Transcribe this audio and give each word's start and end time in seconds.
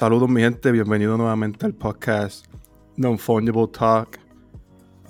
Saludos 0.00 0.30
mi 0.30 0.40
gente, 0.40 0.72
bienvenido 0.72 1.18
nuevamente 1.18 1.66
al 1.66 1.74
podcast 1.74 2.46
Non-Fungible 2.96 3.68
Talk. 3.68 4.18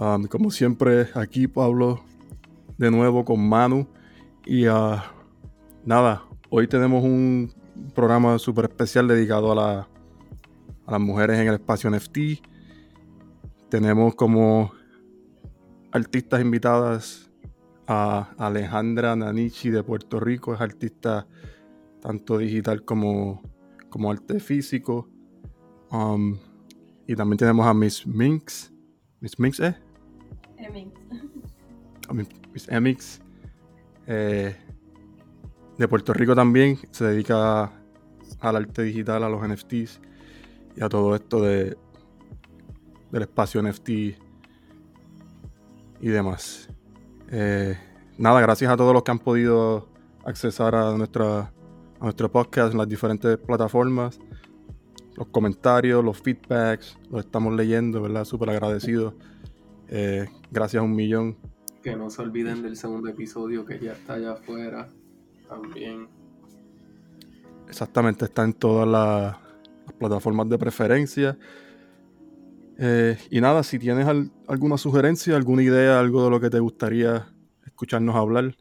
Um, 0.00 0.24
como 0.24 0.50
siempre, 0.50 1.06
aquí 1.14 1.46
Pablo 1.46 2.02
de 2.76 2.90
nuevo 2.90 3.24
con 3.24 3.48
Manu. 3.48 3.86
Y 4.44 4.66
uh, 4.66 4.96
nada, 5.84 6.24
hoy 6.48 6.66
tenemos 6.66 7.04
un 7.04 7.54
programa 7.94 8.36
súper 8.40 8.64
especial 8.64 9.06
dedicado 9.06 9.52
a, 9.60 9.82
a 10.86 10.90
las 10.90 11.00
mujeres 11.00 11.38
en 11.38 11.46
el 11.46 11.54
espacio 11.54 11.88
NFT. 11.88 12.18
Tenemos 13.68 14.16
como 14.16 14.72
artistas 15.92 16.40
invitadas 16.40 17.30
a 17.86 18.34
Alejandra 18.38 19.14
Nanichi 19.14 19.70
de 19.70 19.84
Puerto 19.84 20.18
Rico, 20.18 20.52
es 20.52 20.60
artista 20.60 21.28
tanto 22.00 22.38
digital 22.38 22.84
como 22.84 23.40
como 23.90 24.10
arte 24.10 24.40
físico. 24.40 25.08
Um, 25.90 26.38
y 27.06 27.14
también 27.14 27.38
tenemos 27.38 27.66
a 27.66 27.74
Miss 27.74 28.06
Minx. 28.06 28.72
Miss 29.20 29.38
Minx, 29.38 29.60
¿eh? 29.60 29.76
Miss 32.52 32.68
Emix. 32.68 33.20
Eh, 34.06 34.56
de 35.76 35.88
Puerto 35.88 36.12
Rico 36.12 36.34
también. 36.34 36.78
Se 36.90 37.04
dedica 37.04 37.72
al 38.40 38.56
arte 38.56 38.82
digital, 38.82 39.24
a 39.24 39.28
los 39.28 39.46
NFTs 39.46 40.00
y 40.76 40.82
a 40.82 40.88
todo 40.88 41.14
esto 41.14 41.42
de, 41.42 41.76
del 43.10 43.22
espacio 43.22 43.62
NFT 43.62 43.88
y 43.88 44.16
demás. 46.00 46.68
Eh, 47.30 47.76
nada, 48.18 48.40
gracias 48.40 48.70
a 48.70 48.76
todos 48.76 48.94
los 48.94 49.02
que 49.02 49.10
han 49.10 49.18
podido 49.18 49.88
accesar 50.24 50.74
a 50.74 50.96
nuestra 50.96 51.52
a 52.00 52.04
nuestro 52.04 52.30
podcast 52.30 52.72
en 52.72 52.78
las 52.78 52.88
diferentes 52.88 53.36
plataformas. 53.38 54.18
Los 55.16 55.28
comentarios, 55.28 56.02
los 56.02 56.18
feedbacks, 56.18 56.98
los 57.10 57.24
estamos 57.24 57.54
leyendo, 57.54 58.00
¿verdad? 58.00 58.24
Súper 58.24 58.50
agradecidos. 58.50 59.14
Eh, 59.88 60.26
gracias 60.50 60.80
a 60.80 60.84
un 60.84 60.94
millón. 60.94 61.36
Que 61.82 61.94
no 61.96 62.10
se 62.10 62.22
olviden 62.22 62.62
del 62.62 62.76
segundo 62.76 63.08
episodio 63.08 63.64
que 63.66 63.78
ya 63.78 63.92
está 63.92 64.14
allá 64.14 64.32
afuera 64.32 64.88
también. 65.48 66.08
Exactamente, 67.68 68.24
está 68.24 68.44
en 68.44 68.54
todas 68.54 68.88
las, 68.88 69.36
plataformas 69.98 70.48
de 70.48 70.58
preferencia. 70.58 71.38
Eh, 72.78 73.18
y 73.30 73.40
nada, 73.40 73.62
si 73.62 73.78
tienes 73.78 74.06
alguna 74.46 74.78
sugerencia, 74.78 75.36
alguna 75.36 75.62
idea, 75.62 76.00
algo 76.00 76.24
de 76.24 76.30
lo 76.30 76.40
que 76.40 76.48
te 76.48 76.60
gustaría 76.60 77.26
escucharnos 77.66 78.16
hablar, 78.16 78.54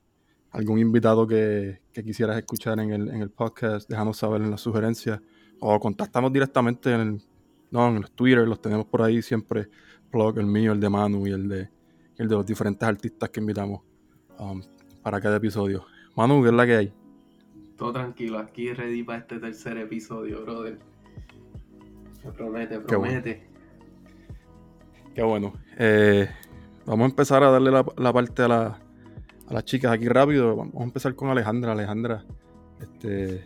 algún 0.51 0.79
invitado 0.79 1.27
que, 1.27 1.79
quisieras 1.93 2.37
escuchar 2.37 2.79
en 2.79 2.91
el, 2.91 3.29
podcast, 3.29 3.89
déjanos 3.89 4.17
saber 4.17 4.41
en 4.41 4.51
las 4.51 4.61
sugerencias 4.61 5.19
o 5.59 5.77
contactamos 5.79 6.31
directamente 6.31 6.93
en, 6.93 7.01
el, 7.01 7.21
no, 7.71 7.89
en 7.89 8.01
los 8.01 8.11
Twitter, 8.11 8.47
los 8.47 8.61
tenemos 8.61 8.85
por 8.85 9.01
ahí 9.01 9.21
siempre, 9.21 9.67
blog, 10.11 10.39
el 10.39 10.45
mío, 10.45 10.71
el 10.71 10.79
de 10.79 10.89
Manu 10.89 11.27
y 11.27 11.31
el 11.31 11.49
de, 11.49 11.69
el 12.17 12.29
de 12.29 12.35
los 12.35 12.45
diferentes 12.45 12.87
artistas 12.87 13.29
que 13.29 13.41
invitamos 13.41 13.81
um, 14.39 14.61
para 15.03 15.19
cada 15.19 15.37
episodio. 15.37 15.85
Manu, 16.15 16.41
¿qué 16.41 16.49
es 16.49 16.55
la 16.55 16.65
que 16.65 16.75
hay? 16.75 16.93
Todo 17.77 17.93
tranquilo, 17.93 18.39
aquí 18.39 18.73
ready 18.73 19.03
para 19.03 19.19
este 19.19 19.39
tercer 19.39 19.77
episodio, 19.77 20.41
brother. 20.43 20.79
Me 22.23 22.31
promete, 22.31 22.79
promete. 22.79 23.49
Qué 25.13 25.21
bueno. 25.21 25.53
Eh, 25.77 26.29
vamos 26.85 27.05
a 27.05 27.09
empezar 27.09 27.43
a 27.43 27.51
darle 27.51 27.71
la 27.71 28.13
parte 28.13 28.43
a 28.43 28.47
la, 28.47 28.79
a 29.49 29.53
las 29.53 29.65
chicas 29.65 29.91
aquí 29.91 30.07
rápido. 30.07 30.55
Vamos 30.55 30.75
a 30.79 30.83
empezar 30.83 31.15
con 31.15 31.29
Alejandra. 31.29 31.71
Alejandra, 31.71 32.23
este, 32.79 33.43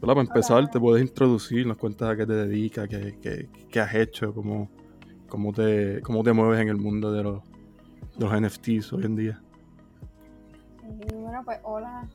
para 0.00 0.20
empezar, 0.20 0.68
te 0.70 0.80
puedes 0.80 1.02
introducir, 1.02 1.66
nos 1.66 1.76
cuentas 1.76 2.10
a 2.10 2.16
qué 2.16 2.26
te 2.26 2.32
dedicas, 2.32 2.88
qué, 2.88 3.48
qué, 3.70 3.80
has 3.80 3.94
hecho, 3.94 4.34
cómo, 4.34 4.68
cómo, 5.28 5.52
te, 5.52 6.00
cómo 6.02 6.22
te 6.24 6.32
mueves 6.32 6.60
en 6.60 6.68
el 6.68 6.76
mundo 6.76 7.12
de 7.12 7.22
los, 7.22 7.42
los 8.18 8.40
NFTs 8.40 8.92
hoy 8.92 9.04
en 9.04 9.16
día. 9.16 9.42
bueno, 11.14 11.42
pues 11.44 11.60
hola 11.62 12.08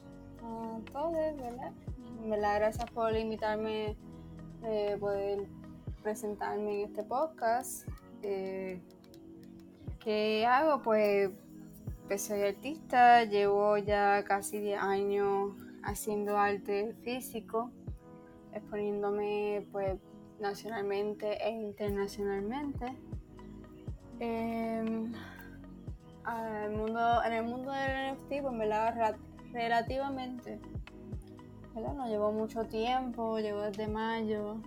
a 0.43 0.79
todos, 0.91 1.13
¿verdad? 1.13 1.71
¿verdad? 2.25 2.55
Gracias 2.55 2.91
por 2.91 3.15
invitarme 3.15 3.95
eh, 4.63 4.97
poder 4.99 5.47
presentarme 6.03 6.81
en 6.81 6.89
este 6.89 7.03
podcast. 7.03 7.87
Eh, 8.21 8.81
¿Qué 9.99 10.45
hago? 10.45 10.81
Pues 10.81 11.31
soy 12.17 12.41
artista, 12.41 13.25
llevo 13.25 13.77
ya 13.77 14.23
casi 14.23 14.59
10 14.59 14.81
años 14.81 15.51
haciendo 15.83 16.37
arte 16.37 16.95
físico, 17.03 17.69
exponiéndome 18.53 19.67
pues 19.73 19.99
nacionalmente 20.39 21.37
e 21.45 21.51
internacionalmente. 21.51 22.97
Em, 24.19 25.11
mundo, 26.77 27.23
en 27.25 27.33
el 27.33 27.43
mundo 27.43 27.71
del 27.71 28.15
NFT, 28.15 28.41
pues 28.41 28.53
me 28.53 28.65
la 28.65 29.17
relativamente. 29.51 30.59
No 31.75 32.07
llevo 32.07 32.31
mucho 32.31 32.63
tiempo, 32.65 33.37
llevo 33.39 33.61
desde 33.61 33.87
mayo 33.87 34.57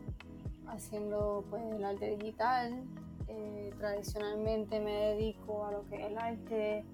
haciendo 0.68 1.44
pues 1.48 1.62
el 1.72 1.84
arte 1.84 2.16
digital. 2.16 2.84
Eh, 3.28 3.72
tradicionalmente 3.78 4.78
me 4.78 4.92
dedico 4.92 5.64
a 5.64 5.72
lo 5.72 5.88
que 5.88 5.96
es 5.96 6.10
el 6.10 6.18
arte 6.18 6.84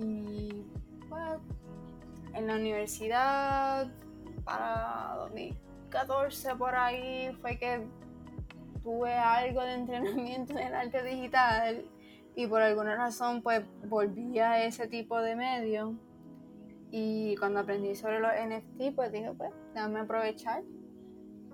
y 0.00 0.64
bueno, 1.08 1.40
en 2.34 2.46
la 2.46 2.54
universidad, 2.54 3.88
para 4.44 5.14
2014 5.18 6.56
por 6.56 6.74
ahí, 6.74 7.32
fue 7.40 7.58
que 7.58 7.86
tuve 8.82 9.12
algo 9.12 9.62
de 9.62 9.74
entrenamiento 9.74 10.58
en 10.58 10.74
arte 10.74 11.02
digital 11.02 11.84
y 12.34 12.46
por 12.46 12.62
alguna 12.62 12.96
razón 12.96 13.42
pues 13.42 13.62
volví 13.88 14.38
a 14.38 14.64
ese 14.64 14.86
tipo 14.86 15.20
de 15.20 15.36
medio. 15.36 15.94
Y 16.92 17.36
cuando 17.36 17.60
aprendí 17.60 17.94
sobre 17.94 18.18
los 18.18 18.32
NFT, 18.32 18.96
pues 18.96 19.12
dije, 19.12 19.32
pues, 19.36 19.52
déjame 19.74 20.00
aprovechar 20.00 20.64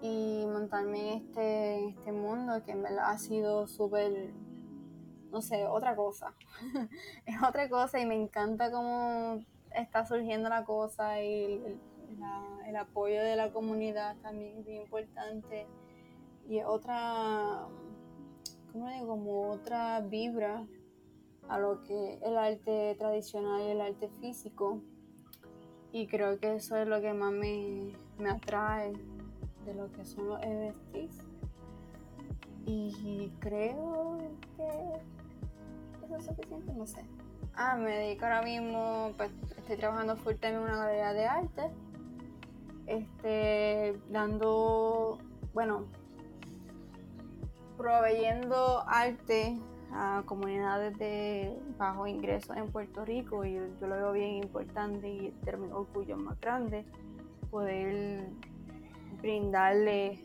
y 0.00 0.44
montarme 0.46 1.12
en 1.12 1.18
este, 1.18 1.88
este 1.88 2.12
mundo 2.12 2.62
que 2.64 2.74
verdad 2.74 3.10
ha 3.10 3.18
sido 3.18 3.66
súper 3.66 4.30
no 5.36 5.42
sé, 5.42 5.66
otra 5.66 5.94
cosa. 5.94 6.32
es 7.26 7.42
otra 7.42 7.68
cosa 7.68 8.00
y 8.00 8.06
me 8.06 8.14
encanta 8.14 8.70
cómo 8.70 9.44
está 9.70 10.06
surgiendo 10.06 10.48
la 10.48 10.64
cosa 10.64 11.22
y 11.22 11.60
el, 12.66 12.76
apoyo 12.76 13.22
de 13.22 13.36
la 13.36 13.52
comunidad 13.52 14.16
también 14.22 14.56
es 14.60 14.64
bien 14.64 14.80
importante. 14.80 15.66
Y 16.48 16.62
otra, 16.62 17.66
¿cómo 18.72 18.88
digo? 18.88 19.08
Como 19.08 19.50
otra 19.50 20.00
vibra 20.00 20.64
a 21.50 21.58
lo 21.58 21.82
que 21.82 22.18
el 22.22 22.38
arte 22.38 22.96
tradicional 22.98 23.60
y 23.60 23.72
el 23.72 23.82
arte 23.82 24.08
físico. 24.08 24.80
Y 25.92 26.06
creo 26.06 26.40
que 26.40 26.54
eso 26.54 26.76
es 26.76 26.88
lo 26.88 27.02
que 27.02 27.12
más 27.12 27.32
me, 27.32 27.94
me 28.16 28.30
atrae 28.30 28.94
de 29.66 29.74
lo 29.74 29.92
que 29.92 30.06
son 30.06 30.28
los 30.28 30.40
NFTs. 30.40 31.26
Y 32.64 33.30
creo 33.38 34.18
que 34.56 35.15
es 36.14 36.24
suficiente? 36.24 36.72
No 36.72 36.86
sé. 36.86 37.02
Ah, 37.54 37.76
me 37.76 37.90
dedico 37.90 38.24
ahora 38.24 38.42
mismo, 38.42 39.12
pues 39.16 39.30
estoy 39.56 39.76
trabajando 39.76 40.16
full 40.16 40.34
time 40.34 40.54
en 40.54 40.58
una 40.58 40.76
galería 40.76 41.12
de 41.12 41.26
arte. 41.26 41.70
Este, 42.86 43.98
dando, 44.10 45.18
bueno, 45.52 45.86
proveyendo 47.76 48.84
arte 48.86 49.58
a 49.92 50.22
comunidades 50.26 50.96
de 50.98 51.58
bajo 51.78 52.06
ingreso 52.06 52.54
en 52.54 52.70
Puerto 52.70 53.04
Rico 53.04 53.44
y 53.44 53.54
yo 53.54 53.86
lo 53.86 53.96
veo 53.96 54.12
bien 54.12 54.34
importante 54.42 55.08
y 55.08 55.34
el 55.46 55.72
orgullo 55.72 56.16
más 56.16 56.40
grande 56.40 56.84
poder 57.50 58.28
brindarle 59.20 60.24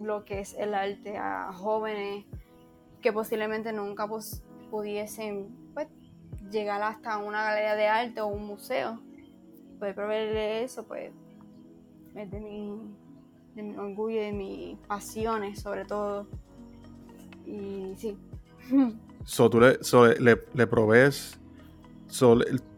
lo 0.00 0.24
que 0.24 0.40
es 0.40 0.54
el 0.54 0.74
arte 0.74 1.16
a 1.16 1.52
jóvenes 1.52 2.24
que 3.00 3.12
posiblemente 3.12 3.72
nunca 3.72 4.06
pues, 4.06 4.42
pudiesen 4.70 5.48
pues, 5.74 5.88
llegar 6.50 6.82
hasta 6.82 7.18
una 7.18 7.42
galería 7.44 7.74
de 7.74 7.88
arte 7.88 8.20
o 8.20 8.26
un 8.26 8.46
museo, 8.46 9.00
poder 9.78 9.94
proveerle 9.94 10.64
eso, 10.64 10.84
pues 10.86 11.12
es 12.14 12.30
de 12.30 12.40
mi, 12.40 12.78
de 13.54 13.62
mi 13.62 13.76
orgullo, 13.76 14.20
de 14.20 14.32
mis 14.32 14.78
pasiones 14.86 15.60
sobre 15.60 15.84
todo. 15.84 16.26
Y 17.44 17.94
sí. 17.96 18.16
So, 19.24 19.50
tú 19.50 19.58
le, 19.58 19.76
le, 20.20 20.44
le 20.54 20.66
provees, 20.68 21.40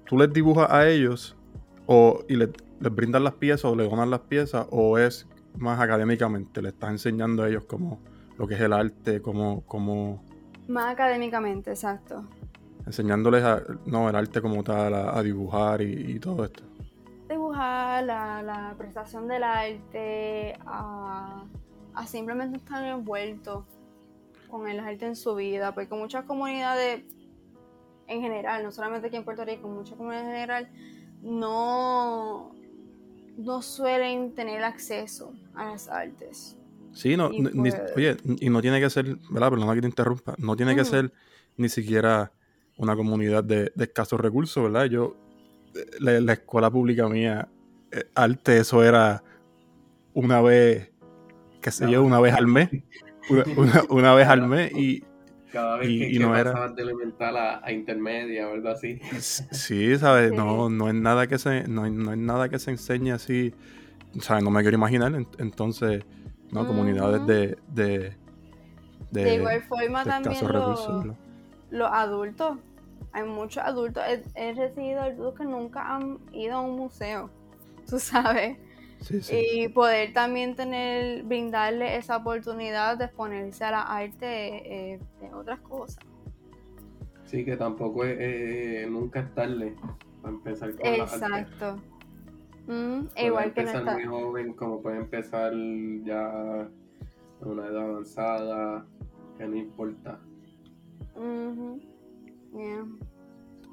tú 0.07 0.17
les 0.17 0.33
dibujas 0.33 0.71
a 0.71 0.89
ellos 0.89 1.37
o, 1.85 2.25
y 2.27 2.37
les 2.37 2.51
brindas 2.81 3.21
las 3.21 3.35
piezas 3.35 3.67
o 3.67 3.77
le 3.77 3.87
donas 3.87 4.09
las 4.09 4.21
piezas 4.21 4.67
o 4.71 4.97
es 4.97 5.27
más 5.59 5.79
académicamente, 5.79 6.63
le 6.63 6.71
estás 6.71 6.91
enseñando 6.91 7.43
a 7.43 7.49
ellos 7.51 7.65
como 7.65 8.01
lo 8.39 8.47
que 8.47 8.55
es 8.55 8.61
el 8.61 8.73
arte, 8.73 9.21
como, 9.21 9.63
como 9.67 10.25
más 10.69 10.93
académicamente, 10.93 11.71
exacto. 11.71 12.25
Enseñándoles 12.87 13.43
a, 13.45 13.63
no, 13.87 14.09
el 14.09 14.17
arte 14.17 14.41
como 14.41 14.63
tal, 14.63 14.95
a, 14.95 15.23
dibujar 15.23 15.83
y, 15.83 16.19
todo 16.19 16.45
esto. 16.45 16.63
Dibujar, 17.29 18.05
la, 18.05 18.43
la 18.43 18.75
prestación 18.79 19.29
del 19.29 19.43
arte, 19.43 20.57
a, 20.65 21.45
a 21.95 22.07
simplemente 22.07 22.59
estar 22.59 22.83
envueltos 22.85 23.65
con 24.49 24.69
el 24.69 24.81
arte 24.81 25.07
en 25.07 25.17
su 25.17 25.35
vida, 25.35 25.75
porque 25.75 25.95
muchas 25.95 26.25
comunidades 26.25 27.03
en 28.09 28.23
general, 28.23 28.63
no 28.63 28.73
solamente 28.73 29.09
aquí 29.09 29.17
en 29.17 29.25
Puerto 29.25 29.45
Rico, 29.45 29.69
muchas 29.69 29.97
comunidades 29.97 30.27
en 30.27 30.33
general, 30.33 30.69
no, 31.23 32.55
no 33.37 33.63
suelen 33.63 34.35
tener 34.35 34.65
acceso 34.65 35.33
a 35.55 35.67
las 35.67 35.89
artes. 35.89 36.57
Sí, 36.93 37.17
no, 37.17 37.31
pues 37.55 37.77
oye, 37.97 38.17
y 38.41 38.51
no 38.51 38.61
tiene 38.61 38.81
que 38.81 38.91
ser, 38.91 39.17
¿verdad? 39.31 39.51
Perdona 39.51 39.75
que 39.75 39.81
te 39.81 39.87
interrumpa, 39.87 40.35
no 40.39 40.57
tiene 40.57 40.75
que 40.75 40.85
ser 40.85 41.13
ni 41.57 41.69
siquiera 41.69 42.33
una 42.79 42.97
comunidad 42.97 43.45
de, 43.45 43.73
escasos 43.77 44.19
recursos, 44.21 44.63
¿verdad? 44.63 44.87
Yo, 44.87 45.17
la, 46.01 46.33
escuela 46.33 46.71
pública 46.71 47.09
mía, 47.09 47.49
eh, 47.93 48.05
arte, 48.15 48.59
eso 48.59 48.83
era 48.83 49.23
una 50.15 50.41
vez, 50.41 50.91
qué 51.61 51.71
sé 51.71 51.91
yo, 51.91 52.03
una 52.03 52.21
vez 52.21 52.35
al 52.35 52.47
mes, 52.47 52.71
una, 53.91 54.15
vez 54.15 54.29
al 54.29 54.47
mes 54.47 54.73
y... 54.73 55.05
Cada 55.53 55.79
vez 55.79 55.89
que, 55.89 56.19
no 56.19 56.37
era... 56.37 56.69
de 56.69 56.83
elemental 56.83 57.37
a, 57.37 57.73
intermedia 57.73 58.49
o 58.49 58.53
algo 58.53 58.69
así. 58.69 59.01
Sí, 59.21 59.97
¿sabes? 59.97 60.31
No, 60.33 60.69
no 60.69 60.89
es 60.89 60.95
nada 60.95 61.27
que 61.27 61.39
se, 61.39 61.67
no, 61.67 61.89
no 61.89 62.13
es 62.13 62.19
nada 62.19 62.51
que 62.51 62.59
se 62.59 62.71
enseñe 62.71 63.13
así, 63.13 63.55
¿sabes? 64.21 64.45
No 64.45 64.51
me 64.51 64.61
quiero 64.61 64.77
imaginar, 64.77 65.13
entonces, 65.39 66.05
¿no? 66.51 66.67
Comunidades 66.67 67.27
de, 67.27 67.59
de, 67.69 68.17
de, 69.11 69.35
igual 69.35 69.63
forma 69.63 70.05
también 70.05 70.41
los 71.71 71.91
adultos 71.91 72.57
hay 73.13 73.25
muchos 73.25 73.63
adultos, 73.63 74.03
he, 74.35 74.53
recibido 74.55 75.01
adultos 75.01 75.35
que 75.39 75.45
nunca 75.45 75.95
han 75.95 76.19
ido 76.33 76.57
a 76.57 76.61
un 76.61 76.77
museo, 76.77 77.31
tú 77.89 77.99
sabes. 77.99 78.59
Y 79.31 79.69
poder 79.69 80.13
también 80.13 80.57
tener, 80.57 81.23
brindarle 81.23 81.97
esa 81.97 82.17
oportunidad 82.17 82.99
de 82.99 83.05
exponerse 83.05 83.65
a 83.65 83.71
la 83.71 83.83
arte 83.83 84.95
eh, 84.95 84.99
de 85.21 85.33
otras 85.33 85.61
cosas. 85.61 86.05
Sí, 87.25 87.45
que 87.45 87.57
tampoco 87.57 88.05
es, 88.05 88.17
eh, 88.19 88.87
nunca 88.91 89.21
es 89.21 89.35
tarde 89.35 89.77
para 90.21 90.35
empezar 90.35 90.75
con 90.75 90.87
Exacto. 90.87 91.81
Mm, 92.69 93.09
igual 93.17 93.53
que 93.55 93.61
empezar 93.61 93.95
muy 93.95 94.05
joven, 94.05 94.53
como 94.53 94.83
puede 94.83 94.99
empezar 94.99 95.55
ya 96.05 96.61
a 96.61 96.69
una 97.41 97.67
edad 97.67 97.83
avanzada, 97.83 98.85
que 99.39 99.49
no 99.49 99.57
importa. 99.57 100.21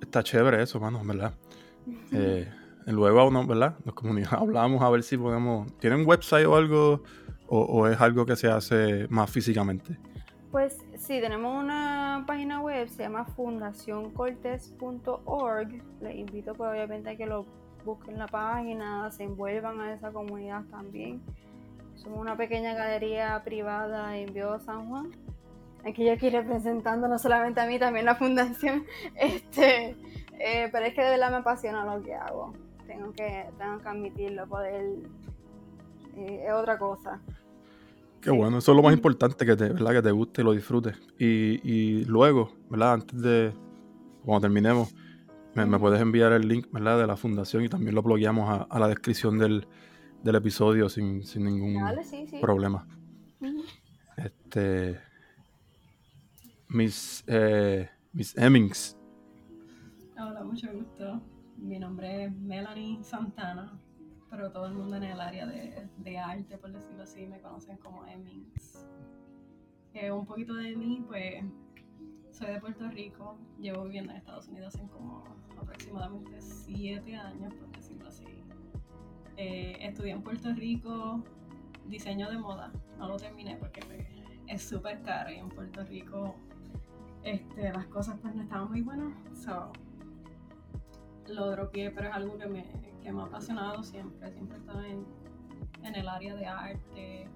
Está 0.02 0.24
chévere 0.24 0.64
eso, 0.64 0.80
mano, 0.80 1.02
¿verdad? 1.04 1.34
Eh, 2.14 2.50
luego, 2.88 3.30
¿no? 3.32 3.46
¿verdad? 3.46 3.76
Nos 3.84 3.96
hablamos 4.32 4.82
a 4.82 4.90
ver 4.90 5.04
si 5.04 5.18
podemos. 5.18 5.78
¿Tienen 5.78 6.08
website 6.08 6.48
o 6.48 6.56
algo? 6.56 7.04
O, 7.48 7.88
es 7.88 8.02
algo 8.02 8.26
que 8.26 8.36
se 8.36 8.48
hace 8.48 9.08
más 9.10 9.30
físicamente? 9.30 10.00
Pues 10.52 10.84
sí, 10.96 11.22
tenemos 11.22 11.64
una 11.64 12.24
página 12.26 12.60
web, 12.62 12.88
se 12.88 13.04
llama 13.04 13.26
fundacioncortes.org. 13.26 15.84
Les 16.02 16.16
invito, 16.16 16.56
pues, 16.56 16.72
obviamente, 16.72 17.12
a 17.12 17.18
que 17.18 17.28
lo 17.28 17.46
busquen 17.86 18.18
la 18.18 18.28
página, 18.28 19.10
se 19.12 19.24
envuelvan 19.24 19.80
a 19.80 19.94
esa 19.94 20.12
comunidad 20.12 20.64
también. 20.66 21.22
Somos 21.96 22.20
una 22.20 22.36
pequeña 22.36 22.74
galería 22.74 23.42
privada 23.44 24.18
en 24.18 24.34
Bio 24.34 24.60
San 24.60 24.90
Juan 24.90 25.12
aquí 25.86 26.04
yo 26.04 26.14
aquí 26.14 26.30
representando 26.30 27.08
no 27.08 27.20
solamente 27.20 27.62
a 27.62 27.68
mí, 27.68 27.80
también 27.80 28.06
la 28.06 28.16
fundación, 28.16 28.86
este, 29.16 29.96
eh, 30.40 30.70
pero 30.72 30.86
es 30.86 30.94
que 30.94 31.02
de 31.02 31.12
verdad 31.12 31.32
me 31.32 31.38
apasiona 31.38 31.86
lo 31.86 32.04
que 32.04 32.14
hago. 32.14 32.54
Tengo 32.88 33.12
que, 33.14 33.46
tengo 33.58 33.80
que 33.80 33.88
admitirlo, 33.88 34.48
poder, 34.48 34.84
eh, 36.18 36.46
es 36.48 36.54
otra 36.54 36.78
cosa. 36.78 37.20
Qué 38.22 38.32
bueno, 38.32 38.58
eso 38.58 38.72
es 38.72 38.76
lo 38.76 38.82
más 38.82 38.94
importante, 38.94 39.46
que 39.46 39.56
te, 39.56 39.70
¿verdad? 39.70 39.94
que 39.94 40.02
te 40.02 40.12
guste 40.12 40.42
y 40.42 40.44
lo 40.44 40.54
disfrutes. 40.54 40.98
Y, 41.20 41.60
y 41.64 42.06
luego, 42.06 42.52
¿verdad? 42.70 42.94
Antes 42.94 43.22
de, 43.22 43.54
cuando 44.24 44.42
terminemos, 44.42 44.96
me, 45.56 45.80
puedes 45.80 46.02
enviar 46.02 46.34
el 46.34 46.48
link, 46.48 46.68
¿verdad? 46.72 47.00
De 47.00 47.08
la 47.08 47.16
fundación 47.16 47.64
y 47.64 47.70
también 47.70 47.96
lo 47.96 48.02
bloqueamos 48.02 48.68
a, 48.70 48.80
la 48.80 48.88
descripción 48.88 49.38
del, 49.38 49.68
del 50.24 50.36
episodio 50.36 50.90
sin, 50.90 51.24
sin 51.24 51.46
ningún 51.46 51.82
problema. 52.42 52.88
Este, 54.18 55.00
Miss, 56.68 57.24
eh, 57.28 57.90
Miss 58.12 58.38
Hemmings. 58.38 58.98
Hola, 60.18 60.44
mucho 60.44 60.68
gusto. 60.74 61.22
Mi 61.58 61.80
nombre 61.80 62.26
es 62.26 62.36
Melanie 62.36 63.02
Santana, 63.04 63.80
pero 64.30 64.52
todo 64.52 64.68
el 64.68 64.74
mundo 64.74 64.98
en 64.98 65.04
el 65.04 65.22
área 65.22 65.46
de, 65.46 65.88
de 65.98 66.18
arte, 66.18 66.58
por 66.58 66.72
decirlo 66.74 67.04
así, 67.04 67.26
me 67.28 67.40
conocen 67.40 67.78
como 67.78 68.06
Hemmings. 68.06 68.86
Eh, 69.94 70.12
un 70.12 70.26
poquito 70.26 70.54
de 70.56 70.76
mí, 70.76 71.04
pues 71.08 71.42
soy 72.36 72.48
de 72.48 72.60
Puerto 72.60 72.90
Rico, 72.90 73.38
llevo 73.60 73.84
viviendo 73.84 74.12
en 74.12 74.18
Estados 74.18 74.50
Unidos 74.50 74.76
en 74.76 74.90
como 74.90 75.24
aproximadamente 75.58 76.42
siete 76.42 77.16
años, 77.16 77.54
por 77.54 77.70
decirlo 77.72 78.10
así. 78.10 78.26
Eh, 79.38 79.78
estudié 79.80 80.12
en 80.12 80.22
Puerto 80.22 80.52
Rico 80.54 81.24
diseño 81.86 82.30
de 82.30 82.38
moda, 82.38 82.74
no 82.98 83.08
lo 83.08 83.16
terminé 83.18 83.56
porque 83.56 83.82
es 84.48 84.62
súper 84.62 85.02
caro 85.04 85.32
y 85.32 85.36
en 85.36 85.48
Puerto 85.50 85.84
Rico 85.86 86.36
este, 87.24 87.72
las 87.72 87.86
cosas 87.88 88.18
pues 88.22 88.36
no 88.36 88.44
estaban 88.44 88.70
muy 88.70 88.82
buenas. 88.82 89.14
So, 89.34 89.72
lo 91.28 91.52
dropié, 91.52 91.90
pero 91.92 92.10
es 92.10 92.16
algo 92.16 92.38
que 92.38 92.48
me, 92.48 92.66
que 93.02 93.14
me 93.14 93.22
ha 93.22 93.26
apasionado 93.26 93.82
siempre. 93.82 94.30
Siempre 94.32 94.58
he 94.58 94.60
estado 94.60 94.84
en, 94.84 95.06
en 95.84 95.96
el 95.96 96.08
área 96.08 96.36
de 96.36 96.46
arte. 96.46 97.30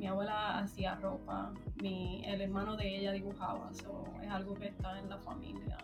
Mi 0.00 0.06
abuela 0.06 0.58
hacía 0.60 0.94
ropa, 0.94 1.52
mi, 1.82 2.22
el 2.24 2.40
hermano 2.40 2.74
de 2.74 2.96
ella 2.96 3.12
dibujaba, 3.12 3.70
so, 3.74 4.02
es 4.22 4.30
algo 4.30 4.54
que 4.54 4.68
está 4.68 4.98
en 4.98 5.10
la 5.10 5.18
familia. 5.18 5.76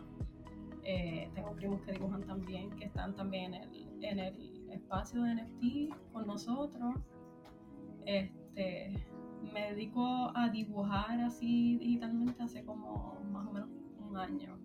Eh, 0.84 1.28
tengo 1.34 1.52
primos 1.52 1.82
que 1.82 1.92
dibujan 1.92 2.22
también, 2.22 2.70
que 2.70 2.86
están 2.86 3.14
también 3.14 3.52
en 3.52 3.62
el, 3.62 4.04
en 4.04 4.18
el 4.18 4.70
espacio 4.70 5.22
de 5.22 5.34
NFT 5.34 6.12
con 6.14 6.26
nosotros. 6.26 6.94
Este, 8.06 9.06
me 9.52 9.72
dedico 9.72 10.32
a 10.34 10.48
dibujar 10.48 11.20
así 11.20 11.76
digitalmente 11.76 12.42
hace 12.42 12.64
como 12.64 13.20
más 13.30 13.46
o 13.46 13.52
menos 13.52 13.68
un 14.00 14.16
año. 14.16 14.58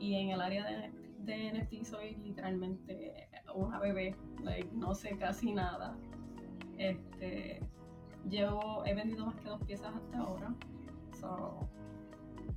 Y 0.00 0.16
en 0.16 0.30
el 0.30 0.40
área 0.40 0.66
de, 0.66 0.90
de 1.20 1.52
NFT 1.52 1.84
soy 1.84 2.16
literalmente 2.16 3.28
una 3.54 3.78
bebé, 3.78 4.16
no 4.72 4.92
sé 4.92 5.16
casi 5.18 5.52
nada. 5.52 5.96
Este, 6.78 7.60
llevo, 8.28 8.84
he 8.86 8.94
vendido 8.94 9.26
más 9.26 9.36
que 9.36 9.48
dos 9.48 9.62
piezas 9.64 9.94
hasta 9.94 10.18
ahora. 10.18 10.54
So, 11.20 11.68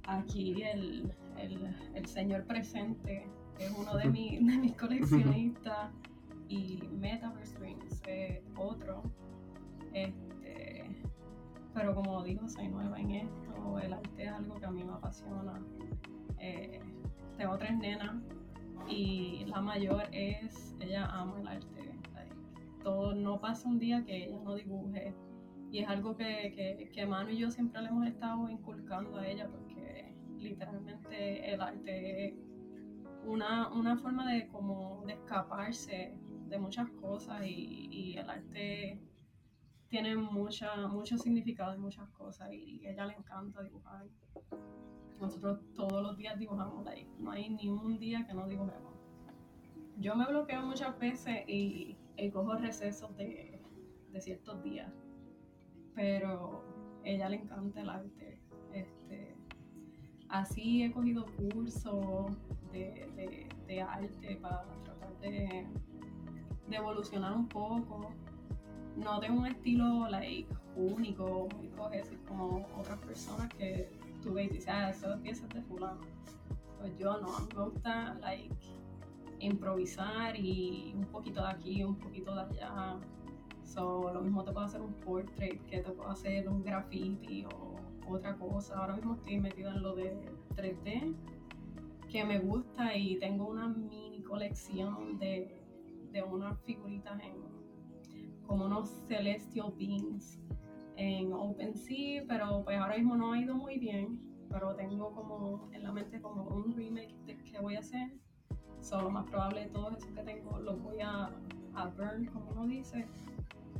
aquí 0.07 0.61
el, 0.63 1.13
el, 1.37 2.05
señor 2.05 2.45
presente 2.45 3.27
es 3.59 3.71
uno 3.77 3.95
de, 3.95 4.09
mi, 4.09 4.37
de 4.37 4.57
mis 4.57 4.75
coleccionistas 4.75 5.91
y 6.47 6.83
Metaverse 6.91 7.57
Dreams 7.57 8.01
es 8.07 8.41
otro. 8.55 9.03
Este, 9.93 10.85
pero 11.73 11.93
como 11.93 12.23
digo, 12.23 12.47
soy 12.47 12.67
nueva 12.69 12.99
en 12.99 13.11
esto, 13.11 13.79
el 13.79 13.93
arte 13.93 14.23
es 14.23 14.31
algo 14.31 14.55
que 14.55 14.65
a 14.65 14.71
mí 14.71 14.83
me 14.83 14.93
apasiona. 14.93 15.61
Eh, 16.39 16.79
tengo 17.37 17.57
tres 17.57 17.77
nenas 17.77 18.15
y 18.87 19.45
la 19.47 19.61
mayor 19.61 20.03
es, 20.11 20.75
ella 20.79 21.05
ama 21.05 21.39
el 21.39 21.47
arte. 21.47 21.95
todo, 22.83 23.15
no 23.15 23.39
pasa 23.39 23.67
un 23.67 23.79
día 23.79 24.03
que 24.05 24.25
ella 24.25 24.39
no 24.43 24.55
dibuje. 24.55 25.13
Y 25.75 25.79
es 25.79 25.89
algo 25.89 26.15
que, 26.15 26.53
que, 26.55 26.89
que 26.93 27.05
Manu 27.05 27.31
y 27.31 27.37
yo 27.37 27.51
siempre 27.51 27.81
le 27.81 27.89
hemos 27.89 28.07
estado 28.07 28.47
inculcando 28.47 29.17
a 29.17 29.27
ella 29.27 29.49
porque 29.49 30.15
literalmente 30.37 31.53
el 31.53 31.59
arte 31.59 32.27
es 32.27 32.33
una, 33.25 33.67
una 33.73 33.97
forma 33.97 34.31
de 34.31 34.47
como 34.47 35.03
escaparse 35.09 36.17
de 36.47 36.59
muchas 36.59 36.89
cosas 36.91 37.41
y, 37.45 37.89
y 37.91 38.17
el 38.17 38.29
arte 38.29 39.01
tiene 39.89 40.15
mucha, 40.15 40.87
mucho 40.87 41.17
significado 41.17 41.73
en 41.73 41.81
muchas 41.81 42.07
cosas 42.11 42.53
y 42.53 42.85
a 42.85 42.91
ella 42.91 43.07
le 43.07 43.15
encanta 43.15 43.61
dibujar. 43.61 44.07
Nosotros 45.19 45.59
todos 45.73 46.01
los 46.01 46.15
días 46.15 46.39
dibujamos, 46.39 46.87
ahí 46.87 47.05
no 47.19 47.31
hay 47.31 47.49
ni 47.49 47.67
un 47.67 47.99
día 47.99 48.25
que 48.25 48.33
no 48.33 48.47
dibujemos. 48.47 48.93
Yo 49.97 50.15
me 50.15 50.25
bloqueo 50.25 50.61
muchas 50.61 50.97
veces 50.99 51.43
y, 51.47 51.97
cojo 52.31 52.55
recesos 52.55 53.13
de, 53.17 53.61
de, 54.13 54.21
ciertos 54.21 54.63
días, 54.63 54.89
pero 55.95 56.63
ella 57.03 57.29
le 57.29 57.37
encanta 57.37 57.81
el 57.81 57.89
arte. 57.89 58.39
Este, 58.73 59.35
así 60.29 60.83
he 60.83 60.91
cogido 60.91 61.25
cursos 61.37 62.31
de, 62.71 63.47
de, 63.67 63.81
arte 63.81 64.37
para 64.41 64.63
tratar 64.83 65.17
de, 65.19 65.65
de 66.67 66.75
evolucionar 66.75 67.33
un 67.33 67.47
poco 67.47 68.11
no 68.95 69.19
tengo 69.19 69.39
un 69.39 69.47
estilo 69.47 70.07
like, 70.09 70.47
único, 70.75 71.47
cohesivo 71.75 72.21
como 72.27 72.67
otras 72.77 72.99
personas 72.99 73.49
que 73.53 73.89
tú 74.21 74.33
ves 74.33 74.47
y 74.51 74.53
dices, 74.55 74.69
ah, 74.69 74.89
eso 74.89 75.13
es 75.13 75.19
piezas 75.21 75.49
de 75.49 75.61
fulano. 75.63 76.01
Pues 76.79 76.97
yo 76.97 77.17
no, 77.19 77.27
me 77.55 77.63
gusta 77.65 78.13
like, 78.21 78.55
improvisar 79.39 80.37
y 80.37 80.93
un 80.95 81.05
poquito 81.05 81.41
de 81.41 81.49
aquí, 81.49 81.83
un 81.83 81.97
poquito 81.97 82.33
de 82.35 82.41
allá. 82.41 82.97
So, 83.65 84.11
lo 84.13 84.21
mismo 84.21 84.43
te 84.43 84.51
puedo 84.51 84.65
hacer 84.65 84.81
un 84.81 84.93
portrait, 84.93 85.59
que 85.65 85.79
te 85.79 85.91
puedo 85.91 86.09
hacer 86.09 86.47
un 86.47 86.63
graffiti 86.63 87.45
o 87.45 87.75
otra 88.07 88.37
cosa. 88.37 88.77
Ahora 88.79 88.95
mismo 88.95 89.15
estoy 89.15 89.39
metida 89.39 89.73
en 89.73 89.83
lo 89.83 89.95
de 89.95 90.15
3D, 90.55 91.15
que 92.09 92.23
me 92.23 92.39
gusta 92.39 92.95
y 92.95 93.17
tengo 93.19 93.47
una 93.47 93.67
mini 93.67 94.21
colección 94.23 95.17
de, 95.17 95.61
de 96.11 96.23
unas 96.23 96.57
figuritas 96.61 97.19
en 97.21 97.55
como 98.45 98.65
unos 98.65 98.89
celestial 99.07 99.73
beings 99.75 100.39
en 100.97 101.33
OpenSea, 101.33 102.23
pero 102.27 102.63
pues 102.63 102.77
ahora 102.77 102.95
mismo 102.95 103.15
no 103.15 103.33
ha 103.33 103.39
ido 103.39 103.55
muy 103.55 103.77
bien, 103.79 104.19
pero 104.49 104.75
tengo 104.75 105.13
como 105.13 105.69
en 105.73 105.83
la 105.83 105.91
mente 105.91 106.21
como 106.21 106.43
un 106.43 106.71
remake 106.75 107.15
que 107.43 107.59
voy 107.59 107.75
a 107.75 107.79
hacer. 107.79 108.13
Solo 108.85 109.09
más 109.09 109.25
probable 109.25 109.61
de 109.61 109.67
todos 109.67 109.97
esos 109.97 110.11
que 110.11 110.21
tengo 110.21 110.59
los 110.59 110.79
voy 110.79 110.99
a, 111.01 111.31
a 111.73 111.85
burn, 111.97 112.25
como 112.27 112.51
uno 112.51 112.67
dice, 112.67 113.07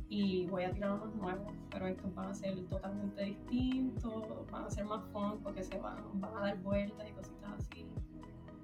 y 0.08 0.46
voy 0.46 0.64
a 0.64 0.72
tirar 0.72 0.94
unos 0.94 1.14
nuevos, 1.14 1.52
pero 1.70 1.86
estos 1.86 2.12
van 2.14 2.30
a 2.30 2.34
ser 2.34 2.60
totalmente 2.66 3.22
distintos, 3.22 4.50
van 4.50 4.64
a 4.64 4.70
ser 4.70 4.84
más 4.84 5.04
fun 5.12 5.38
porque 5.44 5.62
se 5.62 5.78
van, 5.78 5.96
van 6.14 6.36
a 6.36 6.40
dar 6.40 6.58
vueltas 6.60 7.08
y 7.08 7.12
cositas 7.12 7.52
así. 7.52 7.86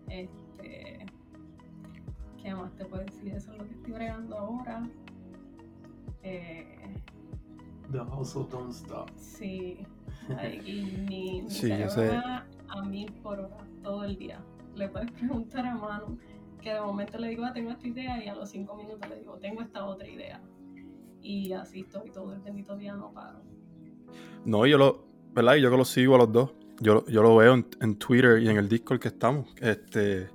Este, 0.09 1.07
¿Qué 2.43 2.55
más 2.57 2.75
te 2.75 2.87
puedo 2.87 3.05
decir? 3.05 3.33
Eso 3.35 3.53
es 3.53 3.59
lo 3.59 3.65
que 3.69 3.75
estoy 3.75 3.93
bregando 3.93 4.37
ahora. 4.37 4.83
Eh, 6.25 7.01
The 7.93 8.01
hustle 8.01 8.47
don't 8.51 8.73
stop. 8.73 9.09
Sí, 9.17 9.87
y 10.65 10.83
mi, 11.09 11.43
mi 11.43 11.45
Sí, 11.51 11.69
yo 11.69 11.89
sé. 11.89 12.11
a 12.17 12.83
mil 12.85 13.13
por 13.23 13.39
hora 13.39 13.59
todo 13.83 14.03
el 14.03 14.17
día. 14.17 14.41
Le 14.75 14.89
puedes 14.89 15.11
preguntar 15.13 15.67
a 15.67 15.75
Manu 15.77 16.19
que 16.63 16.73
de 16.73 16.81
momento 16.81 17.19
le 17.19 17.29
digo, 17.29 17.45
ah, 17.45 17.53
tengo 17.53 17.71
esta 17.71 17.87
idea 17.87 18.25
y 18.25 18.29
a 18.29 18.35
los 18.35 18.51
cinco 18.51 18.77
minutos 18.77 19.09
le 19.09 19.17
digo, 19.17 19.37
tengo 19.39 19.61
esta 19.61 19.85
otra 19.85 20.09
idea. 20.09 20.41
Y 21.21 21.53
así 21.53 21.81
estoy 21.81 22.11
todo 22.11 22.33
el 22.33 22.41
bendito 22.41 22.77
día, 22.77 22.95
no 22.95 23.13
paro. 23.13 23.43
No, 24.45 24.67
yo 24.67 24.79
lo, 24.79 25.05
¿verdad? 25.35 25.57
Y 25.57 25.63
yo 25.63 25.71
que 25.71 25.77
lo 25.77 25.85
sigo 25.85 26.15
a 26.15 26.19
los 26.19 26.33
dos. 26.33 26.53
Yo, 26.81 27.05
yo 27.07 27.23
lo 27.23 27.37
veo 27.37 27.55
en, 27.55 27.67
en 27.81 27.97
Twitter 27.97 28.43
y 28.43 28.49
en 28.49 28.57
el 28.57 28.69
Discord 28.69 28.99
que 28.99 29.09
estamos. 29.09 29.55
Este, 29.61 30.29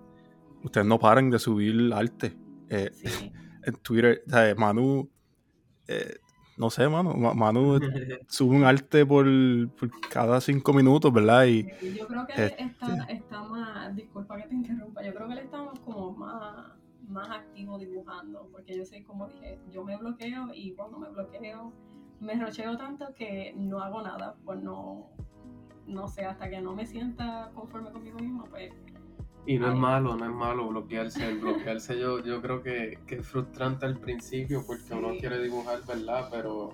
ustedes 0.64 0.86
no 0.86 1.00
paran 1.00 1.30
de 1.30 1.40
subir 1.40 1.92
arte. 1.94 2.38
Eh, 2.70 2.92
Sí, 2.94 3.32
en 3.64 3.74
Twitter, 3.76 4.24
o 4.26 4.30
sea, 4.30 4.56
Manu, 4.56 5.10
eh, 5.88 6.18
no 6.58 6.70
sé, 6.70 6.88
Manu, 6.90 7.14
Ma- 7.16 7.34
Manu 7.34 7.80
sube 8.28 8.56
un 8.56 8.64
arte 8.64 9.06
por, 9.06 9.26
por 9.80 9.92
cada 10.10 10.42
cinco 10.42 10.74
minutos, 10.74 11.14
¿verdad? 11.14 11.46
Y 11.46 11.68
yo 11.98 12.08
creo 12.08 12.26
que 12.28 12.34
él 12.34 12.40
Este- 12.44 12.64
está, 12.64 13.04
está 13.10 13.44
más, 13.44 13.96
disculpa 13.96 14.38
que 14.38 14.48
te 14.48 14.56
interrumpa, 14.56 15.04
yo 15.04 15.14
creo 15.14 15.28
que 15.28 15.34
él 15.34 15.40
está 15.40 15.62
más 15.62 15.80
como 15.80 16.12
más, 16.14 16.66
más 17.08 17.30
activo 17.30 17.78
dibujando, 17.78 18.50
porque 18.52 18.76
yo 18.78 18.84
sé, 18.86 19.04
como 19.04 19.28
dije, 19.28 19.60
yo 19.72 19.84
me 19.84 19.96
bloqueo 19.98 20.50
y 20.54 20.74
cuando 20.74 20.98
me 21.00 21.10
bloqueo 21.10 21.72
me 22.20 22.34
rocheo 22.36 22.76
tanto 22.78 23.14
que 23.14 23.54
no 23.56 23.80
hago 23.82 24.02
nada, 24.02 24.36
pues 24.44 24.60
no, 24.62 25.10
no 25.86 26.08
sé, 26.08 26.26
hasta 26.26 26.50
que 26.50 26.60
no 26.60 26.74
me 26.76 26.86
sienta 26.86 27.52
conforme 27.54 27.92
conmigo 27.92 28.18
mismo, 28.20 28.46
pues 28.50 28.72
Y 29.48 29.58
no 29.58 29.70
es 29.72 29.76
malo, 29.76 30.16
no 30.18 30.26
es 30.26 30.32
malo 30.32 30.68
bloquearse. 30.68 31.26
El 31.30 31.40
bloquearse 31.40 31.98
yo, 31.98 32.20
yo 32.24 32.42
creo 32.42 32.62
que, 32.62 33.00
que 33.08 33.16
es 33.16 33.28
frustrante 33.28 33.86
al 33.86 33.98
principio 33.98 34.64
porque 34.68 34.94
uno 34.94 35.14
quiere 35.18 35.42
dibujar, 35.42 35.80
¿verdad? 35.88 36.28
Pero 36.30 36.74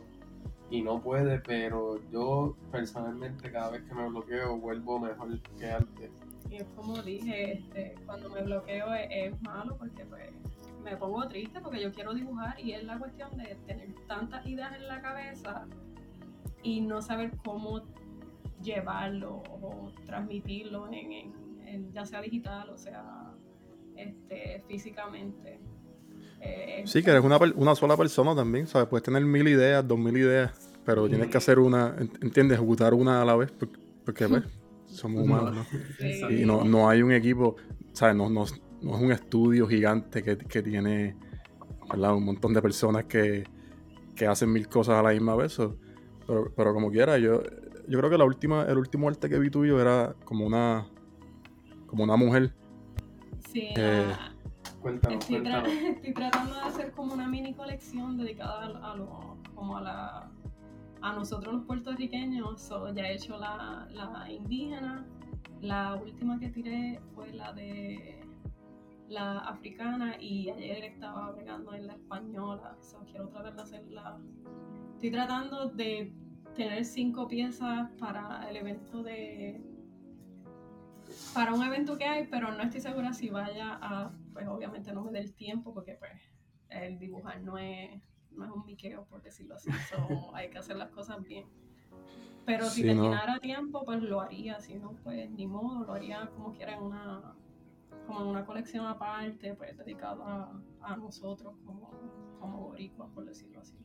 y 0.72 0.82
no 0.82 1.00
puede, 1.00 1.38
pero 1.40 2.00
yo 2.12 2.58
personalmente 2.72 3.52
cada 3.52 3.70
vez 3.70 3.84
que 3.84 3.94
me 3.94 4.10
bloqueo 4.10 4.58
vuelvo 4.58 5.00
mejor 5.00 5.40
que 5.60 5.70
antes. 5.72 6.10
Y 6.50 6.56
es 6.56 6.66
como 6.76 7.00
dije, 7.04 7.54
este, 7.60 7.94
cuando 8.08 8.30
me 8.30 8.42
bloqueo 8.42 8.92
es, 8.96 9.08
es 9.12 9.42
malo 9.44 9.78
porque 9.78 10.04
pues 10.06 10.32
me 10.84 10.98
pongo 10.98 11.28
triste 11.28 11.62
porque 11.62 11.80
yo 11.80 11.92
quiero 11.92 12.14
dibujar 12.16 12.60
y 12.60 12.72
es 12.74 12.84
la 12.86 12.98
cuestión 12.98 13.38
de 13.38 13.56
tener 13.68 13.94
tantas 14.08 14.46
ideas 14.48 14.76
en 14.76 14.88
la 14.88 15.00
cabeza 15.02 15.68
y 16.64 16.82
no 16.82 17.04
saber 17.04 17.32
cómo 17.46 17.84
llevarlo 18.64 19.44
o 19.62 19.92
transmitirlo 20.08 20.88
en- 20.88 21.12
en- 21.12 21.43
ya 21.94 22.06
sea 22.06 22.22
digital 22.22 22.70
o 22.70 22.78
sea 22.78 23.04
este, 23.96 24.64
físicamente. 24.68 25.60
Eh, 26.42 26.84
sí, 26.86 27.02
que 27.04 27.12
eres 27.12 27.24
una, 27.24 27.38
una 27.56 27.76
sola 27.76 27.96
persona 27.96 28.36
también, 28.36 28.68
¿sabes? 28.68 28.88
Puedes 28.90 29.04
tener 29.04 29.24
mil 29.24 29.48
ideas, 29.48 29.88
dos 29.88 29.98
mil 29.98 30.18
ideas, 30.18 30.52
pero 30.86 31.08
tienes 31.08 31.30
que 31.30 31.38
hacer 31.38 31.60
una, 31.60 31.96
en- 31.98 32.12
¿entiendes? 32.22 32.58
Ejecutar 32.58 32.94
una 32.94 33.22
a 33.22 33.26
la 33.26 33.36
vez, 33.36 33.52
porque, 33.52 33.80
porque, 34.04 34.28
pues, 34.28 34.44
somos 34.86 35.24
humanos, 35.24 35.54
¿no? 35.54 35.66
Sí. 36.12 36.42
Y 36.42 36.46
no, 36.46 36.64
no 36.64 36.90
hay 36.90 37.02
un 37.02 37.12
equipo, 37.12 37.56
¿sabes? 37.94 38.16
No, 38.16 38.30
no, 38.30 38.46
no 38.82 38.96
es 38.98 39.02
un 39.02 39.12
estudio 39.12 39.68
gigante 39.68 40.22
que, 40.24 40.38
que 40.38 40.62
tiene 40.62 41.16
¿verdad? 41.90 42.16
un 42.16 42.26
montón 42.26 42.54
de 42.54 42.62
personas 42.62 43.06
que, 43.06 43.46
que 44.16 44.28
hacen 44.28 44.52
mil 44.52 44.68
cosas 44.68 44.96
a 44.96 45.04
la 45.04 45.12
misma 45.12 45.36
vez. 45.36 45.54
so, 45.54 45.78
Pero, 46.28 46.52
pero 46.56 46.74
como 46.74 46.92
quiera, 46.92 47.18
yo, 47.18 47.42
yo 47.88 48.00
creo 48.00 48.10
que 48.10 48.18
la 48.18 48.26
última, 48.26 48.64
el 48.64 48.78
último 48.78 49.08
arte 49.08 49.30
que 49.30 49.40
vi 49.40 49.50
tuyo 49.50 49.80
era 49.80 50.16
como 50.26 50.46
una 50.46 50.86
como 51.94 52.06
una 52.06 52.16
mujer. 52.18 52.52
sí, 53.52 53.68
Eh, 53.78 54.12
ah, 54.20 54.32
Cuéntanos, 54.82 55.20
Estoy, 55.30 55.42
tra- 55.42 55.64
estoy 55.96 56.14
tratando 56.16 56.56
de 56.56 56.62
hacer 56.62 56.92
como 56.94 57.14
una 57.14 57.28
mini 57.28 57.54
colección 57.54 58.18
dedicada 58.18 58.66
a, 58.82 58.94
a 58.94 58.96
lo, 58.96 59.38
como 59.54 59.78
a 59.78 59.82
la 59.82 60.32
a 61.04 61.14
nosotros 61.14 61.54
los 61.54 61.64
puertorriqueños. 61.66 62.60
So, 62.62 62.92
ya 62.96 63.04
he 63.10 63.14
hecho 63.14 63.38
la, 63.38 63.88
la 63.92 64.32
indígena. 64.32 65.06
La 65.62 65.96
última 65.96 66.40
que 66.40 66.50
tiré 66.50 67.00
fue 67.14 67.32
la 67.32 67.54
de 67.54 68.26
la 69.08 69.38
africana 69.42 70.16
y 70.20 70.50
ayer 70.50 70.84
estaba 70.86 71.30
bregando 71.32 71.76
en 71.76 71.86
la 71.88 71.94
española. 71.94 72.76
So, 72.82 72.98
quiero 73.06 73.28
tratar 73.28 73.56
de 73.56 73.62
hacerla. 73.62 74.18
Estoy 74.96 75.12
tratando 75.12 75.68
de 75.68 76.12
tener 76.56 76.84
cinco 76.86 77.28
piezas 77.28 77.88
para 78.00 78.50
el 78.50 78.56
evento 78.58 79.04
de 79.04 79.62
para 81.34 81.54
un 81.54 81.64
evento 81.64 81.98
que 81.98 82.06
hay, 82.06 82.28
pero 82.28 82.52
no 82.52 82.62
estoy 82.64 82.82
segura 82.82 83.14
si 83.14 83.30
vaya 83.30 83.78
a, 83.82 84.12
pues 84.34 84.48
obviamente 84.48 84.92
no 84.94 85.04
me 85.04 85.12
dé 85.12 85.20
el 85.20 85.34
tiempo 85.34 85.74
porque 85.74 85.96
pues 85.96 86.12
el 86.70 86.98
dibujar 87.00 87.42
no 87.42 87.58
es, 87.58 88.02
no 88.32 88.46
es 88.46 88.52
un 88.52 88.66
miqueo, 88.66 89.06
por 89.06 89.22
decirlo 89.22 89.56
así, 89.56 89.72
so, 89.90 89.98
hay 90.36 90.50
que 90.50 90.58
hacer 90.60 90.76
las 90.78 90.90
cosas 90.92 91.22
bien. 91.24 91.46
Pero 92.46 92.66
si 92.66 92.82
Sí, 92.82 92.88
no. 92.94 93.04
destinara 93.04 93.40
tiempo, 93.40 93.84
pues 93.86 94.02
lo 94.02 94.20
haría, 94.22 94.60
si 94.60 94.76
no, 94.76 94.94
pues 95.04 95.30
ni 95.32 95.48
modo, 95.48 95.86
lo 95.86 95.94
haría 95.94 96.30
como 96.36 96.52
quiera 96.54 96.76
en 96.76 96.84
una, 96.84 97.36
como 98.06 98.22
en 98.22 98.28
una 98.28 98.46
colección 98.46 98.86
aparte, 98.86 99.54
pues 99.54 99.78
dedicada 99.78 100.18
a, 100.26 100.62
a 100.94 100.98
nosotros 100.98 101.56
como, 101.66 101.90
como 102.40 102.68
boricuas, 102.68 103.10
por 103.12 103.26
decirlo 103.26 103.60
así. 103.62 103.78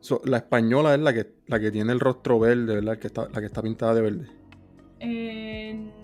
So, 0.00 0.20
la 0.24 0.36
española 0.38 0.94
es 0.94 1.00
la 1.00 1.14
que, 1.14 1.34
la 1.46 1.58
que 1.58 1.70
tiene 1.70 1.92
el 1.92 2.00
rostro 2.00 2.38
verde, 2.38 2.74
¿verdad? 2.74 2.98
Que 2.98 3.06
está, 3.06 3.26
la 3.30 3.40
que 3.40 3.46
está 3.46 3.62
pintada 3.62 3.94
de 3.94 4.02
verde. 4.02 4.28
Eh, 5.00 6.03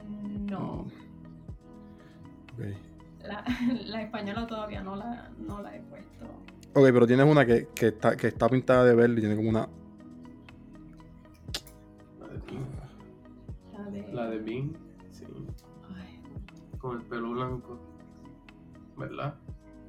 La, 3.23 3.45
la 3.87 4.03
española 4.03 4.47
todavía 4.47 4.83
no 4.83 4.97
la, 4.97 5.31
no 5.39 5.61
la 5.63 5.77
he 5.77 5.81
puesto. 5.81 6.25
Ok, 6.75 6.85
pero 6.93 7.07
tienes 7.07 7.27
una 7.27 7.45
que, 7.45 7.69
que 7.75 7.89
está, 7.89 8.17
que 8.17 8.29
está 8.29 8.49
pintada 8.49 8.85
de 8.85 8.95
verde 8.95 9.15
y 9.19 9.21
tiene 9.21 9.37
como 9.37 9.49
una. 9.51 9.69
La 12.19 12.29
de 12.29 12.39
Bean. 12.47 12.67
La 13.73 13.91
de... 13.91 14.13
La 14.13 14.31
de 14.31 14.39
Bean, 14.39 14.73
sí. 15.11 15.25
Ay. 15.95 16.23
Con 16.79 16.99
el 17.01 17.07
pelo 17.07 17.33
blanco. 17.33 17.79
¿Verdad? 18.97 19.35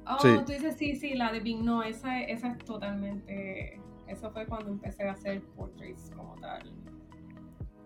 Oh, 0.06 0.18
Sí. 0.20 0.28
tú 0.44 0.52
dices 0.52 0.76
sí, 0.76 0.96
sí, 0.96 1.14
la 1.14 1.30
de 1.30 1.40
Bing, 1.40 1.64
no, 1.64 1.82
esa, 1.82 2.20
esa 2.22 2.48
es 2.48 2.58
totalmente. 2.58 3.80
Eso 4.08 4.30
fue 4.30 4.46
cuando 4.46 4.70
empecé 4.70 5.08
a 5.08 5.12
hacer 5.12 5.42
portraits 5.56 6.10
como 6.16 6.34
tal. 6.40 6.70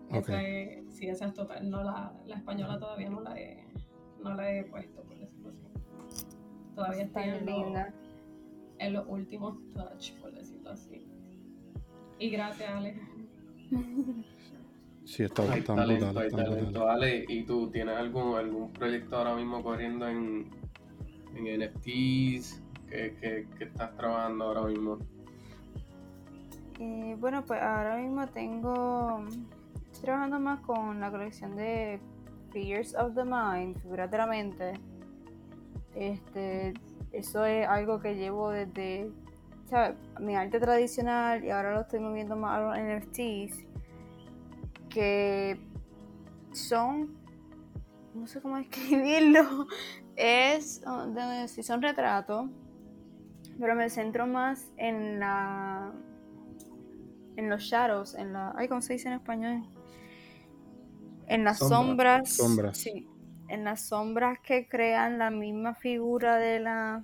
Ok. 0.09 0.17
Esa 0.29 0.41
es, 0.41 0.95
sí, 0.95 1.07
esa 1.07 1.27
es 1.27 1.33
total. 1.33 1.69
No, 1.69 1.83
la, 1.83 2.13
la 2.25 2.35
española 2.37 2.79
todavía 2.79 3.09
no 3.09 3.21
la 3.21 3.37
he, 3.39 3.63
no 4.23 4.33
la 4.35 4.51
he 4.51 4.63
puesto, 4.65 5.01
por 5.03 5.17
decirlo 5.17 5.49
así. 5.49 6.23
Todavía 6.75 7.03
Está 7.03 7.23
estoy 7.25 7.39
en, 7.39 7.45
lo- 7.45 7.63
linda. 7.65 7.93
en 8.79 8.93
los 8.93 9.05
últimos 9.07 9.57
touch, 9.73 10.13
por 10.21 10.31
decirlo 10.33 10.69
así. 10.71 11.05
Y 12.19 12.29
gracias, 12.29 12.69
Ale. 12.69 12.99
Sí, 15.05 15.23
está, 15.23 15.43
está 15.55 15.73
talento, 15.73 16.05
brutal, 16.07 16.21
hay 16.23 16.27
está 16.27 16.37
brutal. 16.43 16.57
talento. 16.59 16.89
Ale, 16.89 17.25
¿y 17.29 17.43
tú 17.43 17.69
tienes 17.71 17.95
algún, 17.95 18.35
algún 18.35 18.73
proyecto 18.73 19.15
ahora 19.15 19.35
mismo 19.37 19.63
corriendo 19.63 20.05
en, 20.05 20.49
en 21.33 21.61
NFTs? 21.61 22.61
¿Qué, 22.89 23.15
qué, 23.21 23.47
qué 23.57 23.63
estás 23.63 23.95
trabajando 23.95 24.43
ahora 24.43 24.63
mismo? 24.63 24.97
Eh, 26.79 27.15
bueno, 27.21 27.41
pues 27.45 27.61
ahora 27.61 27.95
mismo 27.97 28.27
tengo. 28.27 29.23
Estoy 29.93 30.01
trabajando 30.01 30.39
más 30.41 30.59
con 30.65 30.99
la 30.99 31.09
colección 31.09 31.55
de 31.55 32.01
Figures 32.57 32.95
of 32.95 33.13
the 33.13 33.23
Mind, 33.23 33.79
figuras 33.83 34.11
la 34.11 34.25
mente. 34.25 34.73
Este, 35.93 36.73
eso 37.11 37.45
es 37.45 37.67
algo 37.67 37.99
que 37.99 38.15
llevo 38.15 38.49
desde 38.49 39.11
mi 40.19 40.35
arte 40.35 40.59
tradicional 40.59 41.45
y 41.45 41.51
ahora 41.51 41.75
lo 41.75 41.81
estoy 41.81 41.99
moviendo 41.99 42.35
más 42.35 42.57
a 42.57 42.61
los 42.63 42.75
NFTs. 42.75 43.63
Que 44.89 45.59
son. 46.51 47.15
No 48.15 48.25
sé 48.25 48.41
cómo 48.41 48.57
escribirlo. 48.57 49.67
Es. 50.15 50.81
oh, 50.87 51.05
decir, 51.05 51.63
son 51.63 51.79
retratos 51.79 52.49
pero 53.59 53.75
me 53.75 53.87
centro 53.91 54.25
más 54.25 54.71
en 54.77 55.19
la 55.19 55.91
en 57.35 57.49
los 57.49 57.61
shadows, 57.61 58.15
en 58.15 58.33
la 58.33 58.51
ay, 58.57 58.67
¿cómo 58.67 58.81
se 58.81 58.93
dice 58.93 59.09
en 59.09 59.13
español? 59.13 59.76
En 61.27 61.43
las 61.43 61.59
sombras, 61.59 62.29
sombras. 62.35 62.77
sí, 62.77 63.07
en 63.49 63.63
las 63.63 63.87
sombras 63.87 64.39
que 64.39 64.67
crean 64.67 65.17
la 65.17 65.29
misma 65.29 65.75
figura 65.75 66.37
de 66.37 66.59
la 66.59 67.03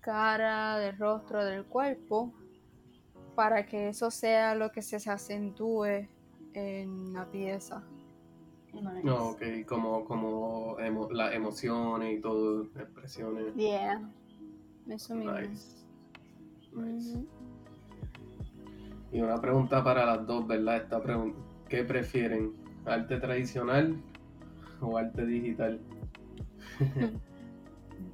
cara, 0.00 0.78
del 0.78 0.96
rostro, 0.98 1.44
del 1.44 1.64
cuerpo, 1.64 2.32
para 3.34 3.66
que 3.66 3.88
eso 3.90 4.10
sea 4.10 4.54
lo 4.54 4.70
que 4.72 4.82
se 4.82 4.96
acentúe 4.96 6.08
en 6.54 7.12
la 7.12 7.26
pieza. 7.30 7.82
Nice. 8.72 9.02
No, 9.02 9.30
ok, 9.30 9.42
como, 9.66 10.04
como 10.04 10.78
emo- 10.78 11.10
las 11.10 11.34
emociones 11.34 12.18
y 12.18 12.20
todo, 12.20 12.64
expresiones. 12.76 13.54
Yeah. 13.54 14.00
Eso 14.88 15.14
mismo. 15.14 15.32
Nice. 15.32 17.26
Y 19.12 19.20
una 19.20 19.40
pregunta 19.40 19.82
para 19.82 20.06
las 20.06 20.26
dos, 20.26 20.46
¿verdad? 20.46 20.76
Esta 20.76 21.02
pregunta, 21.02 21.38
¿qué 21.68 21.82
prefieren? 21.84 22.52
¿Arte 22.86 23.20
tradicional 23.20 23.96
o 24.80 24.96
arte 24.96 25.26
digital? 25.26 25.80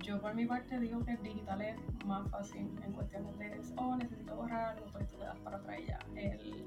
Yo 0.02 0.20
por 0.20 0.34
mi 0.34 0.46
parte 0.46 0.78
digo 0.80 1.04
que 1.04 1.12
el 1.12 1.22
digital 1.22 1.62
es 1.62 1.76
más 2.04 2.28
fácil 2.30 2.70
en 2.84 2.92
cuestiones 2.92 3.38
de, 3.38 3.60
oh, 3.76 3.96
necesito 3.96 4.36
borrar 4.36 4.76
algo, 4.76 4.86
pues 4.92 5.08
tú 5.08 5.18
le 5.18 5.24
das 5.24 5.38
para 5.38 5.56
atrás 5.56 5.78
ya. 5.86 5.98
El 6.14 6.64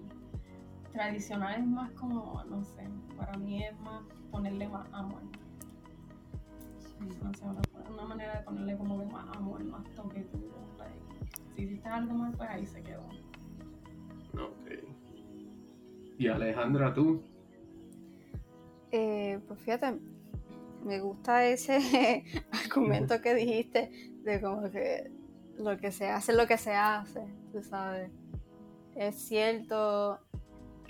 tradicional 0.94 1.60
es 1.60 1.68
más 1.68 1.92
como, 1.92 2.44
no 2.50 2.64
sé, 2.64 2.84
para 3.18 3.38
mí 3.38 3.64
es 3.64 3.80
más 3.82 4.04
ponerle 4.32 4.68
más 4.68 4.88
amor. 4.94 5.22
No 7.24 7.34
sé, 7.34 7.46
una, 7.46 7.62
una 7.94 8.04
manera 8.04 8.38
de 8.38 8.44
ponerle 8.44 8.78
como 8.78 9.00
que 9.00 9.06
más 9.06 9.38
amor, 9.38 9.64
más 9.66 9.84
toque 9.96 10.24
duro. 10.34 10.56
like, 10.78 10.94
si 11.56 11.64
hiciste 11.64 11.88
algo 11.88 12.14
mal, 12.14 12.34
pues 12.34 12.50
ahí 12.50 12.66
se 12.66 12.82
quedó. 12.82 13.04
Ok. 14.34 14.70
Y 16.18 16.28
Alejandra, 16.28 16.94
tú. 16.94 17.24
Eh, 18.92 19.40
pues 19.48 19.60
fíjate, 19.62 20.00
me 20.84 21.00
gusta 21.00 21.46
ese 21.46 22.24
argumento 22.52 23.22
que 23.22 23.36
dijiste 23.36 23.92
de 24.24 24.42
como 24.42 24.70
que 24.72 25.12
lo 25.58 25.78
que 25.78 25.92
se 25.92 26.08
hace 26.10 26.32
es 26.32 26.38
lo 26.38 26.48
que 26.48 26.58
se 26.58 26.74
hace, 26.74 27.22
tú 27.52 27.62
sabes. 27.62 28.12
Es 28.96 29.16
cierto 29.16 30.20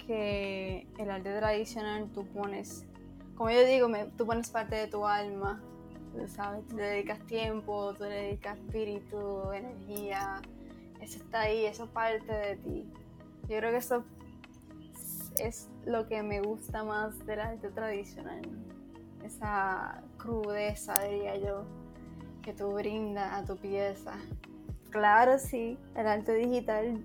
que 0.06 0.88
el 0.98 1.10
arte 1.12 1.38
tradicional 1.38 2.10
tú 2.14 2.26
pones, 2.28 2.86
como 3.36 3.52
yo 3.52 3.64
digo, 3.66 3.90
me- 3.90 4.06
tú 4.06 4.26
pones 4.26 4.50
parte 4.50 4.76
de 4.76 4.88
tu 4.88 5.06
alma, 5.06 5.62
tú 6.16 6.28
sabes, 6.28 6.66
tú 6.68 6.78
le 6.78 6.84
dedicas 6.84 7.20
tiempo, 7.28 7.94
tú 7.96 8.04
le 8.06 8.10
dedicas 8.16 8.58
espíritu, 8.58 9.52
energía, 9.52 10.42
eso 11.02 11.18
está 11.18 11.42
ahí, 11.42 11.66
eso 11.66 11.84
es 11.86 11.90
parte 11.92 12.32
de 12.34 12.56
ti. 12.58 12.86
Yo 13.48 13.58
creo 13.58 13.72
que 13.72 13.78
eso 13.78 14.04
es 15.40 15.70
lo 15.86 16.08
que 16.08 16.22
me 16.24 16.42
gusta 16.42 16.84
más 16.84 17.18
del 17.26 17.40
arte 17.40 17.70
tradicional. 17.70 18.42
Esa 19.24 20.02
crudeza, 20.18 21.02
diría 21.04 21.36
yo, 21.38 21.64
que 22.42 22.54
tú 22.54 22.72
brindas 22.74 23.32
a 23.34 23.46
tu 23.46 23.58
pieza. 23.58 24.14
Claro, 24.90 25.38
sí, 25.38 25.78
el 25.96 26.08
arte 26.08 26.34
digital 26.36 27.04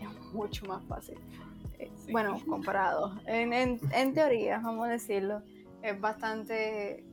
es 0.00 0.32
mucho 0.32 0.66
más 0.66 0.84
fácil. 0.84 1.18
Eh, 1.78 1.90
Sí. 1.96 2.12
Bueno, 2.12 2.38
comparado. 2.48 3.12
En, 3.26 3.52
en- 3.52 3.80
en 3.92 4.14
teoría, 4.14 4.58
vamos 4.58 4.86
a 4.86 4.90
decirlo, 4.90 5.42
es 5.82 5.98
bastante 6.00 7.04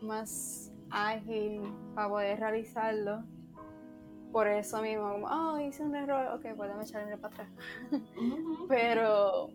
más 0.00 0.70
ágil 0.90 1.62
para 1.94 2.08
poder 2.08 2.38
realizarlo. 2.40 3.24
Por 4.32 4.46
eso 4.48 4.80
mismo, 4.80 5.12
como, 5.12 5.26
oh, 5.26 5.58
hice 5.60 5.82
un 5.82 5.94
error, 5.94 6.26
ok, 6.34 6.56
pues 6.56 6.68
déjame 6.68 6.84
echarle 6.84 7.16
para 7.18 7.34
atrás. 7.34 7.48
Pero 8.68 9.50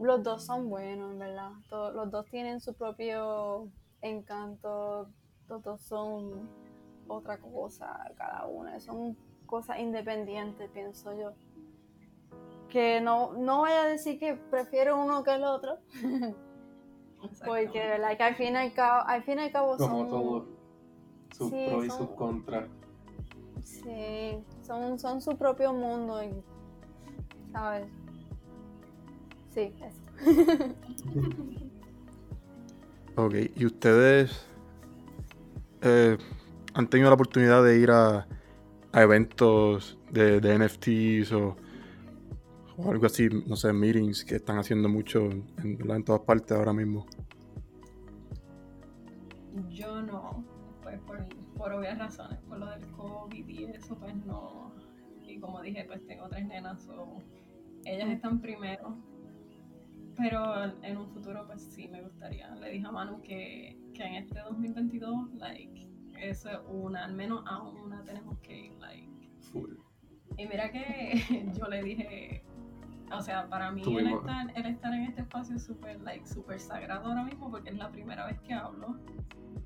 los 0.00 0.22
dos 0.22 0.44
son 0.44 0.70
buenos, 0.70 1.12
en 1.12 1.18
verdad. 1.18 1.50
Los 1.70 2.10
dos 2.10 2.26
tienen 2.26 2.60
su 2.60 2.72
propio 2.74 3.68
encanto. 4.00 5.08
Los 5.48 5.62
dos 5.62 5.82
son 5.82 6.48
otra 7.06 7.38
cosa, 7.38 8.10
cada 8.16 8.46
una. 8.46 8.80
Son 8.80 9.14
cosas 9.46 9.78
independientes, 9.78 10.70
pienso 10.70 11.12
yo. 11.18 11.32
Que 12.70 13.00
no, 13.00 13.32
no 13.34 13.58
voy 13.58 13.72
a 13.72 13.82
decir 13.84 14.18
que 14.18 14.34
prefiero 14.34 14.96
uno 15.04 15.22
que 15.24 15.34
el 15.34 15.42
otro, 15.44 15.78
porque 17.44 17.80
de 17.80 17.88
verdad 17.88 18.16
que 18.16 18.22
al 18.22 18.36
fin 18.36 18.54
y 18.54 18.56
al 18.56 18.72
cabo, 18.72 19.06
al 19.08 19.22
fin 19.24 19.38
y 19.38 19.42
al 19.42 19.50
cabo 19.52 19.76
Como 19.76 19.98
son, 19.98 20.08
todo. 20.08 20.46
Sus 21.36 21.50
sí, 21.50 21.66
pros 21.68 21.84
y 21.84 21.88
son- 21.90 21.98
sus 21.98 22.10
contras. 22.16 22.68
Sí, 23.64 24.44
son, 24.62 24.98
son 24.98 25.20
su 25.20 25.36
propio 25.36 25.72
mundo, 25.72 26.22
y, 26.22 26.30
¿sabes? 27.52 27.86
Sí, 29.50 29.72
eso. 29.80 30.74
Ok, 33.16 33.34
¿y 33.56 33.66
ustedes 33.66 34.46
eh, 35.82 36.16
han 36.72 36.88
tenido 36.88 37.10
la 37.10 37.14
oportunidad 37.14 37.62
de 37.62 37.78
ir 37.78 37.90
a, 37.90 38.26
a 38.92 39.02
eventos 39.02 39.98
de, 40.10 40.40
de 40.40 40.54
NFTs 40.58 41.32
o, 41.32 41.56
o 42.78 42.90
algo 42.90 43.06
así, 43.06 43.28
no 43.46 43.56
sé, 43.56 43.72
meetings 43.72 44.24
que 44.24 44.36
están 44.36 44.58
haciendo 44.58 44.88
mucho 44.88 45.20
en, 45.24 45.46
en 45.90 46.04
todas 46.04 46.22
partes 46.22 46.56
ahora 46.56 46.72
mismo? 46.72 47.04
Yo 49.68 50.00
no, 50.00 50.44
pues 50.82 50.98
por, 51.00 51.18
por 51.60 51.74
obvias 51.74 51.98
razones, 51.98 52.38
por 52.48 52.58
lo 52.58 52.66
del 52.70 52.86
COVID 52.92 53.46
y 53.48 53.64
eso, 53.64 53.94
pues 53.98 54.16
no. 54.24 54.72
Y 55.22 55.38
como 55.38 55.60
dije, 55.60 55.84
pues 55.84 56.04
tengo 56.06 56.26
tres 56.28 56.46
nenas, 56.46 56.88
o 56.88 57.22
ellas 57.84 58.08
están 58.08 58.40
primero. 58.40 58.96
Pero 60.16 60.64
en- 60.64 60.82
en 60.84 60.96
un 60.96 61.08
futuro, 61.10 61.46
pues 61.46 61.62
sí 61.62 61.86
me 61.88 62.00
gustaría. 62.02 62.54
Le 62.56 62.70
dije 62.70 62.86
a 62.86 62.90
Manu 62.92 63.20
que, 63.22 63.78
que 63.94 64.02
en 64.02 64.14
este 64.14 64.40
2022, 64.40 65.34
like, 65.34 65.86
eso 66.18 66.48
es 66.50 66.58
una, 66.68 67.04
al 67.04 67.12
menos 67.14 67.42
a 67.46 67.62
una 67.62 68.02
tenemos 68.04 68.38
que 68.38 68.66
ir, 68.66 68.72
like. 68.78 69.08
Full. 69.52 69.74
Y 70.38 70.46
mira 70.46 70.70
que 70.72 71.22
yo 71.58 71.66
le 71.68 71.82
dije, 71.82 72.42
o 73.12 73.22
sea, 73.22 73.48
para 73.48 73.70
mí 73.70 73.82
el 73.82 74.06
estar, 74.06 74.52
el 74.54 74.66
estar 74.66 74.94
en 74.94 75.02
este 75.04 75.22
espacio 75.22 75.56
es 75.56 75.64
súper 75.64 76.00
like, 76.00 76.26
súper 76.26 76.60
sagrado 76.60 77.08
ahora 77.08 77.24
mismo 77.24 77.50
porque 77.50 77.70
es 77.70 77.76
la 77.76 77.90
primera 77.90 78.26
vez 78.26 78.40
que 78.40 78.54
hablo 78.54 78.96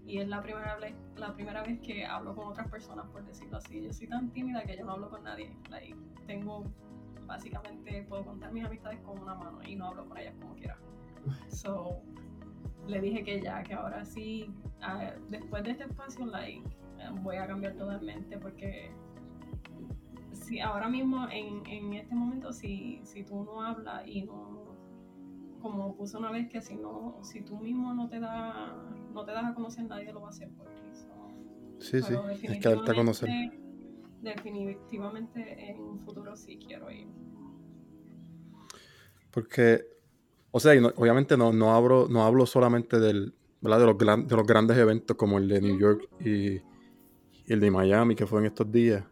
y 0.06 0.18
es 0.18 0.28
la 0.28 0.42
primera, 0.42 0.76
vez, 0.76 0.94
la 1.16 1.32
primera 1.34 1.62
vez 1.62 1.80
que 1.80 2.04
hablo 2.04 2.34
con 2.34 2.48
otras 2.48 2.68
personas, 2.68 3.06
por 3.06 3.24
decirlo 3.24 3.56
así. 3.56 3.82
Yo 3.82 3.92
soy 3.92 4.06
tan 4.06 4.30
tímida 4.30 4.62
que 4.64 4.76
yo 4.76 4.84
no 4.84 4.92
hablo 4.92 5.08
con 5.08 5.24
nadie. 5.24 5.56
Like, 5.70 5.96
tengo, 6.26 6.64
básicamente, 7.26 8.04
puedo 8.08 8.24
contar 8.24 8.52
mis 8.52 8.64
amistades 8.64 9.00
con 9.00 9.18
una 9.18 9.34
mano 9.34 9.62
y 9.66 9.76
no 9.76 9.88
hablo 9.88 10.06
con 10.06 10.18
ellas 10.18 10.34
como 10.40 10.54
quiera. 10.56 10.76
So, 11.48 12.02
le 12.86 13.00
dije 13.00 13.24
que 13.24 13.40
ya, 13.40 13.62
que 13.62 13.72
ahora 13.72 14.04
sí, 14.04 14.54
ah, 14.82 15.12
después 15.30 15.64
de 15.64 15.70
este 15.70 15.84
espacio, 15.84 16.26
like, 16.26 16.62
voy 17.22 17.36
a 17.36 17.46
cambiar 17.46 17.74
totalmente 17.74 18.38
porque 18.38 18.92
si 20.44 20.60
ahora 20.60 20.88
mismo 20.88 21.28
en, 21.30 21.64
en 21.66 21.94
este 21.94 22.14
momento 22.14 22.52
si, 22.52 23.00
si 23.04 23.24
tú 23.24 23.44
no 23.44 23.62
hablas 23.62 24.06
y 24.06 24.22
no 24.22 24.74
como 25.60 25.96
puse 25.96 26.16
una 26.18 26.30
vez 26.30 26.48
que 26.50 26.60
si 26.60 26.76
no 26.76 27.18
si 27.22 27.40
tú 27.42 27.56
mismo 27.58 27.94
no 27.94 28.08
te 28.08 28.20
da 28.20 28.76
no 29.12 29.24
te 29.24 29.32
das 29.32 29.44
a 29.46 29.54
conocer 29.54 29.84
nadie 29.86 30.12
lo 30.12 30.20
va 30.20 30.28
a 30.28 30.30
hacer 30.30 30.50
por 30.50 30.66
ti 30.74 30.82
so, 30.94 31.06
Sí, 31.80 32.02
sí, 32.02 32.14
pero 32.14 32.28
es 32.30 32.58
que 32.60 32.68
darte 32.68 32.90
a 32.90 32.94
conocer. 32.94 33.30
definitivamente- 34.22 35.70
en 35.70 35.80
un 35.80 36.00
futuro 36.00 36.36
sí 36.36 36.58
quiero 36.58 36.90
ir 36.90 37.08
Porque, 39.30 39.84
o 40.52 40.60
sea, 40.60 40.74
no- 40.80 40.92
obviamente 40.96 41.36
no, 41.36 41.52
no, 41.52 41.74
hablo, 41.74 42.06
no 42.08 42.22
hablo 42.24 42.46
solamente 42.46 43.00
del, 43.00 43.34
¿verdad? 43.60 43.80
De, 43.80 43.86
los 43.86 43.98
gran- 43.98 44.26
de 44.28 44.36
los 44.36 44.46
grandes 44.46 44.76
eventos 44.78 45.16
como 45.16 45.38
el 45.38 45.48
de 45.48 45.60
New 45.60 45.76
York 45.78 46.08
y, 46.20 46.54
y 46.56 46.62
el 47.48 47.58
de 47.60 47.70
Miami, 47.70 48.14
que 48.14 48.26
fue 48.26 48.40
en 48.40 48.46
estos 48.46 48.70
días. 48.70 49.04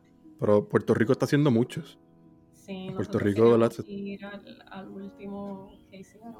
Pero 0.42 0.68
Puerto 0.68 0.92
Rico 0.92 1.12
está 1.12 1.24
haciendo 1.26 1.52
muchos. 1.52 2.00
sí 2.52 2.88
Puerto 2.96 3.20
Rico, 3.20 3.42
queríamos 3.44 3.88
ir 3.88 4.24
al, 4.24 4.62
al 4.72 4.88
último 4.88 5.70
que 5.88 6.00
hicieron 6.00 6.34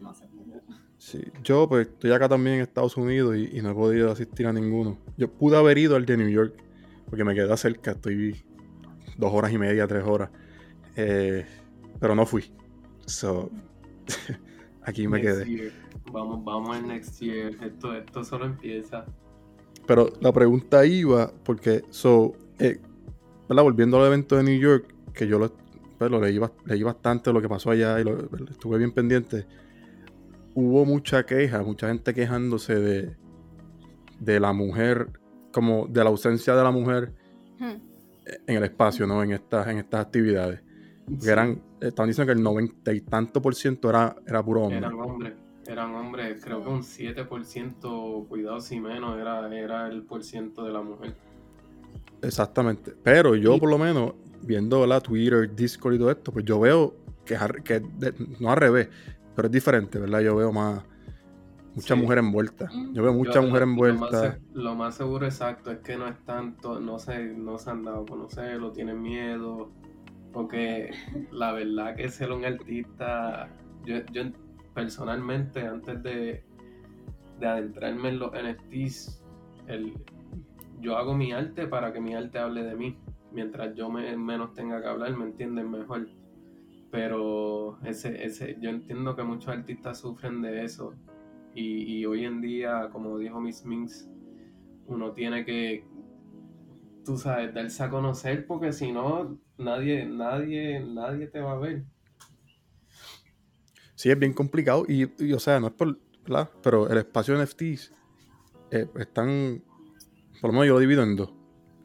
no 0.00 0.12
se 0.12 0.26
pudo 0.26 0.60
Sí, 0.98 1.22
yo 1.44 1.68
pues 1.68 1.86
estoy 1.86 2.10
acá 2.10 2.28
también 2.28 2.56
en 2.56 2.62
Estados 2.62 2.96
Unidos 2.96 3.36
y, 3.36 3.56
y 3.56 3.62
no 3.62 3.70
he 3.70 3.74
podido 3.74 4.10
asistir 4.10 4.48
a 4.48 4.52
ninguno. 4.52 4.98
Yo 5.16 5.30
pude 5.30 5.56
haber 5.56 5.78
ido 5.78 5.94
al 5.94 6.04
de 6.06 6.16
New 6.16 6.28
York 6.28 6.54
porque 7.08 7.22
me 7.22 7.36
queda 7.36 7.56
cerca, 7.56 7.92
estoy 7.92 8.42
dos 9.16 9.32
horas 9.32 9.52
y 9.52 9.58
media, 9.58 9.86
tres 9.86 10.04
horas. 10.04 10.30
Eh, 10.96 11.46
pero 12.00 12.16
no 12.16 12.26
fui. 12.26 12.52
So, 13.06 13.48
aquí 14.82 15.06
me 15.06 15.20
Next 15.20 15.44
quedé. 15.44 15.44
year. 15.48 15.72
Vamos, 16.12 16.44
vamos 16.44 16.76
al 16.76 16.88
next 16.88 17.20
year. 17.20 17.56
Esto, 17.62 17.94
esto 17.94 18.24
solo 18.24 18.46
empieza. 18.46 19.06
Pero 19.86 20.12
la 20.20 20.32
pregunta 20.32 20.84
iba 20.86 21.32
porque, 21.44 21.82
so, 21.90 22.32
eh, 22.58 22.78
¿verdad? 23.48 23.62
volviendo 23.64 24.00
al 24.00 24.06
evento 24.06 24.36
de 24.36 24.44
New 24.44 24.58
York, 24.60 24.94
que 25.12 25.26
yo 25.26 25.38
lo, 25.38 25.52
pues, 25.98 26.10
lo 26.10 26.20
leí, 26.20 26.38
bas- 26.38 26.52
leí 26.64 26.82
bastante 26.82 27.32
lo 27.32 27.40
que 27.42 27.48
pasó 27.48 27.70
allá 27.70 27.98
y 28.00 28.04
lo- 28.04 28.28
estuve 28.50 28.78
bien 28.78 28.92
pendiente. 28.92 29.46
Hubo 30.54 30.84
mucha 30.84 31.24
queja, 31.24 31.62
mucha 31.62 31.88
gente 31.88 32.12
quejándose 32.14 32.74
de, 32.76 33.16
de 34.20 34.40
la 34.40 34.52
mujer 34.52 35.08
como 35.52 35.86
de 35.88 36.04
la 36.04 36.10
ausencia 36.10 36.54
de 36.54 36.62
la 36.62 36.70
mujer 36.70 37.12
Hmm. 37.58 37.76
en 38.46 38.56
el 38.56 38.64
espacio, 38.64 39.06
¿no? 39.06 39.22
En 39.22 39.32
estas, 39.32 39.66
en 39.68 39.78
estas 39.78 40.06
actividades. 40.06 40.60
Porque 41.04 41.24
Sí, 41.24 41.30
eran, 41.30 41.60
estaban 41.80 42.08
diciendo 42.08 42.32
que 42.32 42.38
el 42.38 42.42
noventa 42.44 42.92
y 42.92 43.00
tanto 43.00 43.42
por 43.42 43.54
ciento 43.54 43.90
era, 43.90 44.14
era 44.26 44.42
puro 44.42 44.62
hombre. 44.62 44.78
eran 44.78 44.94
hombres, 44.94 45.32
eran 45.70 45.94
hombres, 45.94 46.42
creo 46.44 46.62
que 46.62 46.68
un 46.68 46.82
7%, 46.82 48.26
cuidado 48.28 48.60
si 48.60 48.80
menos, 48.80 49.18
era, 49.18 49.46
era 49.56 49.86
el 49.88 50.02
por 50.02 50.22
ciento 50.24 50.64
de 50.64 50.72
la 50.72 50.82
mujer. 50.82 51.14
Exactamente. 52.22 52.94
Pero 53.02 53.34
yo, 53.34 53.58
por 53.58 53.70
lo 53.70 53.78
menos, 53.78 54.12
viendo 54.42 54.86
la 54.86 55.00
Twitter, 55.00 55.54
Discord 55.54 55.94
y 55.94 55.98
todo 55.98 56.10
esto, 56.10 56.32
pues 56.32 56.44
yo 56.44 56.60
veo 56.60 56.94
que, 57.24 57.36
que 57.64 57.82
no 58.40 58.50
al 58.50 58.56
revés, 58.56 58.88
pero 59.34 59.46
es 59.46 59.52
diferente, 59.52 59.98
¿verdad? 59.98 60.20
Yo 60.20 60.36
veo 60.36 60.52
más. 60.52 60.82
Mucha 61.74 61.94
Sí. 61.94 62.00
mujer 62.00 62.18
envuelta. 62.18 62.68
Yo 62.92 63.02
veo 63.04 63.12
mucha 63.14 63.34
Yo- 63.34 63.42
mujer 63.42 63.60
lo- 63.60 63.66
Lo 63.68 63.72
más, 63.76 64.12
envuelta. 64.12 64.38
lo 64.54 64.74
más 64.74 64.94
seguro 64.96 65.24
exacto 65.24 65.70
es 65.70 65.78
que 65.78 65.96
no 65.96 66.08
es 66.08 66.18
tanto, 66.24 66.80
no 66.80 66.98
se, 66.98 67.26
no 67.26 67.58
se 67.58 67.70
han 67.70 67.84
dado 67.84 68.02
a 68.02 68.06
conocer, 68.06 68.60
o 68.60 68.72
tienen 68.72 69.00
miedo, 69.00 69.70
porque 70.32 70.90
la 71.30 71.52
verdad 71.52 71.94
que 71.94 72.08
ser 72.10 72.32
un 72.32 72.44
artista, 72.44 73.48
yo, 73.86 73.98
yo 74.12 74.22
personalmente 74.74 75.66
antes 75.66 76.02
de, 76.02 76.44
de 77.38 77.46
adentrarme 77.46 78.10
en 78.10 78.18
los 78.18 78.32
NFTs, 78.32 79.22
el, 79.66 79.94
yo 80.80 80.96
hago 80.96 81.14
mi 81.14 81.32
arte 81.32 81.66
para 81.66 81.92
que 81.92 82.00
mi 82.00 82.14
arte 82.14 82.38
hable 82.38 82.62
de 82.62 82.74
mí, 82.76 82.98
mientras 83.32 83.74
yo 83.74 83.90
me, 83.90 84.16
menos 84.16 84.54
tenga 84.54 84.80
que 84.80 84.88
hablar, 84.88 85.16
me 85.16 85.24
entienden 85.24 85.70
mejor. 85.70 86.08
Pero 86.90 87.78
ese, 87.84 88.24
ese, 88.24 88.56
yo 88.60 88.70
entiendo 88.70 89.14
que 89.14 89.22
muchos 89.22 89.48
artistas 89.48 90.00
sufren 90.00 90.42
de 90.42 90.64
eso. 90.64 90.94
Y, 91.54 91.98
y 91.98 92.06
hoy 92.06 92.24
en 92.24 92.40
día, 92.40 92.88
como 92.90 93.18
dijo 93.18 93.40
Miss 93.40 93.64
Minx, 93.64 94.08
uno 94.86 95.12
tiene 95.12 95.44
que, 95.44 95.84
tú 97.04 97.16
sabes, 97.16 97.54
darse 97.54 97.84
a 97.84 97.90
conocer 97.90 98.46
porque 98.46 98.72
si 98.72 98.90
no, 98.92 99.38
nadie, 99.56 100.06
nadie, 100.06 100.80
nadie 100.80 101.26
te 101.28 101.40
va 101.40 101.52
a 101.52 101.58
ver. 101.58 101.84
Sí, 104.00 104.10
es 104.10 104.18
bien 104.18 104.32
complicado. 104.32 104.86
Y, 104.88 105.10
y, 105.22 105.32
o 105.34 105.38
sea, 105.38 105.60
no 105.60 105.66
es 105.66 105.74
por. 105.74 105.98
¿verdad? 106.24 106.48
Pero 106.62 106.88
el 106.88 106.96
espacio 106.96 107.34
de 107.36 107.44
NFTs 107.44 107.92
eh, 108.70 108.88
están. 108.98 109.62
Por 110.40 110.48
lo 110.48 110.52
menos 110.52 110.68
yo 110.68 110.72
lo 110.74 110.78
divido 110.80 111.02
en 111.02 111.16
dos. 111.16 111.30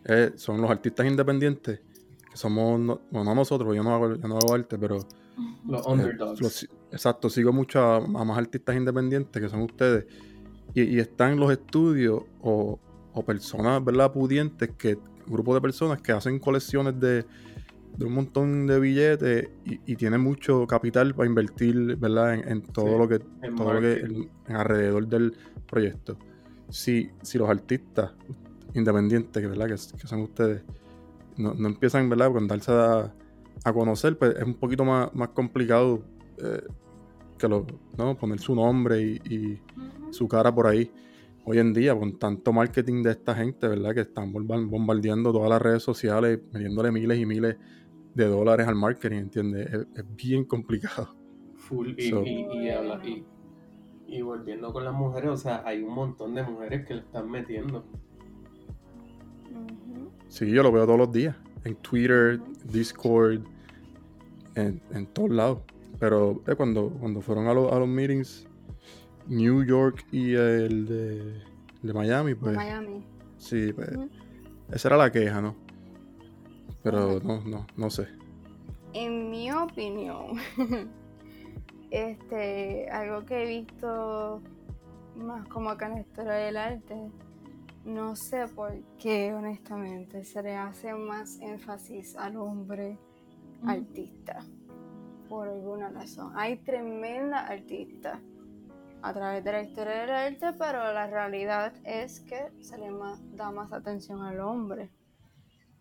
Eh, 0.06 0.32
son 0.38 0.62
los 0.62 0.71
artistas 0.71 1.06
independientes, 1.06 1.82
que 2.32 2.38
somos. 2.38 2.80
no- 2.80 3.01
bueno, 3.12 3.25
no 3.32 3.36
nosotros, 3.36 3.75
yo 3.75 3.84
no 3.84 3.93
hago, 3.93 4.15
yo 4.15 4.28
no 4.30 4.38
hago 4.38 4.54
arte, 4.54 4.78
pero. 4.78 4.99
Los 5.67 5.86
eh, 5.86 5.89
underdogs. 5.91 6.39
los- 6.39 6.69
exacto, 6.89 7.30
sigo 7.30 7.51
mucho 7.51 7.80
a, 7.82 7.97
a 7.97 7.99
más 8.23 8.38
artistas 8.38 8.78
independientes 8.78 9.41
que 9.41 9.49
son 9.49 9.63
ustedes. 9.63 10.06
Y, 10.73 10.84
y 10.84 10.99
están 10.99 11.38
los 11.38 11.51
estudios 11.51 12.21
o, 12.41 12.80
o 13.13 13.25
personas, 13.25 13.84
¿verdad? 13.84 14.13
Pudientes, 14.13 14.69
que 14.78 14.97
grupo 15.28 15.54
de 15.54 15.60
personas 15.60 16.01
que 16.01 16.13
hacen 16.13 16.39
colecciones 16.39 16.97
de, 16.97 17.25
de 17.97 18.05
un 18.05 18.13
montón 18.13 18.67
de 18.67 18.79
billetes 18.79 19.49
y, 19.65 19.79
y 19.86 19.95
tienen 19.95 20.21
mucho 20.21 20.67
capital 20.67 21.13
para 21.15 21.27
invertir, 21.29 21.95
¿verdad? 21.97 22.34
En, 22.34 22.47
en 22.49 22.62
todo 22.62 22.86
Sí, 22.88 22.97
lo 22.97 23.08
que, 23.08 23.15
en 23.41 23.55
todo 23.55 23.73
lo 23.73 23.81
que 23.81 23.93
en 23.99 24.29
alrededor 24.55 25.08
del 25.08 25.34
proyecto. 25.67 26.17
Si, 26.69 27.10
si 27.21 27.38
los 27.38 27.49
artistas 27.49 28.12
independientes, 28.73 29.41
que, 29.41 29.47
¿verdad? 29.47 29.67
Que, 29.67 29.97
que 29.97 30.08
son 30.08 30.21
ustedes, 30.21 30.63
no, 31.38 31.53
no 31.53 31.67
empiezan, 31.67 32.10
¿verdad? 32.10 32.31
Con 32.31 32.47
darse 32.47 32.71
a, 32.71 33.13
a 33.63 33.73
conocer, 33.73 34.17
pues 34.17 34.36
es 34.36 34.43
un 34.43 34.55
poquito 34.55 34.84
más, 34.84 35.13
más 35.15 35.29
complicado 35.29 36.03
eh, 36.38 36.62
que 37.38 37.47
lo, 37.47 37.65
¿no? 37.97 38.17
poner 38.17 38.39
su 38.39 38.55
nombre 38.55 39.01
y, 39.01 39.60
su 40.12 40.27
cara 40.27 40.53
por 40.53 40.67
ahí. 40.67 40.91
Hoy 41.45 41.60
en 41.60 41.73
día, 41.73 41.93
con 41.93 42.17
tanto 42.17 42.51
marketing 42.51 43.03
de 43.03 43.12
esta 43.12 43.36
gente, 43.36 43.67
¿verdad? 43.67 43.93
Que 43.93 44.01
están 44.01 44.34
bomba- 44.34 44.65
bombardeando 44.65 45.31
todas 45.31 45.49
las 45.49 45.62
redes 45.62 45.84
sociales, 45.84 46.39
metiéndole 46.51 46.91
miles 46.91 47.19
y 47.19 47.25
miles 47.25 47.58
de 48.15 48.25
dólares 48.28 48.67
al 48.67 48.75
marketing, 48.75 49.17
¿entiendes? 49.17 49.71
Es, 49.73 49.88
es 49.95 50.15
bien 50.15 50.43
complicado. 50.45 51.15
Full. 51.56 51.93
Y, 51.97 52.10
So- 52.10 52.23
y, 52.23 52.47
y, 52.51 52.69
habla- 52.69 52.99
y- 53.06 53.23
y 54.08 54.21
volviendo 54.21 54.71
con 54.73 54.84
las 54.86 54.93
mujeres, 54.93 55.30
o 55.32 55.38
sea, 55.38 55.62
hay 55.65 55.82
un 55.84 55.93
montón 55.93 56.34
de 56.36 56.43
mujeres 56.43 56.86
que 56.88 56.93
le 56.95 56.99
están 57.01 57.30
metiendo. 57.30 57.86
Sí, 60.28 60.49
yo 60.49 60.63
lo 60.63 60.71
veo 60.71 60.86
todos 60.86 60.99
los 60.99 61.12
días. 61.12 61.36
En 61.63 61.75
Twitter, 61.78 62.39
Discord, 62.71 63.41
en, 64.56 64.82
en 64.91 65.06
todos 65.08 65.32
lados. 65.32 65.60
Pero 65.99 66.41
eh, 66.47 66.56
cuando, 66.56 66.89
cuando 66.99 67.21
fueron 67.21 67.47
a, 67.47 67.54
los- 67.54 67.71
a 67.71 67.80
los 67.80 67.88
meetings, 67.88 68.47
New 69.28 69.63
York 69.63 70.06
y 70.12 70.34
el 70.34 70.86
de, 70.86 71.41
de 71.82 71.93
Miami, 71.93 72.32
De 72.32 72.36
pues 72.36 72.56
Miami. 72.56 73.04
sí, 73.38 73.73
pues, 73.73 73.89
esa 74.71 74.88
era 74.89 74.97
la 74.97 75.12
queja, 75.12 75.41
¿no? 75.41 75.56
Pero 76.85 77.19
no, 77.19 77.41
no, 77.41 77.65
no 77.75 77.89
sé. 77.89 78.07
En 78.93 79.31
mi 79.31 79.51
opinión, 79.51 80.37
este, 81.89 82.87
algo 82.91 83.25
que 83.25 83.41
he 83.41 83.47
visto 83.47 84.39
más 85.15 85.47
como 85.47 85.75
que 85.75 85.85
en 85.85 85.91
la 85.95 85.99
historia 86.01 86.33
del 86.33 86.57
arte, 86.57 86.95
no 87.85 88.15
sé 88.15 88.47
por 88.49 88.71
qué, 88.99 89.33
honestamente, 89.33 90.23
se 90.23 90.43
le 90.43 90.55
hace 90.55 90.93
más 90.93 91.39
énfasis 91.41 92.15
al 92.17 92.37
hombre 92.37 92.99
Ujú. 93.63 93.71
artista, 93.71 94.45
por 95.27 95.47
alguna 95.47 95.89
razón. 95.89 96.33
Hay 96.35 96.57
tremenda 96.57 97.47
artista 97.47 98.19
a 99.01 99.11
través 99.11 99.43
de 99.43 99.51
la 99.51 99.63
historia 99.63 100.01
del 100.01 100.11
arte, 100.11 100.53
pero 100.59 100.93
la 100.93 101.07
realidad 101.07 101.73
es 101.83 102.19
que 102.21 102.51
se 102.61 102.77
le 102.77 102.91
da 103.33 103.49
más 103.49 103.73
atención 103.73 104.21
al 104.21 104.39
hombre. 104.39 104.91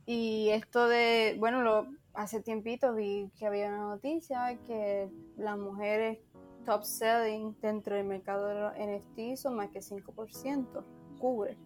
Y 0.06 0.50
esto 0.50 0.86
de, 0.88 1.36
bueno, 1.38 1.62
lo, 1.62 1.86
hace 2.12 2.40
tiempito 2.42 2.94
vi 2.94 3.30
que 3.38 3.46
había 3.46 3.68
una 3.68 3.80
noticia 3.80 4.58
que 4.66 5.10
las 5.36 5.56
mujeres 5.58 6.18
top 6.66 6.82
selling 6.82 7.56
dentro 7.60 7.96
del 7.96 8.06
mercado 8.06 8.46
de 8.48 8.54
los 8.54 8.72
NFT 8.74 9.36
son 9.36 9.56
más 9.56 9.70
que 9.70 9.80
5%, 9.80 10.84
cubre. 11.18 11.56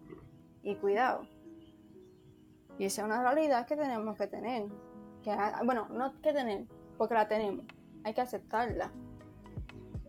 Y 0.63 0.75
cuidado. 0.75 1.21
Y 2.77 2.85
esa 2.85 3.01
es 3.01 3.05
una 3.05 3.21
realidad 3.21 3.65
que 3.65 3.75
tenemos 3.77 4.17
que 4.17 4.27
tener. 4.27 4.67
Que, 5.23 5.31
ha- 5.31 5.61
bueno, 5.65 5.87
no 5.89 6.13
que 6.21 6.33
tener, 6.33 6.65
porque 6.97 7.13
la 7.13 7.27
tenemos. 7.27 7.65
Hay 8.03 8.13
que 8.13 8.21
aceptarla. 8.21 8.91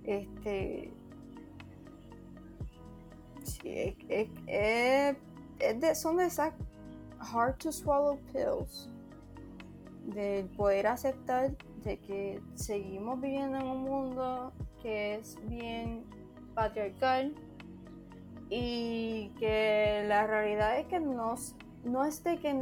Este. 0.04 0.92
Sí, 3.44 3.96
es- 4.08 4.28
es- 4.46 5.16
es 5.58 5.80
de- 5.80 5.94
son 5.94 6.16
de 6.16 6.26
esas 6.26 6.52
hard 7.20 7.58
to 7.58 7.72
swallow 7.72 8.18
pills. 8.32 8.88
Del 10.04 10.46
poder 10.50 10.86
aceptar 10.86 11.56
de 11.84 11.98
que 12.00 12.42
seguimos 12.54 13.20
viviendo 13.20 13.58
en 13.58 13.66
un 13.66 13.82
mundo 13.82 14.52
que 14.82 15.16
es 15.16 15.36
bien 15.48 16.04
patriarcal 16.54 17.34
y 18.48 19.30
que 19.38 20.04
la 20.08 20.26
realidad 20.26 20.78
es 20.78 20.86
que 20.86 20.98
no, 21.00 21.34
s- 21.34 21.54
no 21.84 22.04
es 22.04 22.24
de 22.24 22.38
que 22.38 22.60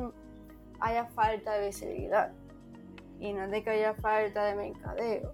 haya 0.80 1.06
falta 1.06 1.54
de 1.54 1.66
visibilidad 1.68 2.32
y 3.20 3.32
no 3.32 3.44
es 3.44 3.50
de 3.50 3.62
que 3.62 3.70
haya 3.70 3.94
falta 3.94 4.44
de 4.44 4.54
mercadeo. 4.54 5.32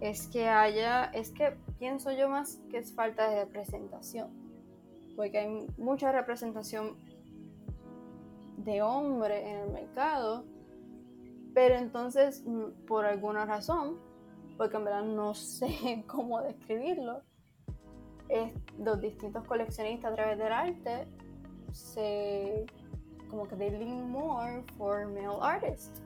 Es 0.00 0.28
que 0.28 0.48
haya, 0.48 1.06
es 1.06 1.30
que 1.32 1.56
pienso 1.78 2.12
yo 2.12 2.28
más 2.28 2.60
que 2.70 2.78
es 2.78 2.94
falta 2.94 3.28
de 3.28 3.44
representación. 3.44 4.30
Porque 5.16 5.38
hay 5.38 5.66
mucha 5.76 6.12
representación 6.12 6.96
de 8.64 8.82
hombre 8.82 9.50
en 9.50 9.56
el 9.60 9.70
mercado, 9.72 10.44
pero 11.54 11.76
entonces 11.76 12.42
mm, 12.46 12.86
por 12.86 13.04
alguna 13.06 13.44
razón, 13.46 13.98
porque 14.56 14.76
en 14.76 14.84
verdad 14.84 15.04
no 15.04 15.34
sé 15.34 16.04
cómo 16.06 16.40
describirlo, 16.42 17.22
es, 18.28 18.52
los 18.78 19.00
distintos 19.00 19.44
coleccionistas 19.44 20.12
a 20.12 20.14
través 20.14 20.38
del 20.38 20.52
arte 20.52 21.08
se 21.72 22.66
como 23.30 23.46
que 23.46 23.56
they 23.56 23.70
lean 23.70 24.10
more 24.10 24.64
for 24.76 25.06
male 25.06 25.38
artists. 25.40 26.02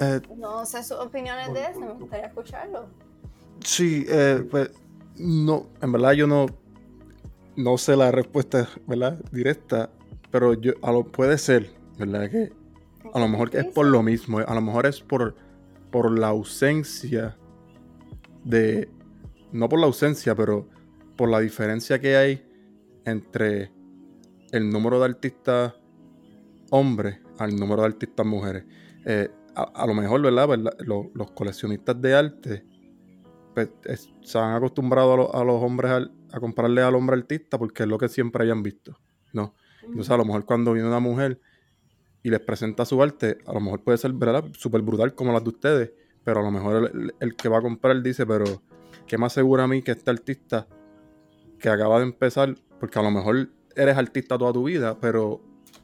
Eh, 0.00 0.20
No 0.36 0.66
sé 0.66 0.82
sus 0.82 0.98
opiniones 0.98 1.52
de 1.52 1.64
eso, 1.66 1.80
me 1.80 1.92
gustaría 1.94 2.26
escucharlo. 2.26 2.88
sí, 3.60 4.04
eh, 4.08 4.46
pues 4.50 4.70
no, 5.16 5.66
en 5.80 5.92
verdad 5.92 6.12
yo 6.12 6.26
no, 6.26 6.46
no 7.56 7.78
sé 7.78 7.96
la 7.96 8.10
respuesta, 8.10 8.68
¿verdad? 8.86 9.18
Directa, 9.30 9.90
pero 10.34 10.52
yo, 10.54 10.72
a 10.82 10.90
lo 10.90 11.04
puede 11.04 11.38
ser, 11.38 11.70
¿verdad? 11.96 12.28
Que 12.28 12.52
a 13.12 13.20
lo 13.20 13.28
mejor 13.28 13.50
que 13.50 13.58
es 13.58 13.66
por 13.66 13.86
lo 13.86 14.02
mismo, 14.02 14.40
eh, 14.40 14.44
a 14.48 14.52
lo 14.56 14.60
mejor 14.60 14.84
es 14.84 15.00
por, 15.00 15.36
por 15.92 16.18
la 16.18 16.26
ausencia 16.26 17.36
de, 18.42 18.88
no 19.52 19.68
por 19.68 19.78
la 19.78 19.86
ausencia, 19.86 20.34
pero 20.34 20.68
por 21.14 21.28
la 21.28 21.38
diferencia 21.38 22.00
que 22.00 22.16
hay 22.16 22.44
entre 23.04 23.70
el 24.50 24.68
número 24.70 24.98
de 24.98 25.04
artistas 25.04 25.74
hombres 26.70 27.20
al 27.38 27.54
número 27.54 27.82
de 27.82 27.86
artistas 27.86 28.26
mujeres. 28.26 28.64
Eh, 29.06 29.30
a, 29.54 29.62
a 29.62 29.86
lo 29.86 29.94
mejor, 29.94 30.20
¿verdad? 30.20 30.48
¿verdad? 30.48 30.76
Lo- 30.80 31.12
los 31.14 31.30
coleccionistas 31.30 32.02
de 32.02 32.12
arte 32.12 32.66
pues, 33.54 33.70
es- 33.84 34.10
se 34.22 34.36
han 34.36 34.54
acostumbrado 34.56 35.12
a, 35.12 35.16
lo- 35.16 35.32
a 35.36 35.44
los 35.44 35.62
hombres 35.62 35.92
al- 35.92 36.12
a 36.32 36.40
comprarle 36.40 36.82
al 36.82 36.96
hombre 36.96 37.14
artista 37.18 37.56
porque 37.56 37.84
es 37.84 37.88
lo 37.88 37.98
que 37.98 38.08
siempre 38.08 38.42
hayan 38.42 38.64
visto, 38.64 38.98
¿no? 39.32 39.54
Entonces 39.86 40.10
a 40.10 40.16
lo 40.16 40.24
mejor 40.24 40.44
cuando 40.44 40.72
viene 40.72 40.88
una 40.88 41.00
mujer 41.00 41.40
y 42.22 42.30
les 42.30 42.40
presenta 42.40 42.84
su 42.84 43.02
arte, 43.02 43.38
a 43.46 43.52
lo 43.52 43.60
mejor 43.60 43.82
puede 43.82 43.98
ser. 43.98 44.12
Súper 44.52 44.82
brutal 44.82 45.14
como 45.14 45.32
las 45.32 45.44
de 45.44 45.50
ustedes, 45.50 45.92
pero 46.24 46.40
a 46.40 46.42
lo 46.42 46.50
mejor 46.50 46.90
el, 47.20 47.36
que 47.36 47.48
va 47.48 47.58
a 47.58 47.62
comprar 47.62 48.02
dice, 48.02 48.26
pero 48.26 48.44
¿qué 49.06 49.18
más 49.18 49.32
seguro 49.32 49.62
a 49.62 49.68
mí 49.68 49.82
que 49.82 49.92
este 49.92 50.10
artista 50.10 50.66
que 51.58 51.68
acaba 51.68 51.98
de 51.98 52.04
empezar, 52.04 52.54
porque 52.80 52.98
a 52.98 53.02
lo 53.02 53.10
mejor 53.10 53.48
eres 53.76 53.96
artista 53.96 54.38
toda 54.38 54.52
tu 54.52 54.64
vida, 54.64 54.98
pero 55.00 55.40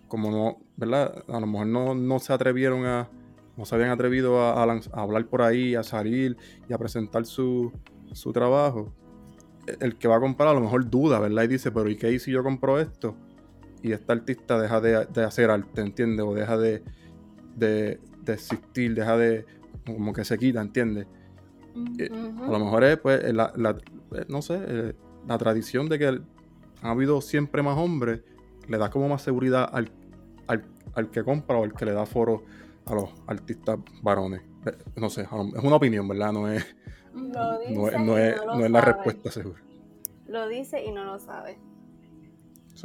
como 0.09 0.31
no, 0.31 0.59
¿verdad? 0.77 1.25
A 1.29 1.41
lo 1.41 1.47
mejor 1.47 1.67
no, 1.67 1.95
no 1.95 2.19
se 2.19 2.33
atrevieron 2.33 2.85
a, 2.87 3.09
no 3.57 3.65
se 3.65 3.75
habían 3.75 3.91
atrevido 3.91 4.41
a, 4.41 4.63
hablar 4.93 5.27
por 5.27 5.43
ahí, 5.43 5.75
a 5.75 5.83
salir 5.83 6.37
y 6.69 6.73
a 6.73 6.79
presentar 6.79 7.27
su, 7.27 7.73
su 8.13 8.33
trabajo. 8.33 8.93
El 9.79 9.97
que 9.97 10.09
va 10.09 10.17
a 10.17 10.21
comprar 10.21 10.49
a 10.49 10.55
lo 10.55 10.61
mejor 10.61 10.89
duda, 10.89 11.21
¿verdad? 11.21 11.45
Y 11.45 11.49
dice, 11.49 11.71
pero 11.71 11.89
¿y 11.89 11.97
qué 11.97 12.19
si 12.19 12.33
yo 12.33 12.43
compro 12.43 12.81
esto? 12.81 13.15
Y 13.83 13.93
este 13.93 14.13
artista 14.13 14.61
deja 14.61 14.81
de, 14.81 15.25
hacer 15.25 15.51
arte, 15.51 15.81
¿entiendes? 15.81 16.25
O 16.27 16.35
deja 16.35 16.57
de, 16.57 16.83
de, 17.57 17.99
existir, 18.27 18.95
deja 18.95 19.17
de, 19.17 19.47
como 19.87 20.13
que 20.13 20.25
se 20.25 20.39
quita, 20.39 20.61
¿entiendes? 20.61 21.07
A 21.75 22.51
lo 22.51 22.59
mejor 22.59 22.85
es, 22.85 22.99
pues, 22.99 23.33
la, 23.33 23.53
eh, 24.13 24.25
no 24.29 24.43
sé, 24.43 24.61
eh, 24.67 24.93
la 25.27 25.39
tradición 25.39 25.89
de 25.89 25.99
que 25.99 26.21
ha 26.83 26.91
habido 26.91 27.21
siempre 27.21 27.63
más 27.63 27.79
hombres, 27.79 28.21
le 28.69 28.79
da 28.79 28.91
como 28.91 29.09
más 29.09 29.23
seguridad 29.23 29.69
al, 29.73 29.91
al 30.47 31.11
que 31.11 31.25
compra 31.25 31.59
o 31.59 31.65
al 31.65 31.73
que 31.73 31.85
le 31.85 31.93
da 31.93 32.07
foro 32.07 32.45
a 32.87 32.95
los 32.95 33.11
artistas 33.27 33.79
varones. 34.03 34.43
Eh, 34.67 34.77
no 34.97 35.09
sé, 35.11 35.23
es 35.23 35.65
una 35.65 35.77
opinión, 35.77 36.07
¿verdad? 36.09 36.33
No 36.33 36.49
es, 36.49 36.67
no, 37.15 37.89
es, 37.89 37.99
no, 37.99 38.19
es 38.65 38.71
la 38.71 38.81
respuesta 38.81 39.31
segura. 39.31 39.61
Lo 40.27 40.49
dice 40.49 40.85
y 40.85 40.93
no 40.93 41.05
lo 41.05 41.19
sabe. 41.19 41.59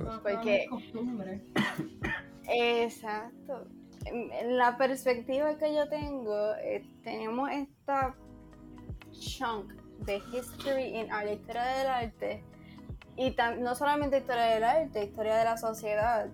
Porque... 0.04 0.68
Exacto. 2.48 3.68
En 4.06 4.58
la 4.58 4.78
perspectiva 4.78 5.58
que 5.58 5.74
yo 5.74 5.88
tengo, 5.90 6.54
eh, 6.62 6.86
tenemos 7.04 7.50
esta 7.52 8.16
chunk 9.12 9.72
de 10.00 10.18
history 10.18 10.98
en 10.98 11.08
la 11.08 11.32
historia 11.32 11.64
del 11.64 11.88
arte 11.88 12.44
y 13.16 13.36
no 13.60 13.74
solamente 13.76 14.18
historia 14.18 14.44
del 14.44 14.64
arte, 14.64 15.06
historia 15.06 15.38
de 15.38 15.46
la 15.46 15.58
sociedad 15.58 16.30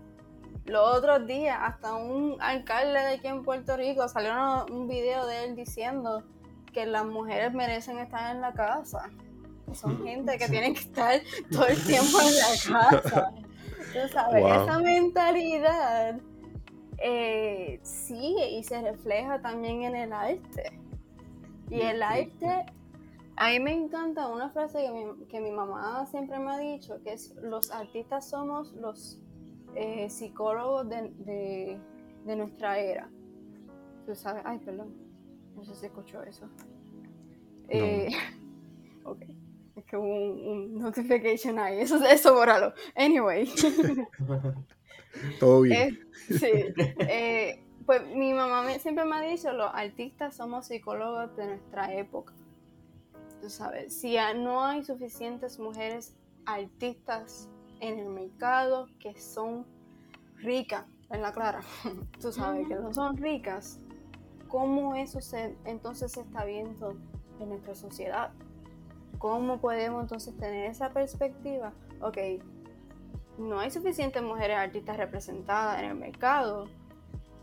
los 0.66 0.98
otros 0.98 1.26
días, 1.26 1.58
hasta 1.60 1.96
un 1.96 2.38
alcalde 2.40 3.00
de 3.00 3.14
aquí 3.16 3.28
en 3.28 3.44
Puerto 3.44 3.76
Rico 3.78 4.08
salió 4.08 4.66
un 4.72 4.88
video 4.88 5.26
de 5.26 5.46
él 5.46 5.56
diciendo 5.56 6.24
que 6.72 6.86
las 6.86 7.06
mujeres 7.06 7.54
merecen 7.54 7.98
estar 8.00 8.36
en 8.36 8.42
la 8.42 8.54
casa. 8.54 9.10
son 9.74 10.04
gente 10.04 10.38
que 10.38 10.48
tienen 10.48 10.74
que 10.74 10.82
estar 10.82 11.20
todo 11.52 11.68
el 11.68 11.84
tiempo 11.84 12.20
en 12.22 12.36
la 12.36 12.92
casa. 13.02 13.34
Tú 13.94 14.08
sabes, 14.12 14.46
esa 14.46 14.80
mentalidad 14.80 16.20
eh, 16.98 17.80
sigue 17.84 18.52
y 18.52 18.64
se 18.64 18.82
refleja 18.82 19.42
también 19.42 19.84
en 19.84 19.96
el 19.96 20.14
arte. 20.14 20.80
Y 21.70 21.82
el 21.82 22.04
arte, 22.04 22.66
a 23.38 23.50
mí 23.50 23.60
me 23.60 23.72
encanta 23.72 24.28
una 24.28 24.50
frase 24.50 24.84
que 24.84 24.92
mi, 24.92 25.26
que 25.26 25.40
mi 25.40 25.52
mamá 25.52 26.06
siempre 26.06 26.38
me 26.40 26.52
ha 26.52 26.58
dicho, 26.58 27.02
que 27.04 27.14
es 27.14 27.36
los 27.42 27.72
artistas 27.72 28.30
somos 28.30 28.74
los 28.74 29.22
eh, 29.76 30.10
psicólogos 30.10 30.90
de, 30.90 31.80
nuestra 32.26 32.78
era. 32.78 33.10
Tú 34.06 34.16
sabes, 34.16 34.44
ay, 34.46 34.60
perdón, 34.60 34.94
no 35.56 35.64
sé 35.64 35.76
si 35.76 35.86
escuchó 35.86 36.22
eso. 36.24 36.48
Eh, 37.70 38.10
ok, 39.06 39.24
es 39.76 39.86
que 39.86 39.98
hubo 39.98 40.52
un, 40.52 40.78
notification 40.80 41.60
ahí, 41.60 41.80
eso, 41.80 42.04
eso 42.04 42.34
bórralo. 42.34 42.74
Anyway. 42.96 43.48
Todo 45.40 45.62
bien. 45.62 46.00
sí. 46.28 46.50
Eh, 47.00 47.64
pues 47.86 48.08
mi 48.16 48.34
mamá 48.34 48.70
siempre 48.80 49.06
me 49.06 49.18
ha 49.18 49.22
dicho, 49.22 49.52
los 49.52 49.72
artistas 49.74 50.36
somos 50.36 50.68
psicólogos 50.68 51.36
de 51.36 51.48
nuestra 51.48 51.94
época. 51.94 52.34
Tú 53.42 53.50
sabes, 53.50 54.00
si 54.00 54.18
no 54.36 54.64
hay 54.64 54.84
suficientes 54.84 55.60
mujeres 55.60 56.16
artistas 56.46 57.50
en 57.80 58.00
el 58.00 58.10
mercado 58.10 58.88
que 59.00 59.20
son 59.20 59.66
ricas, 60.38 60.86
en 61.10 61.22
la 61.22 61.34
clara, 61.34 61.62
tú 62.22 62.32
sabes 62.32 62.68
que 62.68 62.76
no 62.76 62.94
son 62.94 63.18
ricas, 63.18 63.80
¿cómo 64.48 64.96
eso 64.96 65.20
se, 65.20 65.56
entonces 65.66 66.12
se 66.12 66.22
está 66.22 66.46
viendo 66.46 66.96
en 67.40 67.50
nuestra 67.50 67.76
sociedad? 67.76 68.32
¿Cómo 69.18 69.60
podemos 69.60 70.02
entonces 70.02 70.36
tener 70.38 70.70
esa 70.70 70.90
perspectiva? 70.90 71.74
Ok, 72.02 72.18
no 73.38 73.60
hay 73.60 73.72
suficientes 73.72 74.22
mujeres 74.22 74.58
artistas 74.58 74.98
representadas 74.98 75.80
en 75.80 75.90
el 75.90 75.96
mercado, 75.96 76.66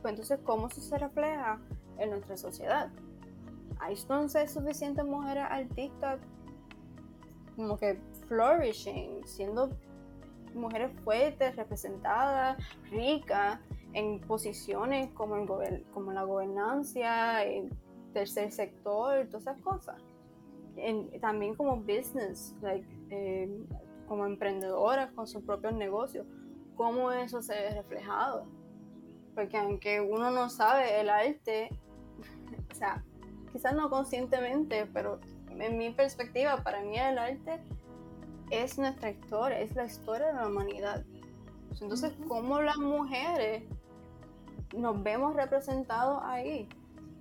pues 0.02 0.12
entonces 0.12 0.38
¿cómo 0.44 0.70
se 0.70 0.98
refleja 0.98 1.60
en 1.98 2.10
nuestra 2.10 2.36
sociedad? 2.36 2.90
¿Hay 3.80 3.94
entonces 3.94 4.52
suficientes 4.52 5.04
mujeres 5.04 5.44
artistas 5.48 6.20
como 7.56 7.76
que 7.76 7.98
flourishing, 8.28 9.26
siendo 9.26 9.70
mujeres 10.54 10.92
fuertes, 11.02 11.56
representadas, 11.56 12.56
ricas, 12.90 13.58
en 13.94 14.20
posiciones 14.20 15.10
como 15.12 15.36
en, 15.36 15.84
como 15.92 16.12
la 16.12 16.22
gobernancia, 16.22 17.42
el 17.44 17.70
tercer 18.12 18.52
sector, 18.52 19.26
todas 19.26 19.42
esas 19.42 19.60
cosas. 19.60 19.96
También 21.20 21.54
como 21.54 21.76
business, 21.76 22.54
eh, 23.10 23.48
como 24.06 24.26
emprendedoras 24.26 25.12
con 25.12 25.26
sus 25.26 25.42
propios 25.42 25.74
negocios, 25.74 26.26
cómo 26.76 27.12
eso 27.12 27.42
se 27.42 27.54
ve 27.54 27.70
reflejado. 27.70 28.46
Porque 29.34 29.56
aunque 29.58 30.00
uno 30.00 30.30
no 30.30 30.48
sabe 30.48 31.00
el 31.00 31.10
arte, 31.10 31.68
o 32.72 32.74
sea, 32.74 33.04
quizás 33.52 33.74
no 33.74 33.90
conscientemente, 33.90 34.86
pero 34.86 35.20
en 35.50 35.78
mi 35.78 35.90
perspectiva, 35.90 36.62
para 36.62 36.82
mí 36.82 36.98
el 36.98 37.18
arte 37.18 37.60
es 38.50 38.78
nuestra 38.78 39.10
historia, 39.10 39.60
es 39.60 39.74
la 39.74 39.84
historia 39.84 40.28
de 40.28 40.34
la 40.34 40.46
humanidad. 40.46 41.04
Entonces, 41.80 42.12
¿cómo 42.26 42.60
las 42.60 42.76
mujeres 42.78 43.62
nos 44.76 45.02
vemos 45.02 45.34
representados 45.34 46.20
ahí? 46.22 46.68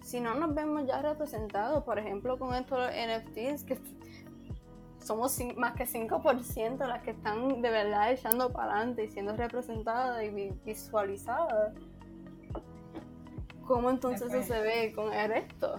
Si 0.07 0.21
no 0.21 0.35
nos 0.35 0.55
vemos 0.55 0.87
ya 0.87 1.01
representados, 1.01 1.83
por 1.83 1.99
ejemplo, 1.99 2.39
con 2.39 2.55
estos 2.55 2.79
NFTs, 2.79 3.65
que 3.65 3.77
somos 4.99 5.37
más 5.57 5.73
que 5.75 5.85
5% 5.85 6.77
las 6.87 7.03
que 7.03 7.11
están 7.11 7.61
de 7.61 7.69
verdad 7.69 8.13
echando 8.13 8.49
para 8.53 8.71
adelante 8.71 9.03
y 9.03 9.09
siendo 9.09 9.35
representadas 9.35 10.23
y 10.23 10.53
visualizadas. 10.63 11.73
¿Cómo 13.65 13.89
entonces 13.89 14.33
eso 14.33 14.53
se 14.53 14.61
ve 14.61 14.93
con 14.95 15.11
el 15.11 15.27
resto? 15.27 15.75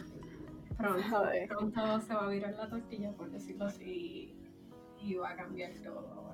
Pronto, 0.77 1.23
pronto 1.49 2.01
se 2.03 2.13
va 2.13 2.25
a 2.25 2.29
virar 2.29 2.53
la 2.53 2.69
tortilla, 2.69 3.11
por 3.13 3.31
decirlo 3.31 3.65
así, 3.65 4.37
y 5.01 5.15
va 5.15 5.31
a 5.31 5.37
cambiar 5.37 5.73
todo 5.83 6.28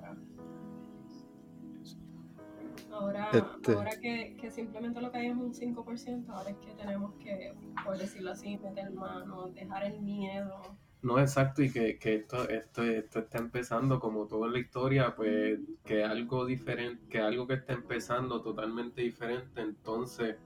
ahora. 2.95 3.25
Ahora, 3.25 3.49
este 3.55 3.73
ahora 3.73 3.99
que, 3.99 4.37
que, 4.39 4.51
simplemente 4.51 5.01
lo 5.01 5.11
que 5.11 5.17
hay 5.17 5.27
es 5.27 5.35
un 5.35 5.53
5%, 5.53 6.29
ahora 6.29 6.49
es 6.49 6.57
que 6.57 6.71
tenemos 6.73 7.13
que, 7.15 7.53
por 7.83 7.97
decirlo 7.97 8.31
así, 8.31 8.57
meter 8.57 8.91
mano, 8.91 9.49
dejar 9.49 9.85
el 9.85 10.01
miedo. 10.01 10.77
No, 11.01 11.19
exacto, 11.19 11.61
y 11.61 11.71
que, 11.71 11.99
que 11.99 12.15
esto, 12.15 12.49
esto, 12.49 12.83
esto 12.83 13.19
está 13.19 13.37
empezando, 13.37 13.99
como 13.99 14.25
toda 14.25 14.49
la 14.49 14.57
historia, 14.57 15.15
pues 15.15 15.59
que 15.83 16.03
algo 16.03 16.45
diferente, 16.45 17.03
que 17.09 17.19
algo 17.19 17.45
que 17.45 17.53
está 17.53 17.73
empezando 17.73 18.41
totalmente 18.41 19.01
diferente, 19.01 19.61
entonces 19.61 20.37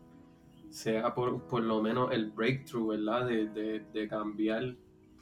sea 0.70 1.14
por, 1.14 1.48
por 1.48 1.64
lo 1.64 1.82
menos 1.82 2.12
el 2.12 2.32
breakthrough, 2.32 2.90
¿verdad? 2.90 3.28
De, 3.28 3.48
de, 3.48 3.80
de 3.94 4.08
cambiar 4.08 4.76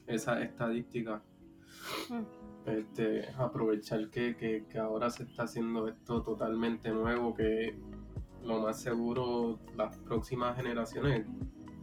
esa 0.08 0.42
estadística. 0.42 1.22
Este, 2.66 3.30
aprovechar 3.38 4.10
que, 4.10 4.36
que, 4.36 4.66
que, 4.68 4.78
ahora 4.78 5.10
se 5.10 5.24
está 5.24 5.44
haciendo 5.44 5.88
esto 5.88 6.22
totalmente 6.22 6.90
nuevo, 6.90 7.34
que 7.34 7.80
lo 8.44 8.60
más 8.60 8.82
seguro 8.82 9.60
las 9.78 9.98
próximas 10.00 10.58
generaciones 10.58 11.26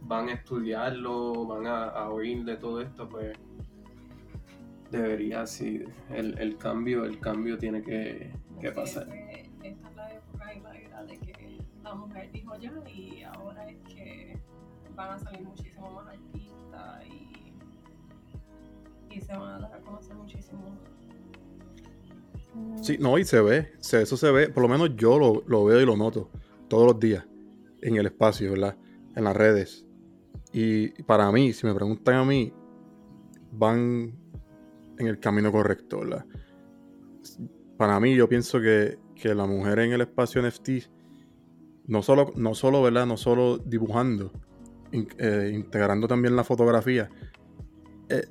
van 0.01 0.29
a 0.29 0.33
estudiarlo, 0.33 1.47
van 1.47 1.65
a, 1.65 2.09
oír 2.09 2.45
de 2.45 2.57
todo 2.57 2.81
esto, 2.81 3.09
pues 3.09 3.35
debería, 4.91 5.47
sí, 5.47 5.83
el, 6.09 6.37
el 6.37 6.57
cambio, 6.57 7.05
el 7.05 7.19
cambio 7.19 7.57
tiene 7.57 7.81
que, 7.81 8.31
que 8.59 8.71
pasar. 8.71 9.07
esta 9.63 9.89
es 9.89 9.95
la 9.95 10.13
época 10.13 10.53
y 10.53 10.59
la 10.59 10.77
era 10.77 11.03
de 11.03 11.17
que 11.17 11.59
la 11.83 11.95
mujer 11.95 12.31
dijo 12.31 12.55
ya 12.57 12.71
y 12.87 13.23
ahora 13.23 13.67
es 13.69 13.77
que 13.91 14.39
van 14.95 15.09
a 15.09 15.19
salir 15.19 15.41
muchísimo 15.41 15.91
más 15.91 16.15
y 16.33 16.34
se 19.21 19.33
van 19.33 19.49
a 19.49 19.59
dar 19.59 19.73
a 19.75 19.79
conocer 19.79 20.15
muchísimo. 20.15 20.77
Sí, 22.81 22.97
no, 22.99 23.17
y 23.17 23.25
se 23.25 23.41
ve, 23.41 23.73
eso 23.79 24.17
se 24.17 24.31
ve, 24.31 24.49
por 24.49 24.63
lo 24.63 24.69
menos 24.69 24.95
yo 24.95 25.43
lo, 25.45 25.65
veo 25.65 25.81
y 25.81 25.85
lo 25.85 25.97
noto 25.97 26.29
todos 26.67 26.85
los 26.85 26.99
días 26.99 27.25
en 27.81 27.95
el 27.97 28.05
espacio, 28.05 28.51
¿verdad? 28.51 28.77
En 29.15 29.23
las 29.25 29.35
redes. 29.35 29.85
Y 30.53 30.89
para 31.03 31.31
mí, 31.31 31.51
si 31.51 31.65
me 31.65 31.73
preguntan 31.73 32.15
a 32.15 32.23
mí, 32.23 32.53
van 33.51 34.13
en 34.97 35.07
el 35.07 35.19
camino 35.19 35.51
correcto, 35.51 35.99
¿verdad? 35.99 36.25
para 37.77 37.99
mí 37.99 38.15
yo 38.15 38.29
pienso 38.29 38.61
que, 38.61 38.97
que 39.15 39.33
la 39.35 39.45
mujer 39.45 39.79
en 39.79 39.91
el 39.91 40.01
espacio 40.01 40.41
NFT, 40.41 40.69
no 41.87 42.01
solo, 42.01 42.31
no 42.35 42.55
solo, 42.55 42.81
¿verdad? 42.81 43.05
No 43.05 43.17
solo 43.17 43.57
dibujando, 43.57 44.31
eh, 44.91 45.51
integrando 45.53 46.07
también 46.07 46.35
la 46.35 46.43
fotografía, 46.43 47.09
eh, 48.09 48.27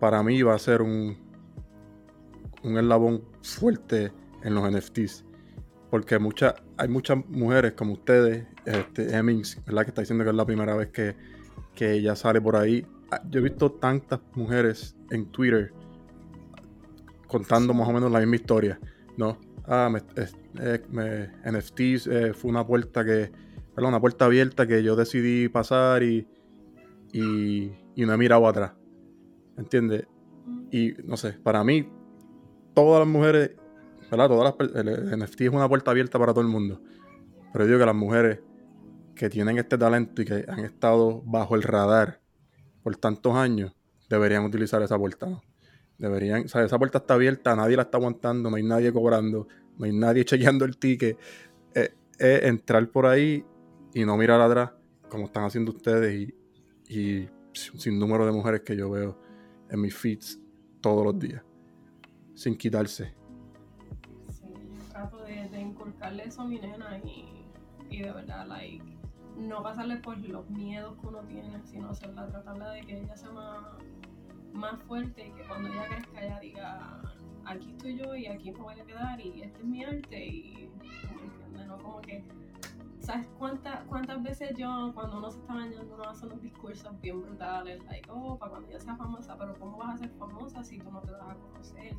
para 0.00 0.22
mí 0.22 0.42
va 0.42 0.54
a 0.54 0.58
ser 0.58 0.82
un, 0.82 1.16
un 2.62 2.78
eslabón 2.78 3.24
fuerte 3.42 4.12
en 4.42 4.54
los 4.54 4.70
NFTs. 4.70 5.24
Porque 5.90 6.18
muchas, 6.18 6.54
hay 6.76 6.88
muchas 6.88 7.18
mujeres 7.28 7.72
como 7.72 7.94
ustedes, 7.94 8.46
este, 8.66 9.16
Hemmings, 9.16 9.64
¿verdad? 9.64 9.84
Que 9.84 9.90
está 9.90 10.02
diciendo 10.02 10.24
que 10.24 10.30
es 10.30 10.36
la 10.36 10.44
primera 10.44 10.76
vez 10.76 10.88
que, 10.88 11.16
que 11.74 11.92
ella 11.92 12.14
sale 12.14 12.40
por 12.40 12.56
ahí. 12.56 12.86
Ah, 13.10 13.22
Yo 13.30 13.40
he 13.40 13.42
visto 13.42 13.72
tantas 13.72 14.20
mujeres 14.34 14.96
en 15.10 15.26
Twitter 15.26 15.72
contando 17.26 17.72
más 17.72 17.88
o 17.88 17.92
menos 17.92 18.10
la 18.12 18.20
misma 18.20 18.36
historia, 18.36 18.78
¿no? 19.16 19.38
Ah, 19.66 19.90
me, 19.90 20.00
eh, 20.60 21.30
NFTs 21.44 22.06
eh, 22.06 22.32
fue 22.34 22.50
una 22.50 22.66
puerta 22.66 23.04
que, 23.04 23.30
¿verdad? 23.74 23.88
Una 23.88 24.00
puerta 24.00 24.26
abierta 24.26 24.66
que 24.66 24.82
yo 24.82 24.94
decidí 24.96 25.48
pasar 25.48 26.02
y, 26.02 26.26
y, 27.12 27.72
y 27.94 28.06
no 28.06 28.12
he 28.12 28.16
mirado 28.18 28.46
atrás. 28.46 28.72
¿Entiendes? 29.58 30.06
Y 30.70 30.94
no 31.04 31.16
sé, 31.16 31.32
para 31.32 31.64
mí, 31.64 31.88
todas 32.74 33.00
las 33.00 33.08
mujeres, 33.08 33.52
¿verdad? 34.10 34.28
Todas 34.28 34.54
las, 34.58 34.86
el, 34.86 35.18
NFT 35.18 35.40
es 35.42 35.50
una 35.50 35.68
puerta 35.68 35.90
abierta 35.90 36.18
para 36.18 36.32
todo 36.32 36.42
el 36.42 36.48
mundo. 36.48 36.80
Pero 37.52 37.66
digo 37.66 37.78
que 37.78 37.86
las 37.86 37.94
mujeres 37.94 38.40
que 39.14 39.28
tienen 39.28 39.58
este 39.58 39.76
talento 39.76 40.22
y 40.22 40.24
que 40.24 40.44
han 40.46 40.60
estado 40.60 41.22
bajo 41.22 41.56
el 41.56 41.62
radar 41.62 42.20
por 42.82 42.96
tantos 42.96 43.34
años, 43.34 43.74
deberían 44.08 44.44
utilizar 44.44 44.80
esa 44.80 44.96
puerta. 44.96 45.26
Deberían, 45.98 46.44
o 46.44 46.48
sea, 46.48 46.64
esa 46.64 46.78
puerta 46.78 46.98
está 46.98 47.14
abierta, 47.14 47.56
nadie 47.56 47.76
la 47.76 47.82
está 47.82 47.98
aguantando, 47.98 48.48
no 48.48 48.56
hay 48.56 48.62
nadie 48.62 48.92
cobrando, 48.92 49.48
no 49.76 49.84
hay 49.84 49.92
nadie 49.92 50.24
chequeando 50.24 50.64
el 50.64 50.78
ticket. 50.78 51.18
Eh, 51.74 51.92
Es, 52.18 52.44
entrar 52.44 52.88
por 52.90 53.06
ahí 53.06 53.44
y 53.92 54.04
no 54.04 54.16
mirar 54.16 54.40
atrás, 54.40 54.70
como 55.08 55.24
están 55.24 55.44
haciendo 55.44 55.72
ustedes 55.72 56.32
y 56.88 57.28
sin 57.52 57.98
número 57.98 58.24
de 58.24 58.32
mujeres 58.32 58.60
que 58.60 58.76
yo 58.76 58.88
veo 58.88 59.27
en 59.70 59.80
mis 59.80 59.96
feeds 59.96 60.40
todos 60.80 61.04
los 61.04 61.18
días, 61.18 61.42
sin 62.34 62.56
quitarse. 62.56 63.14
Sí, 64.30 64.46
trato 64.90 65.18
de, 65.24 65.48
de 65.48 65.60
inculcarle 65.60 66.24
eso 66.24 66.42
a 66.42 66.44
mi 66.46 66.58
nena 66.58 66.98
y, 66.98 67.44
y 67.90 68.02
de 68.02 68.12
verdad, 68.12 68.46
like, 68.46 68.84
no 69.36 69.62
pasarle 69.62 69.96
por 69.96 70.18
los 70.18 70.48
miedos 70.50 70.96
que 71.00 71.06
uno 71.06 71.20
tiene, 71.22 71.62
sino 71.64 71.90
hacerla, 71.90 72.26
tratarla 72.28 72.70
de 72.70 72.80
que 72.82 72.98
ella 72.98 73.16
sea 73.16 73.30
más, 73.30 73.58
más 74.52 74.82
fuerte 74.82 75.28
y 75.28 75.30
que 75.32 75.46
cuando 75.46 75.68
ella 75.68 75.86
crezca 75.88 76.24
ella 76.24 76.40
diga, 76.40 77.02
aquí 77.44 77.70
estoy 77.70 77.98
yo 77.98 78.14
y 78.16 78.26
aquí 78.26 78.50
me 78.50 78.58
voy 78.58 78.80
a 78.80 78.84
quedar 78.84 79.20
y 79.20 79.42
este 79.42 79.58
es 79.60 79.64
mi 79.64 79.84
arte 79.84 80.26
y, 80.26 80.70
¿me 81.14 81.22
entiendes? 81.22 81.66
No 81.66 81.78
como 81.78 82.00
que, 82.00 82.24
¿sabes 83.00 83.26
cuántas, 83.38 83.84
cuántas 83.84 84.22
veces 84.22 84.56
yo, 84.56 84.92
cuando 84.94 85.18
uno 85.18 85.30
se 85.30 85.38
está 85.38 85.54
bañando, 85.54 85.94
uno 85.94 86.04
hace 86.04 86.26
unos 86.26 86.42
discursos 86.42 87.00
bien 87.00 87.22
brutales, 87.22 87.82
like, 87.84 88.08
oh, 88.10 88.38
para 88.38 88.50
cuando 88.52 88.68
ella 88.68 88.80
sea 88.80 88.96
famosa, 88.96 89.36
pero 89.38 89.58
¿cómo 89.58 89.76
vas 89.78 89.94
a 89.94 89.98
ser 89.98 90.10
famosa 90.18 90.64
si 90.64 90.78
tú 90.78 90.90
no 90.90 91.00
te 91.00 91.12
das 91.12 91.22
a 91.22 91.34
conocer? 91.34 91.96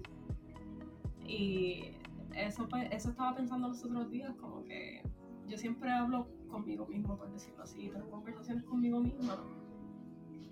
Y 1.26 1.96
eso, 2.36 2.68
pues, 2.68 2.88
eso 2.92 3.10
estaba 3.10 3.36
pensando 3.36 3.70
los 3.70 3.84
otros 3.84 4.10
días, 4.10 4.34
como 4.36 4.64
que 4.64 5.04
yo 5.48 5.58
siempre 5.58 5.92
hablo 5.92 6.28
conmigo 6.50 6.86
mismo, 6.88 7.18
por 7.18 7.32
decirlo 7.32 7.64
así, 7.64 7.90
tengo 7.90 8.10
conversaciones 8.10 8.64
conmigo 8.64 9.00
misma. 9.00 9.38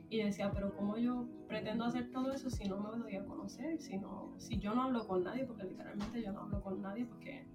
Y 0.09 0.23
decía, 0.23 0.51
pero 0.51 0.73
¿cómo 0.73 0.97
yo 0.97 1.27
pretendo 1.47 1.83
hacer 1.83 2.11
todo 2.11 2.31
eso 2.31 2.49
si 2.49 2.67
no 2.69 2.79
me 2.79 2.97
doy 2.97 3.15
a 3.17 3.25
conocer? 3.25 3.79
Si, 3.81 3.97
no, 3.97 4.33
si 4.37 4.57
yo 4.57 4.73
no 4.73 4.83
hablo 4.83 5.05
con 5.05 5.23
nadie, 5.23 5.45
porque 5.45 5.65
literalmente 5.65 6.23
yo 6.23 6.31
no 6.31 6.41
hablo 6.41 6.61
con 6.61 6.81
nadie, 6.81 7.05
porque 7.05 7.45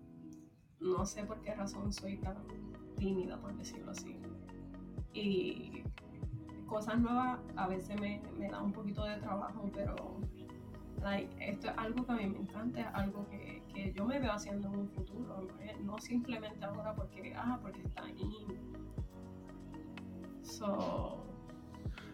no 0.78 1.06
sé 1.06 1.24
por 1.24 1.40
qué 1.40 1.54
razón 1.54 1.92
soy 1.92 2.18
tan 2.18 2.36
tímida, 3.02 3.36
por 3.40 3.54
decirlo 3.56 3.90
así. 3.90 4.16
Y 5.12 5.82
cosas 6.66 6.98
nuevas 7.00 7.38
a 7.56 7.66
veces 7.68 8.00
me, 8.00 8.22
me 8.38 8.48
da 8.48 8.62
un 8.62 8.72
poquito 8.72 9.04
de 9.04 9.16
trabajo, 9.16 9.68
pero 9.74 9.94
like, 11.02 11.28
esto 11.40 11.68
es 11.68 11.74
algo 11.76 12.06
que 12.06 12.12
a 12.12 12.16
mí 12.16 12.26
me 12.28 12.38
encanta, 12.38 12.80
es 12.80 12.86
algo 12.94 13.26
que, 13.28 13.62
que 13.74 13.92
yo 13.92 14.04
me 14.06 14.18
veo 14.20 14.32
haciendo 14.32 14.68
en 14.68 14.76
un 14.78 14.88
futuro, 14.88 15.42
no, 15.42 15.92
no 15.92 15.98
simplemente 15.98 16.64
ahora 16.64 16.94
porque, 16.94 17.34
ah, 17.36 17.58
porque 17.60 17.82
está 17.82 18.04
ahí. 18.04 18.46
So, 20.42 21.24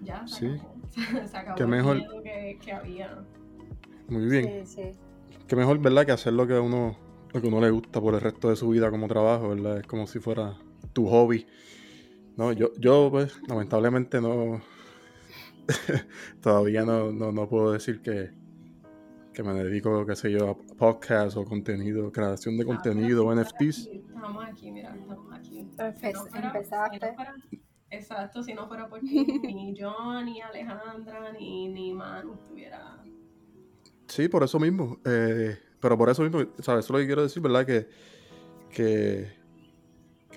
ya 0.03 0.27
se 0.27 0.35
Sí. 0.37 0.47
acabó, 0.47 0.75
se 1.29 1.37
acabó 1.37 1.57
Qué 1.57 1.63
el 1.65 1.69
mejor. 1.69 1.97
miedo 1.99 2.23
que, 2.23 2.59
que 2.65 2.73
había. 2.73 3.25
Muy 4.09 4.27
bien. 4.27 4.67
Sí, 4.67 4.93
sí. 4.93 4.99
Qué 5.47 5.55
mejor, 5.57 5.79
¿verdad? 5.81 6.07
Que 6.07 6.13
hacer 6.13 6.33
lo 6.33 6.47
que 6.47 6.55
a 6.57 6.61
uno, 6.63 6.97
lo 7.33 7.41
que 7.41 7.47
uno 7.47 7.61
le 7.61 7.71
gusta 7.71 8.01
por 8.01 8.15
el 8.15 8.21
resto 8.21 8.49
de 8.49 8.57
su 8.57 8.69
vida 8.71 8.91
como 8.91 9.07
trabajo, 9.07 9.51
¿verdad? 9.51 9.79
Es 9.79 9.87
como 9.87 10.07
si 10.07 10.19
fuera 10.19 10.57
tu 10.93 11.07
hobby. 11.07 11.47
No, 12.37 12.53
yo, 12.53 12.73
yo 12.79 13.09
pues, 13.11 13.41
lamentablemente 13.49 14.21
no. 14.21 14.61
todavía 16.41 16.85
no, 16.85 17.13
no, 17.13 17.33
no 17.33 17.49
puedo 17.49 17.73
decir 17.73 18.01
que, 18.01 18.31
que 19.35 19.43
me 19.43 19.53
dedico, 19.55 20.07
qué 20.07 20.17
sé 20.17 20.31
yo, 20.33 20.51
a 20.51 20.57
podcast 20.77 21.37
o 21.37 21.45
contenido, 21.45 22.11
creación 22.13 22.57
de 22.57 22.65
contenido, 22.65 23.29
Ah, 23.31 23.35
pero 23.35 23.43
NFTs. 23.43 23.85
sí, 23.85 24.03
Estamos 24.09 24.45
aquí, 24.45 24.71
mira, 24.73 24.95
estamos 24.95 25.33
aquí. 25.33 25.67
Pero 25.77 25.93
Si 25.95 26.03
no 26.03 26.47
empezaste. 26.47 26.99
si 26.99 27.07
no 27.07 27.15
fuera- 27.15 27.35
exacto, 27.91 28.43
si 28.43 28.55
no 28.55 28.67
fuera 28.69 28.89
por 28.89 29.01
ti, 29.01 29.25
ni 29.43 29.75
yo, 29.79 29.95
ni 30.25 30.41
Alejandra, 30.41 31.33
ni, 31.33 31.69
ni 31.69 31.93
Manu 31.93 32.35
estuviera. 32.35 33.03
Sí, 34.07 34.29
por 34.29 34.43
eso 34.43 34.59
mismo. 34.59 34.99
eh, 35.05 35.59
pero 35.81 35.97
por 35.99 36.09
eso 36.09 36.23
mismo, 36.23 36.41
¿sabes? 36.61 36.85
Eso 36.87 36.87
es 36.87 36.91
lo 36.91 36.99
que 36.99 37.07
quiero 37.07 37.23
decir, 37.23 37.43
¿verdad? 37.43 37.65
Que, 37.67 37.89
que, 38.71 39.29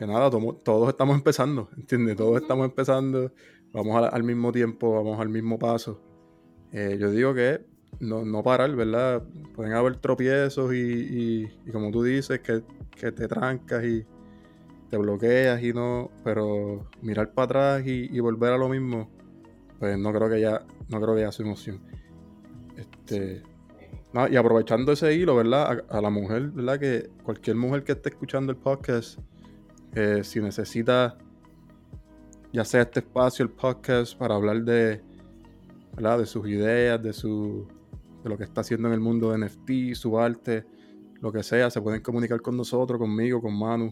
que 0.02 0.08
nada, 0.08 0.32
tomo- 0.32 0.56
todos 0.56 0.90
estamos 0.90 1.16
empezando, 1.16 1.70
¿entiendes? 1.78 2.16
Todos 2.16 2.42
estamos 2.42 2.66
empezando, 2.66 3.32
vamos 3.72 3.96
al, 3.98 4.10
al 4.12 4.24
mismo 4.24 4.52
tiempo, 4.52 4.96
vamos 4.96 5.20
al 5.20 5.30
mismo 5.30 5.60
paso. 5.60 6.02
Eh, 6.72 6.98
yo 7.00 7.12
digo 7.12 7.36
que 7.36 7.62
no, 8.00 8.26
no 8.26 8.42
parar, 8.42 8.76
¿verdad? 8.76 9.22
Pueden 9.54 9.74
haber 9.74 9.98
tropiezos 9.98 10.74
y, 10.74 10.78
y- 10.80 11.52
y 11.68 11.72
como 11.72 11.92
tú 11.92 12.02
dices, 12.02 12.40
que, 12.40 12.64
que 13.00 13.12
te 13.12 13.28
trancas 13.28 13.84
y 13.86 14.04
te 14.90 14.98
bloqueas 14.98 15.62
y 15.62 15.72
no, 15.72 16.10
pero 16.24 16.88
mirar 17.04 17.32
para 17.34 17.46
atrás 17.46 17.86
y, 17.88 18.10
y 18.12 18.20
volver 18.22 18.54
a 18.54 18.58
lo 18.58 18.70
mismo, 18.70 19.08
pues 19.78 20.00
no 20.00 20.12
creo 20.14 20.30
que 20.32 20.42
ya, 20.42 20.66
no 20.90 21.00
creo 21.00 21.14
que 21.14 21.22
ya 21.22 21.32
sea 21.32 21.44
una 21.46 21.54
opción. 21.54 21.80
Este, 22.76 23.44
no, 24.14 24.28
y 24.28 24.36
aprovechando 24.36 24.94
ese 24.94 25.14
hilo, 25.14 25.36
¿verdad? 25.36 25.84
A, 25.92 25.98
a 25.98 26.02
la 26.02 26.10
mujer, 26.10 26.48
¿verdad? 26.50 26.80
Que 26.80 27.10
cualquier 27.24 27.56
mujer 27.56 27.84
que 27.84 27.92
esté 27.92 28.10
escuchando 28.10 28.52
el 28.52 28.58
podcast, 28.58 29.20
eh, 29.94 30.22
si 30.24 30.40
necesita, 30.40 31.18
ya 32.54 32.66
sea 32.66 32.82
este 32.82 33.00
espacio, 33.00 33.44
el 33.44 33.52
podcast, 33.52 34.18
para 34.18 34.36
hablar 34.36 34.64
de, 34.64 35.02
¿verdad? 35.96 36.20
De 36.20 36.26
sus 36.26 36.48
ideas, 36.48 37.02
de 37.02 37.14
su, 37.14 37.68
de 38.24 38.30
lo 38.30 38.38
que 38.38 38.44
está 38.44 38.62
haciendo 38.62 38.88
en 38.88 38.94
el 38.94 39.00
mundo 39.00 39.32
de 39.32 39.38
NFT, 39.46 39.94
su 39.96 40.20
arte, 40.20 40.66
lo 41.22 41.32
que 41.32 41.44
sea, 41.44 41.70
se 41.70 41.82
pueden 41.82 42.02
comunicar 42.02 42.42
con 42.42 42.58
nosotros, 42.58 43.00
conmigo, 43.00 43.42
con 43.42 43.58
Manu. 43.58 43.92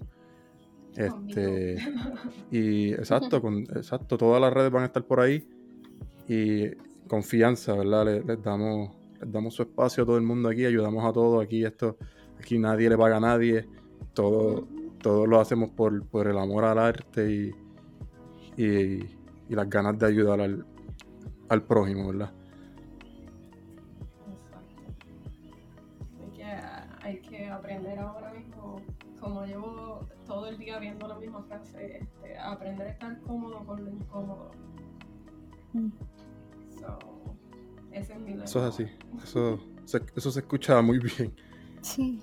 Este, 0.96 1.78
y 2.52 2.92
exacto, 2.94 3.42
con, 3.42 3.60
exacto, 3.76 4.18
todas 4.18 4.42
las 4.42 4.52
redes 4.52 4.72
van 4.72 4.84
a 4.84 4.86
estar 4.88 5.06
por 5.06 5.20
ahí. 5.20 5.48
Y 6.28 6.70
confianza, 7.08 7.76
¿verdad? 7.76 8.06
Le- 8.06 8.24
les, 8.24 8.42
damos, 8.44 8.96
les 9.22 9.32
damos 9.32 9.54
su 9.54 9.64
espacio 9.64 10.04
a 10.04 10.06
todo 10.06 10.18
el 10.18 10.24
mundo 10.24 10.50
aquí, 10.50 10.66
ayudamos 10.66 11.06
a 11.06 11.14
todos. 11.14 11.44
Aquí 11.44 11.64
esto, 11.64 11.98
aquí 12.40 12.58
nadie 12.58 12.90
le 12.90 12.98
paga 12.98 13.18
a 13.18 13.20
nadie. 13.20 13.67
Todo, 14.13 14.67
todo 15.02 15.25
lo 15.25 15.39
hacemos 15.39 15.69
por, 15.71 16.06
por 16.08 16.27
el 16.27 16.37
amor 16.37 16.65
al 16.65 16.79
arte 16.79 17.31
y, 17.31 17.56
y, 18.58 18.65
y 19.47 19.56
las 19.56 19.69
ganas 19.69 19.97
de 19.97 20.08
ayudar 20.08 20.41
al, 20.41 20.65
al 21.50 21.63
prójimo, 21.63 22.08
¿verdad? 22.08 22.31
Exacto. 24.31 24.83
Hay 26.21 26.29
que, 26.31 26.43
hay 26.43 27.19
que 27.21 27.50
aprender 27.50 28.00
ahora 28.00 28.33
mismo, 28.33 28.81
como 29.19 29.45
llevo 29.45 30.08
todo 30.25 30.47
el 30.47 30.58
día 30.58 30.79
viendo 30.79 31.08
la 31.08 31.17
misma 31.17 31.43
frase, 31.43 31.97
este, 31.97 32.37
aprender 32.37 32.87
a 32.87 32.91
estar 32.91 33.19
cómodo 33.21 33.65
con 33.65 33.83
lo 33.83 33.91
incómodo. 33.91 34.52
Mm. 35.73 35.89
So, 36.79 37.00
ese 37.91 38.13
es 38.13 38.19
mi. 38.19 38.33
Eso 38.33 38.60
es 38.60 38.65
así. 38.65 38.85
Eso 39.23 39.60
se, 39.85 40.02
eso 40.15 40.31
se 40.31 40.39
escucha 40.39 40.81
muy 40.81 41.00
bien. 41.00 41.33
Sí. 41.81 42.19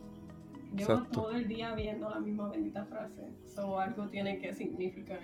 Llevo 0.76 0.92
Exacto. 0.92 1.22
todo 1.22 1.30
el 1.30 1.48
día 1.48 1.74
viendo 1.74 2.10
la 2.10 2.20
misma 2.20 2.50
bendita 2.50 2.84
frase. 2.84 3.32
So, 3.46 3.80
algo 3.80 4.08
tiene 4.08 4.38
que 4.38 4.52
significar. 4.52 5.20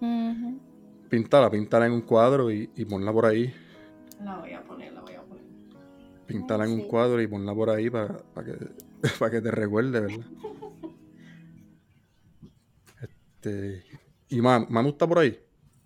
Ujú. 0.00 0.60
Píntala, 1.10 1.50
píntala 1.50 1.86
en 1.86 1.92
un 1.92 2.00
cuadro 2.00 2.50
y, 2.50 2.70
y 2.74 2.84
ponla 2.86 3.12
por 3.12 3.26
ahí. 3.26 3.52
La 4.24 4.38
voy 4.38 4.52
a 4.52 4.62
poner, 4.62 4.92
la 4.94 5.02
voy 5.02 5.12
a 5.12 5.22
poner. 5.22 5.44
Píntala 6.26 6.64
en 6.64 6.72
un 6.72 6.88
cuadro 6.88 7.20
y 7.20 7.26
ponla 7.26 7.54
por 7.54 7.68
ahí 7.68 7.90
para, 7.90 8.16
para 8.16 8.46
que, 8.46 8.66
para 9.18 9.30
que 9.30 9.40
te 9.42 9.50
recuerde, 9.50 10.00
¿verdad? 10.00 10.26
Este, 13.02 13.82
y 14.28 14.40
Manu, 14.40 14.66
Manu 14.70 14.90
está 14.90 15.04
por 15.06 15.18
ahí. 15.18 15.36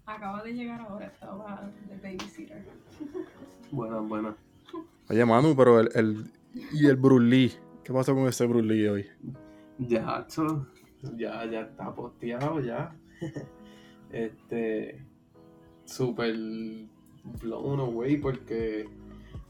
Acaba 0.05 0.43
de 0.43 0.53
llegar 0.53 0.79
ahora, 0.83 1.07
estaba 1.07 1.71
de 1.89 1.97
babysitter. 1.97 2.63
Buenas, 3.73 4.07
buenas. 4.07 4.35
Oye, 5.09 5.25
Manu, 5.25 5.57
pero 5.57 5.81
el, 5.81 5.89
el 5.95 6.31
y 6.73 6.87
el 6.87 6.97
Bruce 6.97 7.25
Lee, 7.25 7.53
¿Qué 7.87 7.93
pasó 7.93 8.17
con 8.17 8.27
ese 8.27 8.45
Bruce 8.47 8.67
Lee 8.67 8.89
hoy? 8.89 9.07
Ya, 9.79 10.27
ya, 11.17 11.45
ya 11.45 11.61
está 11.61 11.95
posteado 11.95 12.59
ya. 12.61 12.93
este, 14.11 15.07
súper 15.85 16.35
blown 17.41 17.79
away 17.79 18.17
porque 18.17 18.89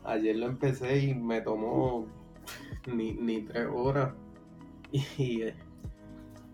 ayer 0.04 0.36
lo 0.36 0.48
empecé 0.48 0.98
y 0.98 1.14
me 1.14 1.40
tomó 1.40 2.06
ni, 2.92 3.14
ni 3.14 3.40
tres 3.40 3.68
horas. 3.72 4.12
Y 4.92 5.40
eh, 5.40 5.54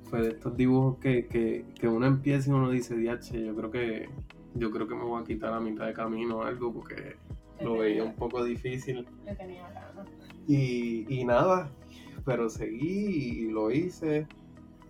fue 0.04 0.22
de 0.22 0.28
estos 0.28 0.56
dibujos 0.56 0.98
que, 0.98 1.26
que, 1.26 1.64
que 1.74 1.88
uno 1.88 2.06
empieza 2.06 2.48
y 2.48 2.52
uno 2.52 2.70
dice, 2.70 2.96
diache, 2.96 3.44
yo 3.44 3.56
creo 3.56 3.70
que 3.72 4.08
yo 4.54 4.70
creo 4.70 4.86
que 4.86 4.94
me 4.94 5.02
voy 5.02 5.20
a 5.20 5.24
quitar 5.24 5.52
a 5.52 5.58
mitad 5.58 5.86
de 5.86 5.94
camino 5.94 6.38
o 6.38 6.42
algo 6.44 6.72
porque 6.72 7.16
lo 7.60 7.78
veía 7.78 8.04
un 8.04 8.14
poco 8.14 8.44
difícil. 8.44 9.04
Le 9.24 9.34
tenía 9.34 9.68
ganas. 9.70 10.06
Y, 10.48 11.06
y 11.08 11.24
nada, 11.24 11.70
pero 12.24 12.48
seguí 12.48 13.44
y 13.44 13.50
lo 13.50 13.70
hice. 13.70 14.26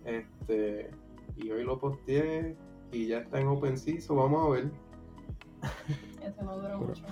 Este, 0.05 0.89
y 1.37 1.51
hoy 1.51 1.63
lo 1.63 1.79
posteé 1.79 2.55
y 2.91 3.07
ya 3.07 3.19
está 3.19 3.39
en 3.39 3.47
OpenSea, 3.47 4.01
so 4.01 4.15
vamos 4.15 4.45
a 4.45 4.49
ver. 4.51 4.71
Ese 6.21 6.43
no 6.43 6.59
duró 6.59 6.79
mucho. 6.79 7.03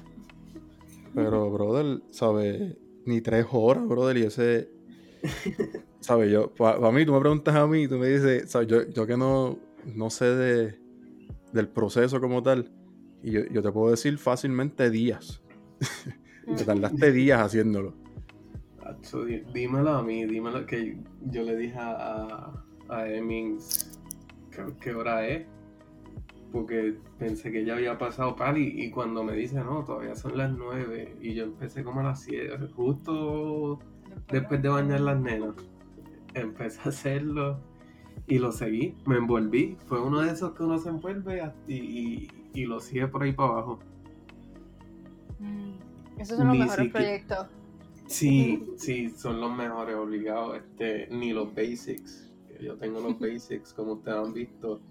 Pero, 1.14 1.52
brother, 1.52 2.02
¿sabes? 2.12 2.78
Ni 3.06 3.22
tres 3.22 3.46
horas, 3.52 3.88
brother, 3.88 4.18
y 4.18 4.24
ese. 4.24 4.70
¿Sabes? 6.00 6.32
Yo, 6.32 6.54
para 6.54 6.92
mí, 6.92 7.06
tú 7.06 7.14
me 7.14 7.20
preguntas 7.20 7.56
a 7.56 7.68
mí, 7.68 7.88
tú 7.88 7.98
me 7.98 8.08
dices, 8.08 8.50
¿sabes? 8.50 8.68
Yo, 8.68 8.88
yo 8.90 9.06
que 9.06 9.18
no, 9.18 9.60
no 9.86 10.10
sé 10.10 10.26
de, 10.26 10.80
del 11.52 11.68
proceso 11.68 12.22
como 12.22 12.42
tal, 12.42 12.72
y 13.22 13.32
yo, 13.32 13.42
yo 13.52 13.62
te 13.62 13.72
puedo 13.72 13.92
decir 13.92 14.18
fácilmente 14.18 14.90
días. 14.90 15.42
te 16.58 16.64
tardaste 16.64 17.12
días 17.12 17.42
haciéndolo. 17.42 17.94
Dí- 19.02 19.44
dímelo 19.54 19.92
a 19.92 20.04
mí, 20.04 20.26
dímelo 20.26 20.66
que 20.66 20.98
yo 21.32 21.44
le 21.44 21.56
dije 21.58 21.78
a, 21.78 22.52
a 22.90 23.08
Emmings 23.10 24.00
qué, 24.52 24.66
qué 24.80 24.94
hora 24.94 25.28
es. 25.28 25.46
Porque 26.52 26.98
pensé 27.18 27.50
que 27.52 27.64
ya 27.64 27.76
había 27.76 27.98
pasado 27.98 28.36
pali 28.36 28.74
y 28.84 28.92
cuando 28.92 29.24
me 29.24 29.34
dice 29.34 29.56
no, 29.64 29.86
todavía 29.86 30.16
son 30.16 30.38
las 30.38 30.52
nueve 30.52 31.16
y 31.22 31.34
yo 31.34 31.46
empecé 31.46 31.82
como 31.84 32.02
a 32.02 32.04
las 32.04 32.24
siete, 32.24 32.58
justo 32.76 33.80
después 34.30 34.62
de 34.62 34.68
bañar 34.68 35.00
las 35.00 35.18
nenas. 35.20 35.56
Empecé 36.34 36.82
a 36.84 36.90
hacerlo 36.90 37.60
y 38.28 38.38
lo 38.40 38.52
seguí, 38.52 38.96
me 39.06 39.16
envolví. 39.16 39.78
Fue 39.88 40.02
uno 40.02 40.20
de 40.20 40.32
esos 40.32 40.52
que 40.54 40.64
uno 40.64 40.78
se 40.78 40.90
envuelve 40.90 41.42
y, 41.68 41.74
y, 41.76 42.28
y 42.54 42.66
lo 42.66 42.82
sigue 42.82 43.08
por 43.08 43.24
ahí 43.24 43.32
para 43.32 43.50
abajo. 43.54 43.80
Mm, 45.40 46.20
Esos 46.20 46.38
son 46.38 46.48
los 46.48 46.56
Ni 46.58 46.64
mejores 46.64 46.86
siquiera- 46.86 47.06
proyectos. 47.06 47.48
Sí, 48.12 48.62
sí, 48.76 49.10
son 49.12 49.40
los 49.40 49.56
mejores 49.56 49.96
obligados. 49.96 50.58
Este, 50.58 51.08
ni 51.10 51.32
los 51.32 51.56
basics. 51.56 52.30
Yo 52.60 52.76
tengo 52.78 53.00
los 53.00 53.18
basics, 53.20 53.74
como 53.74 53.94
ustedes 53.94 54.18
han 54.18 54.34
visto. 54.34 54.82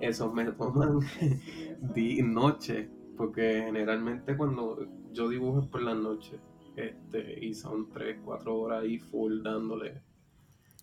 Esos 0.00 0.32
me 0.32 0.50
toman 0.52 1.00
noche. 2.34 2.88
Porque 3.16 3.64
generalmente 3.66 4.36
cuando 4.36 4.86
yo 5.12 5.28
dibujo 5.28 5.60
es 5.60 5.66
por 5.66 5.82
la 5.82 5.94
noche. 5.94 6.40
Este, 6.74 7.44
y 7.44 7.52
son 7.52 7.90
3, 7.90 8.20
4 8.24 8.58
horas 8.58 8.82
ahí 8.84 8.98
full 8.98 9.42
dándole. 9.42 10.00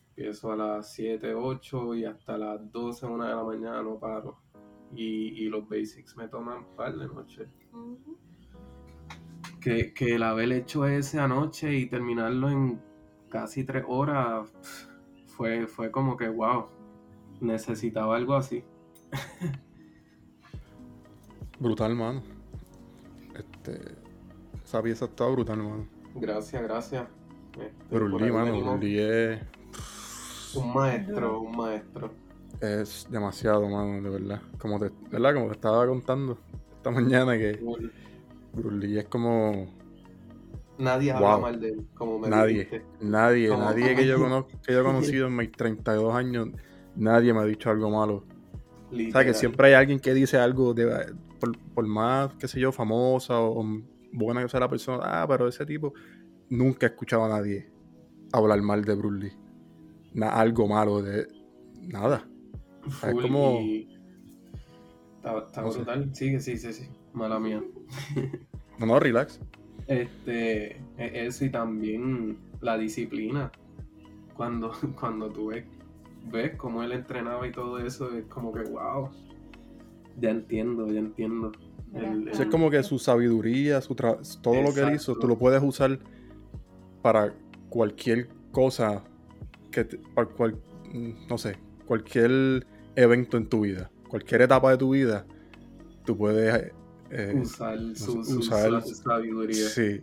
Empiezo 0.10 0.52
a 0.52 0.56
las 0.56 0.94
7, 0.94 1.34
8 1.34 1.96
y 1.96 2.06
hasta 2.06 2.38
las 2.38 2.72
12, 2.72 3.08
1 3.08 3.24
de 3.26 3.36
la 3.36 3.44
mañana 3.44 3.82
no 3.82 3.98
paro. 3.98 4.38
Y, 4.94 5.44
y 5.44 5.50
los 5.50 5.68
basics 5.68 6.16
me 6.18 6.28
toman 6.28 6.60
un 6.60 6.76
par 6.76 6.98
de 6.98 7.08
noches 7.08 7.48
Ujú. 7.72 8.18
Que, 9.60 9.94
que 9.94 10.16
el 10.16 10.24
haber 10.24 10.52
hecho 10.52 10.86
ese 10.86 11.20
anoche 11.20 11.74
y 11.76 11.86
terminarlo 11.88 12.50
en 12.50 12.82
casi 13.30 13.64
tres 13.64 13.84
horas 13.88 14.50
fue, 15.28 15.68
fue 15.68 15.92
como 15.92 16.18
que 16.18 16.28
wow, 16.30 16.68
necesitaba 17.42 18.16
algo 18.16 18.36
así. 18.36 18.64
Brutal, 21.60 21.96
mano. 21.96 22.24
Este. 23.36 23.80
Esa 24.64 24.82
pieza 24.82 25.06
está 25.06 25.26
brutal, 25.26 25.58
mano. 25.58 25.88
Gracias, 26.16 26.62
gracias. 26.62 27.08
Este, 27.60 28.32
mano. 28.32 28.78
Lee 28.78 29.00
es, 29.00 29.42
Un 30.56 30.74
maestro, 30.74 31.42
un 31.42 31.58
maestro. 31.58 32.12
es 32.62 33.08
demasiado, 33.10 33.68
mano, 33.68 34.02
de 34.02 34.10
verdad. 34.10 34.42
Como 34.58 34.80
te, 34.80 34.92
¿verdad? 35.10 35.34
Como 35.34 35.48
te 35.48 35.54
estaba 35.54 35.88
contando 35.88 36.38
esta 36.78 36.92
mañana 36.92 37.38
que. 37.38 37.60
Bruce 38.60 38.78
Lee 38.88 39.00
es 39.00 39.06
como 39.06 39.68
Nadie 40.78 41.12
habla 41.12 41.38
mal 41.38 41.60
de 41.60 41.70
él, 41.70 41.88
como 41.94 42.20
me 42.20 42.30
Nadie. 42.30 42.54
dijiste. 42.60 42.86
nadie, 43.02 43.50
Como- 43.50 43.64
nadie 43.66 43.96
que 43.96 44.08
yo 44.08 44.18
conozco, 44.20 44.52
que 44.66 44.72
yo 44.74 44.80
he 44.80 44.84
conocido 44.84 45.28
en 45.28 45.36
mis 45.36 45.52
32 45.52 46.14
años, 46.16 46.50
nadie 46.96 47.34
me 47.34 47.40
ha 47.42 47.46
dicho 47.46 47.70
algo 47.70 47.90
malo. 47.90 48.24
O 48.92 49.12
sea, 49.12 49.24
que 49.26 49.34
siempre 49.34 49.68
hay 49.68 49.74
alguien 49.74 50.00
que 50.00 50.14
dice 50.14 50.38
algo 50.38 50.74
de, 50.74 51.14
por, 51.40 51.58
por 51.76 51.86
más, 51.86 52.34
qué 52.36 52.48
sé 52.48 52.60
yo, 52.62 52.72
famosa 52.72 53.40
o 53.40 53.64
buena 54.14 54.42
que 54.42 54.50
sea 54.50 54.62
la 54.62 54.70
persona, 54.70 55.04
ah, 55.22 55.28
pero 55.28 55.48
ese 55.48 55.66
tipo, 55.66 55.94
nunca 56.50 56.86
he 56.88 56.90
escuchado 56.90 57.26
a 57.26 57.30
nadie 57.30 57.70
hablar 58.32 58.62
mal 58.62 58.84
de 58.86 58.96
Bruce 58.96 59.20
Lee. 59.26 59.34
Na- 60.14 60.30
algo 60.32 60.66
malo 60.68 61.02
de 61.04 61.28
nada. 61.82 62.26
Full 62.88 63.10
es 63.10 63.22
como- 63.22 63.60
Está, 65.18 65.38
está 65.46 65.62
No 65.62 65.72
sé. 65.72 65.78
brutal. 65.80 66.16
Sigue, 66.16 66.40
sí, 66.40 66.58
sí, 66.58 66.72
sí. 66.74 66.90
Mala 67.14 67.40
mía. 67.40 67.62
No, 68.78 68.86
no, 68.86 69.00
relax. 69.00 69.40
Este, 69.88 70.78
e- 70.98 71.26
eso 71.28 71.46
y 71.46 71.50
también 71.50 72.38
la 72.62 72.78
disciplina. 72.78 73.52
Cuando, 74.36 74.72
cuando 75.00 75.30
tú 75.30 75.48
ves, 75.48 75.66
ves 76.32 76.56
cómo 76.56 76.84
él 76.84 76.92
entrenaba 76.92 77.48
y 77.48 77.52
todo 77.52 77.80
eso, 77.80 78.16
es 78.16 78.26
como 78.26 78.54
que 78.54 78.64
wow. 78.64 79.10
Ya 80.20 80.30
entiendo, 80.32 80.88
ya 80.88 81.00
entiendo. 81.00 81.52
El- 81.94 82.30
O 82.30 82.34
sea, 82.34 82.46
es 82.46 82.52
como 82.52 82.70
que 82.70 82.84
su 82.84 83.00
sabiduría, 83.00 83.82
su 83.82 83.96
tra- 83.96 84.20
todo 84.42 84.62
lo 84.62 84.74
que 84.74 84.82
él 84.82 84.94
hizo, 84.94 85.16
tú 85.18 85.28
lo 85.28 85.38
puedes 85.38 85.62
usar 85.64 86.00
para 87.02 87.34
cualquier 87.70 88.30
cosa, 88.52 89.04
que 89.72 89.84
te- 89.86 89.98
para 90.14 90.28
cual, 90.28 90.60
no 91.30 91.38
sé, 91.38 91.58
cualquier 91.86 92.66
evento 92.96 93.38
en 93.38 93.48
tu 93.48 93.62
vida, 93.62 93.90
cualquier 94.08 94.42
etapa 94.44 94.72
de 94.72 94.78
tu 94.78 94.92
vida, 94.92 95.26
tú 96.06 96.18
puedes 96.18 96.72
eh, 97.12 97.34
usar 97.42 97.78
su, 97.96 98.24
su 98.24 98.40
usar- 98.40 98.82
sabiduría. 98.84 99.68
Sí. 99.70 100.02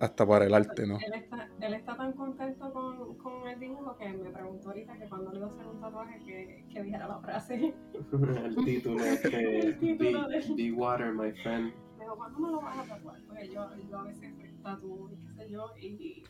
Hasta 0.00 0.26
para 0.26 0.44
el 0.44 0.52
arte, 0.54 0.86
¿no? 0.86 0.98
Él 0.98 1.14
está, 1.14 1.48
él 1.60 1.74
está 1.74 1.96
tan 1.96 2.12
contento 2.12 2.72
con, 2.72 3.14
con 3.16 3.48
el 3.48 3.58
dibujo 3.58 3.96
que 3.96 4.08
me 4.08 4.30
preguntó 4.30 4.68
ahorita 4.68 4.98
que 4.98 5.04
cuando 5.08 5.30
le 5.30 5.38
iba 5.38 5.46
a 5.46 5.50
hacer 5.50 5.66
un 5.66 5.80
tatuaje 5.80 6.18
que, 6.26 6.64
que 6.72 6.82
dijera 6.82 7.08
la 7.08 7.18
frase. 7.20 7.74
el 8.44 8.56
título 8.64 9.04
es 9.04 9.20
que 9.20 9.60
El 9.60 9.78
título 9.78 10.28
be, 10.28 10.38
de- 10.40 10.54
be 10.56 10.72
water, 10.72 11.12
my 11.12 11.30
friend. 11.42 11.72
Me 11.96 12.04
dijo, 12.04 12.16
¿cuándo 12.16 12.38
me 12.40 12.50
lo 12.50 12.60
vas 12.60 12.78
a 12.78 12.94
tatuar? 12.94 13.20
Porque 13.26 13.48
yo, 13.48 13.70
yo 13.88 13.98
a 13.98 14.02
veces 14.02 14.32
pues, 14.36 14.62
tatúo 14.62 15.10
y 15.10 15.16
qué 15.16 15.32
sé 15.44 15.50
yo. 15.50 15.72
Y, 15.80 16.24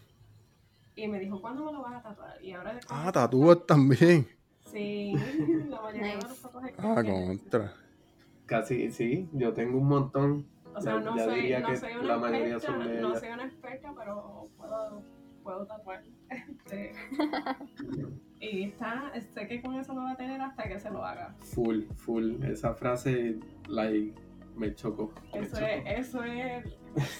y 0.96 1.08
me 1.08 1.18
dijo, 1.18 1.40
¿cuándo 1.40 1.64
me 1.64 1.72
lo 1.72 1.82
vas 1.82 1.94
a 1.96 2.02
tatuar? 2.02 2.44
Y 2.44 2.52
ahora 2.52 2.78
Ah, 2.88 3.10
tatúas 3.10 3.66
también. 3.66 4.28
Sí, 4.70 5.14
la 5.68 5.80
mayoría 5.80 6.16
de 6.16 6.22
los 6.22 6.38
tatuajes 6.40 6.74
Ah, 6.78 7.02
contra. 7.02 7.74
Casi, 8.46 8.90
sí, 8.90 9.28
yo 9.32 9.52
tengo 9.52 9.78
un 9.78 9.88
montón. 9.88 10.46
O 10.74 10.80
sea, 10.80 10.94
Ya- 10.94 11.00
no, 11.00 11.16
ya 11.16 11.24
soy, 11.24 11.34
diría 11.40 11.60
no 11.60 11.68
que 11.68 11.76
soy 11.76 11.92
la 11.94 12.00
una 12.00 12.16
mayoría 12.18 12.54
experta, 12.54 12.78
son 12.84 12.88
de 12.92 13.00
no 13.00 13.14
soy 13.14 13.28
una 13.28 13.44
experta, 13.44 13.94
pero 13.96 14.48
puedo, 14.56 15.02
puedo 15.42 15.66
tatuar. 15.66 16.02
Este, 16.30 16.92
y 18.40 18.64
está, 18.64 19.12
sé 19.34 19.46
que 19.46 19.62
con 19.62 19.74
eso 19.76 19.94
lo 19.94 20.02
va 20.02 20.12
a 20.12 20.16
tener 20.16 20.40
hasta 20.40 20.64
que 20.68 20.78
se 20.78 20.90
lo 20.90 21.04
haga. 21.04 21.34
Full, 21.40 21.84
full. 21.94 22.42
Esa 22.42 22.74
frase, 22.74 23.38
like, 23.68 24.14
me 24.56 24.74
chocó. 24.74 25.12
me 25.32 25.40
Eso 25.40 25.56
chocó. 25.56 25.66
es, 25.66 25.98
eso 25.98 26.24
es, 26.24 26.64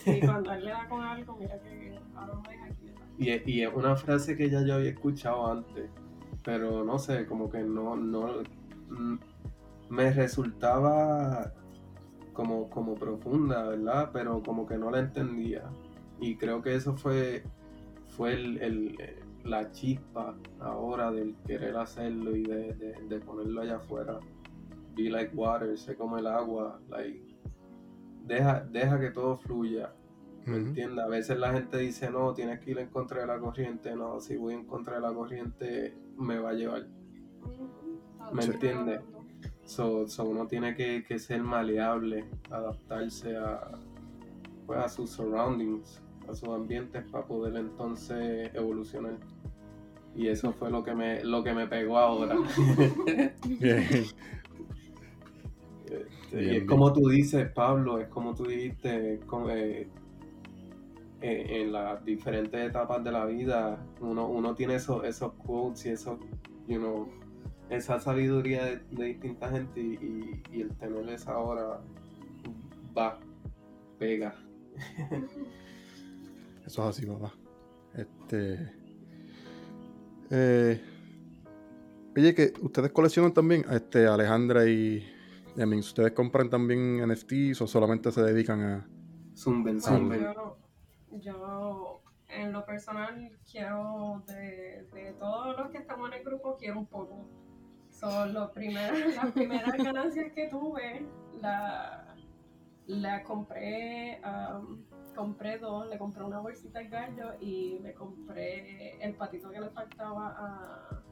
sí, 0.04 0.20
cuando 0.20 0.52
él 0.52 0.64
le 0.64 0.70
da 0.72 0.88
con 0.88 1.02
algo, 1.02 1.36
mira 1.36 1.58
que 1.60 1.98
ahora 2.16 2.34
me 2.42 2.48
deja 2.50 2.68
quieta. 2.80 3.00
Y, 3.18 3.30
es- 3.30 3.48
y 3.48 3.62
es 3.62 3.72
una 3.72 3.94
frase 3.96 4.36
que 4.36 4.50
ya 4.50 4.62
yo 4.62 4.74
había 4.74 4.90
escuchado 4.90 5.50
antes, 5.50 5.88
pero 6.42 6.82
no 6.84 6.98
sé, 6.98 7.24
como 7.26 7.48
que 7.48 7.60
no, 7.60 7.94
no, 7.96 8.42
me 9.94 10.10
resultaba 10.12 11.52
como, 12.32 12.68
como 12.68 12.94
profunda, 12.94 13.62
¿verdad? 13.68 14.10
Pero 14.12 14.42
como 14.42 14.66
que 14.66 14.76
no 14.76 14.90
la 14.90 14.98
entendía. 15.00 15.62
Y 16.20 16.36
creo 16.36 16.62
que 16.62 16.74
eso 16.74 16.96
fue, 16.96 17.44
fue 18.16 18.32
el, 18.34 18.58
el- 18.60 18.96
eh, 19.00 19.20
la 19.44 19.70
chispa 19.72 20.34
ahora 20.60 21.10
del 21.12 21.36
querer 21.46 21.76
hacerlo 21.76 22.34
y 22.34 22.42
de, 22.42 22.72
de- 22.74 22.94
de 23.08 23.20
ponerlo 23.20 23.60
allá 23.60 23.76
afuera. 23.76 24.18
Be 24.96 25.10
like 25.10 25.34
water, 25.36 25.76
sé 25.76 25.96
como 25.96 26.18
el 26.18 26.26
agua, 26.26 26.80
like, 26.88 27.36
deja, 28.24 28.60
deja 28.70 28.98
que 29.00 29.10
todo 29.10 29.36
fluya. 29.36 29.92
¿Me 30.46 30.56
entiendes? 30.58 31.04
A 31.04 31.08
veces 31.08 31.38
la 31.38 31.52
gente 31.52 31.78
dice, 31.78 32.10
no, 32.10 32.34
tienes 32.34 32.60
que 32.60 32.72
ir 32.72 32.78
en 32.78 32.88
contra 32.88 33.20
de 33.22 33.26
la 33.26 33.38
corriente. 33.38 33.94
No, 33.96 34.20
si 34.20 34.36
voy 34.36 34.52
en 34.54 34.66
contra 34.66 34.96
de 34.96 35.00
la 35.00 35.12
corriente, 35.12 35.96
me 36.18 36.38
va 36.38 36.50
a 36.50 36.52
llevar. 36.52 36.86
¿Me 38.32 38.42
Sí. 38.42 38.50
entiendes? 38.52 39.00
So, 39.64 40.06
so 40.06 40.24
uno 40.24 40.46
tiene 40.46 40.74
que, 40.74 41.04
que 41.04 41.18
ser 41.18 41.42
maleable, 41.42 42.24
adaptarse 42.50 43.36
a, 43.36 43.70
pues, 44.66 44.78
a 44.78 44.88
sus 44.88 45.10
surroundings. 45.10 46.02
a 46.28 46.34
sus 46.34 46.48
ambientes 46.50 47.04
para 47.10 47.26
poder 47.26 47.56
entonces 47.56 48.50
evolucionar. 48.54 49.18
Y 50.14 50.28
eso 50.28 50.52
fue 50.52 50.70
lo 50.70 50.82
que 50.84 50.94
me, 50.94 51.24
lo 51.24 51.42
que 51.44 51.54
me 51.54 51.66
pegó 51.66 51.98
ahora. 51.98 52.36
Bien. 53.60 54.12
Este, 55.86 56.44
y 56.48 56.48
Bien, 56.48 56.62
es 56.62 56.64
como 56.64 56.92
tú 56.92 57.08
dices, 57.08 57.50
Pablo, 57.52 57.98
es 58.00 58.08
como 58.08 58.34
tú 58.34 58.46
dijiste, 58.46 59.20
con- 59.26 59.50
eh, 59.50 59.88
eh, 61.20 61.46
en 61.62 61.72
las 61.72 62.04
diferentes 62.04 62.68
etapas 62.68 63.02
de 63.02 63.12
la 63.12 63.24
vida, 63.26 63.86
uno, 64.00 64.28
uno 64.28 64.54
tiene 64.54 64.76
esos, 64.76 65.04
esos 65.04 65.32
quotes 65.34 65.86
y 65.86 65.90
esos, 65.90 66.18
you 66.66 66.78
know, 66.78 67.08
esa 67.70 67.98
sabiduría 68.00 68.64
de, 68.64 68.78
de 68.90 69.04
distinta 69.06 69.50
gente 69.50 69.80
y, 69.80 69.94
y- 69.94 70.42
y 70.58 70.60
el 70.62 70.70
tener 70.76 71.08
esa 71.08 71.32
ahora 71.32 71.80
va, 72.96 73.18
pega. 73.98 74.34
Eso 76.66 76.82
es 76.88 76.96
así, 76.98 77.06
papá. 77.06 77.32
Este. 77.94 78.72
Eh, 80.30 80.80
oye, 82.16 82.34
que 82.34 82.52
ustedes 82.62 82.90
coleccionan 82.90 83.32
también, 83.34 83.64
este, 83.70 84.06
Alejandra 84.06 84.66
y 84.66 85.06
Yamin, 85.56 85.80
¿ustedes 85.80 86.12
compran 86.12 86.48
también 86.50 87.06
NFTs 87.08 87.60
o 87.62 87.66
solamente 87.66 88.10
se 88.10 88.22
dedican 88.22 88.60
a. 88.62 88.88
Zumben, 89.36 89.80
zumben. 89.80 90.20
Yo, 90.22 90.56
yo, 91.20 92.02
en 92.28 92.52
lo 92.52 92.64
personal, 92.64 93.30
quiero 93.50 94.22
de, 94.26 94.86
de 94.92 95.12
todos 95.18 95.56
los 95.56 95.70
que 95.70 95.78
estamos 95.78 96.10
en 96.10 96.18
el 96.18 96.24
grupo, 96.24 96.56
quiero 96.56 96.78
un 96.80 96.86
poco. 96.86 97.26
Son 98.04 98.34
los 98.34 98.50
primeros, 98.50 99.16
las 99.16 99.32
primeras 99.32 99.76
ganancias 99.78 100.30
que 100.32 100.48
tuve, 100.48 101.06
la, 101.40 102.14
la 102.86 103.22
compré, 103.22 104.20
um, 104.22 104.84
compré 105.14 105.58
dos, 105.58 105.88
le 105.88 105.96
compré 105.96 106.22
una 106.22 106.38
bolsita 106.40 106.80
al 106.80 106.88
gallo 106.88 107.32
y 107.40 107.78
le 107.78 107.94
compré 107.94 109.02
el 109.02 109.14
patito 109.14 109.50
que 109.50 109.60
le 109.60 109.70
faltaba 109.70 110.34
a, 110.36 111.02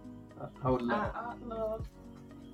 Outlaw. 0.65 1.83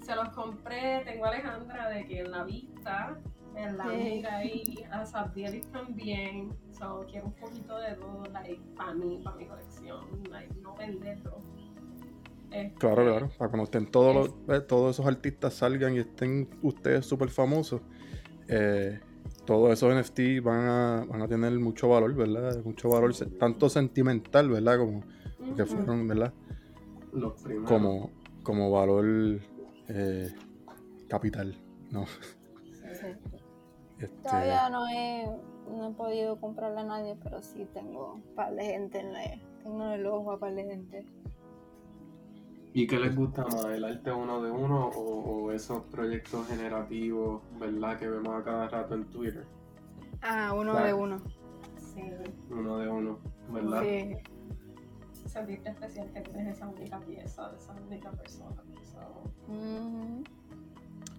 Se 0.02 0.14
los 0.14 0.28
compré, 0.30 1.02
tengo 1.04 1.24
a 1.24 1.30
Alejandra 1.30 1.88
de 1.88 2.06
que 2.06 2.20
en 2.20 2.30
la 2.30 2.44
vista, 2.44 3.18
en 3.56 3.76
la 3.76 3.84
amiga 3.84 4.36
ahí, 4.36 4.84
a 4.92 5.04
Sabdielis 5.04 5.66
también. 5.72 6.56
So, 6.70 7.04
quiero 7.10 7.26
un 7.26 7.32
poquito 7.32 7.76
de 7.78 7.94
todo, 7.94 8.22
like, 8.32 8.62
para 8.76 8.94
mí, 8.94 9.20
para 9.24 9.36
mi 9.36 9.46
colección, 9.46 10.06
like, 10.30 10.54
no 10.60 10.74
venderlo. 10.76 11.42
Este, 12.50 12.74
Claro, 12.78 13.02
claro, 13.04 13.28
para 13.38 13.50
cuando 13.50 13.64
estén 13.64 13.90
todos, 13.90 14.14
los- 14.14 14.56
eh, 14.56 14.60
todos 14.62 14.96
esos 14.96 15.06
artistas 15.06 15.54
salgan 15.54 15.94
y 15.94 15.98
estén 15.98 16.48
ustedes 16.62 17.04
súper 17.06 17.28
famosos, 17.28 17.80
eh, 18.48 19.00
todos 19.44 19.72
esos 19.72 19.92
NFT 19.94 20.40
van 20.40 20.60
a, 20.66 21.04
van 21.08 21.22
a 21.22 21.28
tener 21.28 21.52
mucho 21.58 21.88
valor, 21.88 22.14
¿verdad? 22.14 22.62
Mucho 22.64 22.88
valor, 22.90 23.12
tanto 23.38 23.68
sentimental, 23.68 24.48
¿verdad? 24.48 24.78
Como 24.78 25.02
que 25.56 25.64
fueron, 25.66 26.06
¿verdad? 26.08 26.32
Los 27.12 27.40
primeros. 27.42 27.68
Como, 27.68 28.10
como 28.42 28.70
valor 28.70 29.04
eh, 29.88 30.28
capital, 31.08 31.54
¿no? 31.90 32.04
Este, 33.98 34.22
Todavía 34.22 34.68
no 34.70 34.86
he, 34.88 35.26
no 35.70 35.88
he 35.90 35.92
podido 35.94 36.40
comprarle 36.40 36.80
a 36.80 36.84
nadie, 36.84 37.16
pero 37.22 37.42
sí 37.42 37.66
tengo 37.74 38.14
un 38.14 38.22
par 38.34 38.54
de 38.54 38.64
gente 38.64 39.00
en 39.00 39.12
la, 39.12 39.20
tengo 39.62 39.84
en 39.86 39.92
el 39.92 40.06
ojo 40.06 40.32
a 40.32 40.38
par 40.38 40.54
de 40.54 40.64
gente. 40.64 41.04
¿Y 42.78 42.86
qué 42.86 43.00
les 43.00 43.16
gusta 43.16 43.42
más, 43.42 43.64
el 43.64 43.82
arte 43.82 44.12
uno 44.12 44.40
de 44.40 44.52
uno 44.52 44.86
o, 44.86 45.46
o 45.46 45.52
esos 45.52 45.82
proyectos 45.86 46.46
generativos, 46.46 47.42
verdad, 47.58 47.98
que 47.98 48.06
vemos 48.08 48.40
a 48.40 48.44
cada 48.44 48.68
rato 48.68 48.94
en 48.94 49.04
Twitter? 49.06 49.44
Ah, 50.22 50.54
uno 50.56 50.78
de 50.78 50.94
uno. 50.94 51.20
Sí, 51.76 52.02
Uno 52.50 52.78
de 52.78 52.88
uno, 52.88 53.18
¿verdad? 53.52 53.82
Sí. 53.82 54.14
sentirte 55.26 55.70
especial 55.70 56.08
que 56.12 56.20
tienes 56.20 56.56
esa 56.56 56.68
única 56.68 57.00
pieza, 57.00 57.50
de 57.50 57.56
esa 57.56 57.72
única 57.84 58.12
persona. 58.12 58.62
So. 58.84 60.22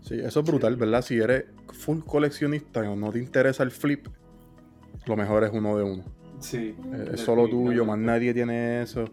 Sí, 0.02 0.18
eso 0.18 0.40
es 0.40 0.46
brutal, 0.46 0.78
¿verdad? 0.78 1.02
Si 1.02 1.18
eres 1.18 1.44
full 1.74 2.00
coleccionista 2.06 2.90
o 2.90 2.96
no 2.96 3.12
te 3.12 3.20
interesa 3.20 3.64
el 3.64 3.72
flip, 3.72 4.08
lo 5.06 5.18
mejor 5.18 5.44
es 5.44 5.52
uno 5.52 5.76
de 5.76 5.84
uno. 5.84 6.04
Sí. 6.40 6.74
Eh, 6.94 7.10
es 7.16 7.20
solo 7.20 7.50
tuyo, 7.50 7.84
más 7.84 7.98
nadie 7.98 8.34
tiene 8.34 8.82
eso. 8.82 9.04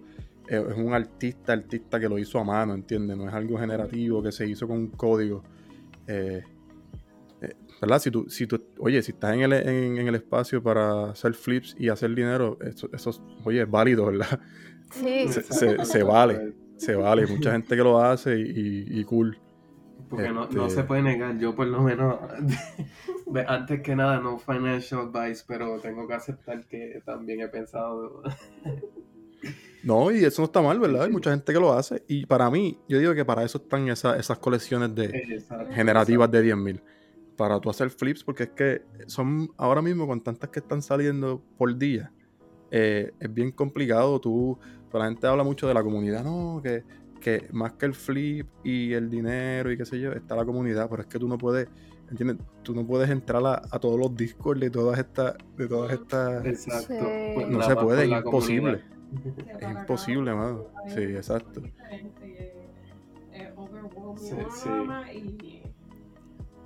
Es 0.48 0.76
un 0.76 0.92
artista, 0.94 1.52
artista 1.54 1.98
que 1.98 2.08
lo 2.08 2.18
hizo 2.18 2.38
a 2.38 2.44
mano, 2.44 2.74
¿entiendes? 2.74 3.16
No 3.16 3.28
es 3.28 3.34
algo 3.34 3.58
generativo 3.58 4.22
que 4.22 4.30
se 4.32 4.46
hizo 4.48 4.66
con 4.68 4.76
un 4.78 4.86
código. 4.88 5.42
Eh, 6.06 6.42
eh, 7.40 7.54
¿Verdad? 7.80 7.98
Si 7.98 8.10
tú, 8.10 8.26
si 8.28 8.46
tú, 8.46 8.62
oye, 8.78 9.02
si 9.02 9.12
estás 9.12 9.34
en 9.34 9.40
el, 9.40 9.52
en, 9.52 9.98
en 9.98 10.06
el 10.08 10.14
espacio 10.14 10.62
para 10.62 11.10
hacer 11.10 11.34
flips 11.34 11.74
y 11.78 11.88
hacer 11.88 12.14
dinero, 12.14 12.58
eso, 12.60 12.88
eso 12.92 13.10
es, 13.10 13.20
oye, 13.44 13.62
es 13.62 13.70
válido, 13.70 14.06
¿verdad? 14.06 14.40
Sí. 14.92 15.26
Se- 15.28 15.42
se- 15.42 15.84
se 15.84 16.02
vale. 16.02 16.54
Se 16.76 16.94
vale, 16.94 17.26
mucha 17.28 17.52
gente 17.52 17.74
que 17.76 17.82
lo 17.82 17.98
hace 18.00 18.38
y, 18.38 18.84
y- 19.00 19.04
cool. 19.04 19.38
Porque 20.08 20.28
no, 20.28 20.46
no 20.48 20.66
Este- 20.66 20.76
se 20.82 20.84
puede 20.84 21.02
negar, 21.02 21.36
yo 21.38 21.56
por 21.56 21.66
lo 21.66 21.82
menos, 21.82 22.20
antes 23.48 23.82
que 23.82 23.96
nada, 23.96 24.20
no 24.20 24.38
financial 24.38 25.10
advice, 25.12 25.42
pero 25.48 25.80
tengo 25.80 26.06
que 26.06 26.14
aceptar 26.14 26.64
que 26.68 27.02
también 27.04 27.40
he 27.40 27.48
pensado, 27.48 28.22
No, 29.86 30.10
y 30.10 30.24
eso 30.24 30.42
no 30.42 30.46
está 30.46 30.60
mal, 30.60 30.80
¿verdad? 30.80 31.04
Hay 31.04 31.10
mucha 31.12 31.30
gente 31.30 31.52
que 31.52 31.60
lo 31.60 31.72
hace. 31.72 32.02
Y 32.08 32.26
para 32.26 32.50
mí, 32.50 32.76
yo 32.88 32.98
digo 32.98 33.14
que 33.14 33.24
para 33.24 33.44
eso 33.44 33.58
están 33.58 33.88
esa- 33.88 34.16
esas 34.16 34.38
colecciones 34.38 34.94
de, 34.94 35.06
Exacto, 35.06 35.72
generativas 35.72 36.28
de 36.30 36.42
10.000 36.42 36.82
para 37.36 37.60
tú 37.60 37.70
hacer 37.70 37.90
flips 37.90 38.24
porque 38.24 38.44
es 38.44 38.50
que 38.50 38.82
son 39.06 39.50
ahora 39.58 39.82
mismo 39.82 40.06
con 40.06 40.22
tantas 40.22 40.48
que 40.50 40.58
están 40.60 40.80
saliendo 40.82 41.42
por 41.58 41.76
día 41.76 42.10
eh, 42.70 43.12
es 43.20 43.32
bien 43.34 43.52
complicado 43.52 44.18
tú 44.20 44.58
la 44.92 45.04
gente 45.04 45.26
habla 45.26 45.44
mucho 45.44 45.68
de 45.68 45.74
la 45.74 45.82
comunidad 45.82 46.24
no 46.24 46.62
que, 46.64 46.82
que 47.20 47.46
más 47.52 47.74
que 47.74 47.84
el 47.84 47.92
flip 47.94 48.46
y 48.64 48.94
el 48.94 49.10
dinero 49.10 49.70
y 49.70 49.76
qué 49.76 49.84
sé 49.84 50.00
yo 50.00 50.12
está 50.12 50.34
la 50.34 50.46
comunidad 50.46 50.88
pero 50.88 51.02
es 51.02 51.08
que 51.08 51.18
tú 51.18 51.28
no 51.28 51.36
puedes 51.36 51.68
¿entiendes? 52.10 52.38
tú 52.62 52.74
no 52.74 52.86
puedes 52.86 53.10
entrar 53.10 53.44
a, 53.44 53.60
a 53.70 53.78
todos 53.78 54.00
los 54.00 54.16
discord 54.16 54.58
de 54.58 54.70
todas 54.70 54.98
estas 54.98 55.34
de 55.58 55.68
todas 55.68 55.92
estas 55.92 56.46
Exacto. 56.46 56.94
Sí. 56.94 57.32
Pues 57.34 57.48
no 57.48 57.62
se 57.62 57.76
puede 57.76 58.04
es 58.04 58.10
imposible 58.10 58.60
comunidad. 58.78 58.95
Es 59.60 59.68
imposible 59.68 60.34
mano 60.34 60.66
sí 60.86 61.00
exacto 61.00 61.60
diferente, 61.60 62.24
eh, 62.24 62.68
eh, 63.32 63.52
overwhelming 63.56 64.18
Sí, 64.18 64.34
sí. 64.50 64.70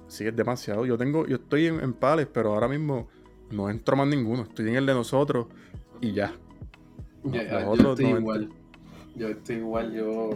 Sí, 0.09 0.27
es 0.27 0.35
demasiado. 0.35 0.85
Yo 0.87 0.99
tengo, 0.99 1.25
yo 1.27 1.37
estoy 1.37 1.67
en, 1.67 1.81
en 1.81 1.93
Pales, 1.93 2.27
pero 2.33 2.53
ahora 2.55 2.67
mismo 2.67 3.07
no 3.53 3.71
entro 3.71 3.97
más 3.97 4.09
ninguno. 4.09 4.43
Estoy 4.43 4.69
en 4.69 4.77
el 4.77 4.87
de 4.87 4.95
nosotros 4.95 5.47
y 6.01 6.13
ya. 6.13 6.35
Ya, 7.25 7.43
Los 7.43 7.79
ya, 7.79 7.83
yo 7.83 7.91
estoy 7.91 8.11
no 8.11 8.19
igual. 8.19 8.51
Yo 9.15 9.29
estoy 9.29 9.57
igual, 9.57 9.93
yo. 9.93 10.31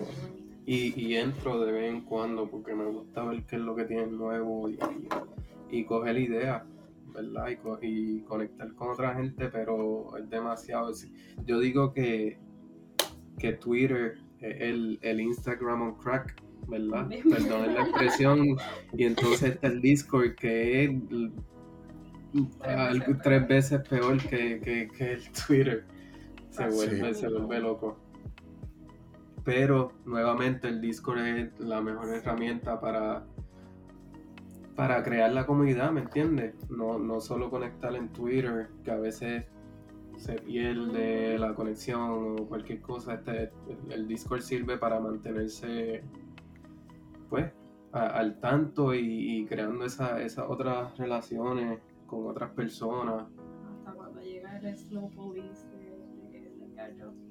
Y, 0.66 0.98
y 1.00 1.16
entro 1.16 1.60
de 1.64 1.72
vez 1.72 1.90
en 1.92 2.02
cuando 2.02 2.48
porque 2.48 2.74
me 2.74 2.84
gusta 2.84 3.24
ver 3.24 3.42
qué 3.44 3.56
es 3.56 3.62
lo 3.62 3.74
que 3.74 3.84
tienen 3.84 4.16
nuevo 4.16 4.68
y, 4.70 4.74
y, 5.70 5.78
y 5.78 5.84
coger 5.84 6.18
ideas, 6.18 6.62
¿verdad? 7.14 7.48
Y, 7.48 7.56
co- 7.56 7.78
y 7.80 8.20
conectar 8.22 8.72
con 8.74 8.90
otra 8.90 9.14
gente, 9.14 9.48
pero 9.48 10.16
es 10.18 10.28
demasiado. 10.28 10.90
Yo 11.46 11.60
digo 11.60 11.92
que, 11.92 12.38
que 13.38 13.52
Twitter 13.54 14.18
es 14.40 14.60
el, 14.60 14.98
el 15.02 15.20
Instagram 15.20 15.82
on 15.82 15.94
crack, 15.94 16.34
¿verdad? 16.68 17.08
Perdón 17.30 17.74
la 17.74 17.82
expresión. 17.82 18.56
Y 18.92 19.04
entonces 19.04 19.52
está 19.54 19.68
el 19.68 19.80
Discord 19.80 20.34
que 20.34 20.84
es 20.84 20.90
algo- 22.62 23.16
tres 23.22 23.46
veces 23.48 23.80
peor 23.88 24.18
que, 24.18 24.60
que, 24.60 24.88
que 24.88 25.12
el 25.12 25.22
Twitter. 25.46 25.84
Se 26.50 26.68
vuelve, 26.68 27.14
Sí. 27.14 27.20
se 27.20 27.28
vuelve 27.28 27.60
loco. 27.60 27.98
Pero 29.44 29.92
nuevamente 30.06 30.68
el 30.68 30.80
Discord 30.80 31.18
es 31.18 31.60
la 31.60 31.80
mejor 31.82 32.08
herramienta 32.14 32.80
para, 32.80 33.26
para 34.76 35.02
crear 35.02 35.32
la 35.32 35.46
comunidad, 35.46 35.90
¿me 35.92 36.00
entiendes? 36.00 36.54
No, 36.68 36.98
no 36.98 37.20
solo 37.20 37.50
conectar 37.50 37.94
en 37.94 38.08
Twitter, 38.08 38.68
que 38.84 38.90
a 38.90 38.96
veces 38.96 39.44
se 40.16 40.34
pierde 40.34 41.38
la 41.38 41.54
conexión 41.54 42.36
o 42.40 42.46
cualquier 42.46 42.80
cosa. 42.80 43.14
Este, 43.14 43.50
el, 43.90 44.06
Discord 44.08 44.40
sirve 44.42 44.76
para 44.78 45.00
mantenerse 45.00 46.02
pues 47.28 47.50
a- 47.92 48.06
al 48.18 48.38
tanto 48.40 48.94
y, 48.94 49.40
y 49.40 49.46
creando 49.46 49.84
esa- 49.84 50.20
esas 50.22 50.46
otras 50.48 50.96
relaciones 50.98 51.80
con 52.06 52.26
otras 52.26 52.50
personas. 52.52 53.24
hasta 53.78 53.92
cuando 53.92 54.20
llega 54.20 54.58
el 54.58 54.76
slow 54.76 55.10
police 55.10 55.66
de, 56.30 56.38
de-. 56.38 56.54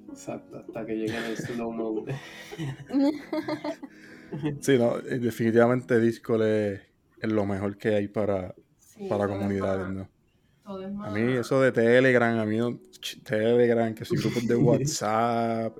Exacto, 0.08 0.58
hasta 0.58 0.84
que 0.86 0.94
llegue 0.96 1.16
el 1.16 1.36
slow 1.36 1.72
mode. 1.72 2.14
Sí, 4.60 4.76
no, 4.78 4.98
definitivamente 4.98 6.00
Discord 6.00 6.42
es, 6.42 6.80
es 7.24 7.32
lo 7.32 7.44
mejor 7.46 7.76
que 7.76 7.94
hay 7.94 8.08
para, 8.08 8.54
Sí, 8.78 9.06
para 9.08 9.26
comunidades, 9.26 9.88
¿no? 9.88 10.08
A 11.04 11.10
mí 11.10 11.32
eso 11.32 11.60
de 11.60 11.72
Telegram, 11.72 12.38
a 12.38 12.46
mí 12.46 12.56
no, 12.56 12.78
Telegram, 13.24 13.94
que 13.94 14.04
si 14.04 14.16
grupos 14.16 14.46
de 14.46 14.56
WhatsApp, 14.56 15.76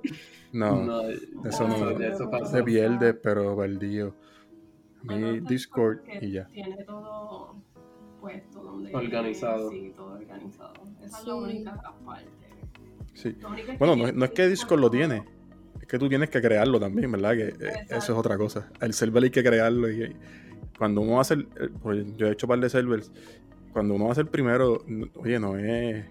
no, 0.53 1.01
eso 1.45 1.67
no- 1.67 1.89
eso 1.99 2.29
se 2.51 2.63
pierde, 2.63 3.13
pero 3.13 3.57
perdido. 3.57 4.15
A 5.07 5.13
mí 5.15 5.39
gusta 5.39 5.49
Discord 5.49 5.99
y 6.21 6.31
ya. 6.31 6.45
Tiene 6.47 6.83
todo 6.83 7.55
puesto 8.21 8.61
donde 8.63 8.93
Organizado. 8.95 9.69
Sí, 9.71 9.91
todo 9.95 10.13
organizado. 10.13 10.73
Esa 11.03 11.19
es 11.19 11.25
la 11.25 11.35
única 11.35 11.81
parte. 12.05 12.25
Sí. 13.13 13.35
Bueno, 13.79 13.95
no, 13.95 14.11
no 14.11 14.25
es 14.25 14.31
que 14.31 14.47
Discord 14.49 14.79
lo 14.81 14.89
tiene, 14.91 15.23
es 15.81 15.87
que 15.87 15.97
tú 15.97 16.09
tienes 16.09 16.29
que 16.29 16.41
crearlo 16.41 16.79
también, 16.79 17.11
¿verdad? 17.11 17.31
Que 17.35 17.47
eh, 17.49 17.85
eso 17.89 18.13
es 18.13 18.17
otra 18.19 18.37
cosa. 18.37 18.69
El 18.81 18.93
server 18.93 19.23
hay 19.23 19.29
que 19.31 19.43
crearlo 19.43 19.89
y, 19.89 20.03
y 20.03 20.15
cuando 20.77 21.01
uno 21.01 21.19
hace, 21.19 21.35
el, 21.35 21.47
el- 21.59 21.71
pues 21.71 22.15
yo 22.17 22.27
he 22.27 22.31
hecho 22.31 22.45
un 22.47 22.49
par 22.49 22.59
de 22.59 22.69
servers, 22.69 23.11
cuando 23.73 23.93
uno 23.95 24.11
hace 24.11 24.21
el 24.21 24.27
primero, 24.27 24.81
no- 24.87 25.07
oye, 25.15 25.39
no 25.39 25.57
es, 25.57 26.05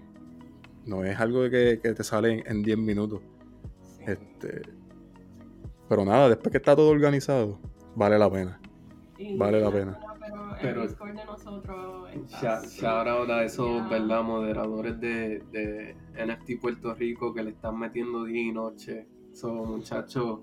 no 0.86 1.04
es 1.04 1.18
algo 1.18 1.42
que, 1.50 1.80
que 1.82 1.92
te 1.94 2.04
sale 2.04 2.40
en- 2.40 2.46
en 2.46 2.62
10 2.62 2.78
minutos. 2.78 3.20
Sí. 3.82 4.04
Este, 4.06 4.62
pero 5.88 6.04
nada, 6.04 6.28
después 6.28 6.50
que 6.50 6.58
está 6.58 6.74
todo 6.76 6.90
organizado, 6.90 7.58
vale 7.94 8.18
la 8.18 8.30
pena. 8.30 8.60
Y 9.18 9.36
vale 9.36 9.60
la 9.60 9.70
pena. 9.70 9.98
Pero, 10.20 10.56
Pero- 10.60 10.82
el 10.82 10.88
Discord 10.88 11.14
de 11.16 11.24
nosotros 11.24 12.10
está 12.14 12.62
Shout, 12.64 13.06
out 13.08 13.30
a 13.30 13.44
esos. 13.44 13.88
¿verdad? 13.90 14.22
Moderadores 14.22 14.98
de, 15.00 15.40
de 15.52 15.96
NFT 16.14 16.60
Puerto 16.60 16.94
Rico 16.94 17.34
que 17.34 17.42
le 17.42 17.50
están 17.50 17.78
metiendo 17.78 18.24
día 18.24 18.42
y 18.42 18.52
noche. 18.52 19.06
So, 19.32 19.52
muchachos, 19.52 20.40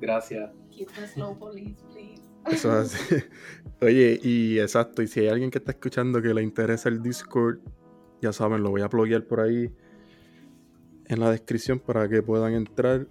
gracias. 0.00 0.50
Keep 0.70 0.88
the 0.92 1.06
slow 1.06 1.38
police, 1.38 1.82
please. 1.92 2.15
Eso 2.50 2.80
es 2.80 2.94
así. 2.94 3.14
Oye, 3.82 4.18
y 4.22 4.58
exacto, 4.58 5.02
y 5.02 5.06
si 5.06 5.20
hay 5.20 5.28
alguien 5.28 5.50
que 5.50 5.58
está 5.58 5.72
escuchando 5.72 6.22
que 6.22 6.32
le 6.32 6.42
interesa 6.42 6.88
el 6.88 7.02
Discord, 7.02 7.58
ya 8.22 8.32
saben, 8.32 8.62
lo 8.62 8.70
voy 8.70 8.82
a 8.82 8.88
pluguear 8.88 9.24
por 9.24 9.40
ahí 9.40 9.70
en 11.06 11.20
la 11.20 11.30
descripción 11.30 11.78
para 11.78 12.08
que 12.08 12.22
puedan 12.22 12.54
entrar. 12.54 13.06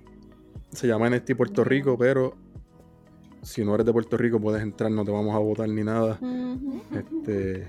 Se 0.71 0.87
llama 0.87 1.09
NFT 1.09 1.35
Puerto 1.35 1.63
Rico, 1.63 1.97
pero 1.97 2.35
si 3.41 3.63
no 3.63 3.75
eres 3.75 3.85
de 3.85 3.93
Puerto 3.93 4.17
Rico 4.17 4.39
puedes 4.39 4.63
entrar, 4.63 4.91
no 4.91 5.05
te 5.05 5.11
vamos 5.11 5.35
a 5.35 5.39
votar 5.39 5.69
ni 5.69 5.83
nada. 5.83 6.19
Este, 6.91 7.67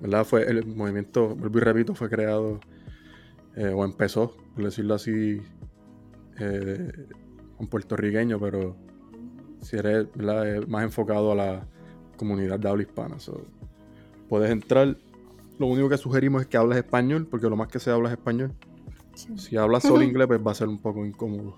¿verdad? 0.00 0.24
Fue 0.24 0.44
el 0.44 0.66
movimiento, 0.66 1.34
vuelvo 1.34 1.58
y 1.58 1.62
repito, 1.62 1.94
fue 1.94 2.08
creado 2.10 2.60
eh, 3.56 3.72
o 3.74 3.84
empezó, 3.84 4.36
por 4.54 4.64
decirlo 4.64 4.94
así, 4.94 5.40
eh, 6.38 6.92
un 7.58 7.66
puertorriqueño, 7.68 8.38
pero 8.38 8.76
si 9.62 9.76
eres 9.76 10.06
¿verdad? 10.14 10.66
Más 10.66 10.84
enfocado 10.84 11.32
a 11.32 11.34
la 11.34 11.66
comunidad 12.16 12.58
de 12.58 12.68
habla 12.68 12.82
hispana. 12.82 13.18
so, 13.18 13.40
puedes 14.28 14.50
entrar. 14.50 14.96
Lo 15.58 15.66
único 15.66 15.88
que 15.88 15.96
sugerimos 15.96 16.42
es 16.42 16.48
que 16.48 16.56
hables 16.56 16.78
español, 16.78 17.26
porque 17.26 17.48
lo 17.48 17.56
más 17.56 17.68
que 17.68 17.78
se 17.78 17.90
habla 17.90 18.08
es 18.08 18.12
español. 18.18 18.52
Sí. 19.14 19.36
Si 19.38 19.56
hablas 19.56 19.82
solo 19.82 20.02
inglés, 20.02 20.26
pues 20.26 20.40
va 20.44 20.52
a 20.52 20.54
ser 20.54 20.68
un 20.68 20.78
poco 20.78 21.04
incómodo. 21.04 21.56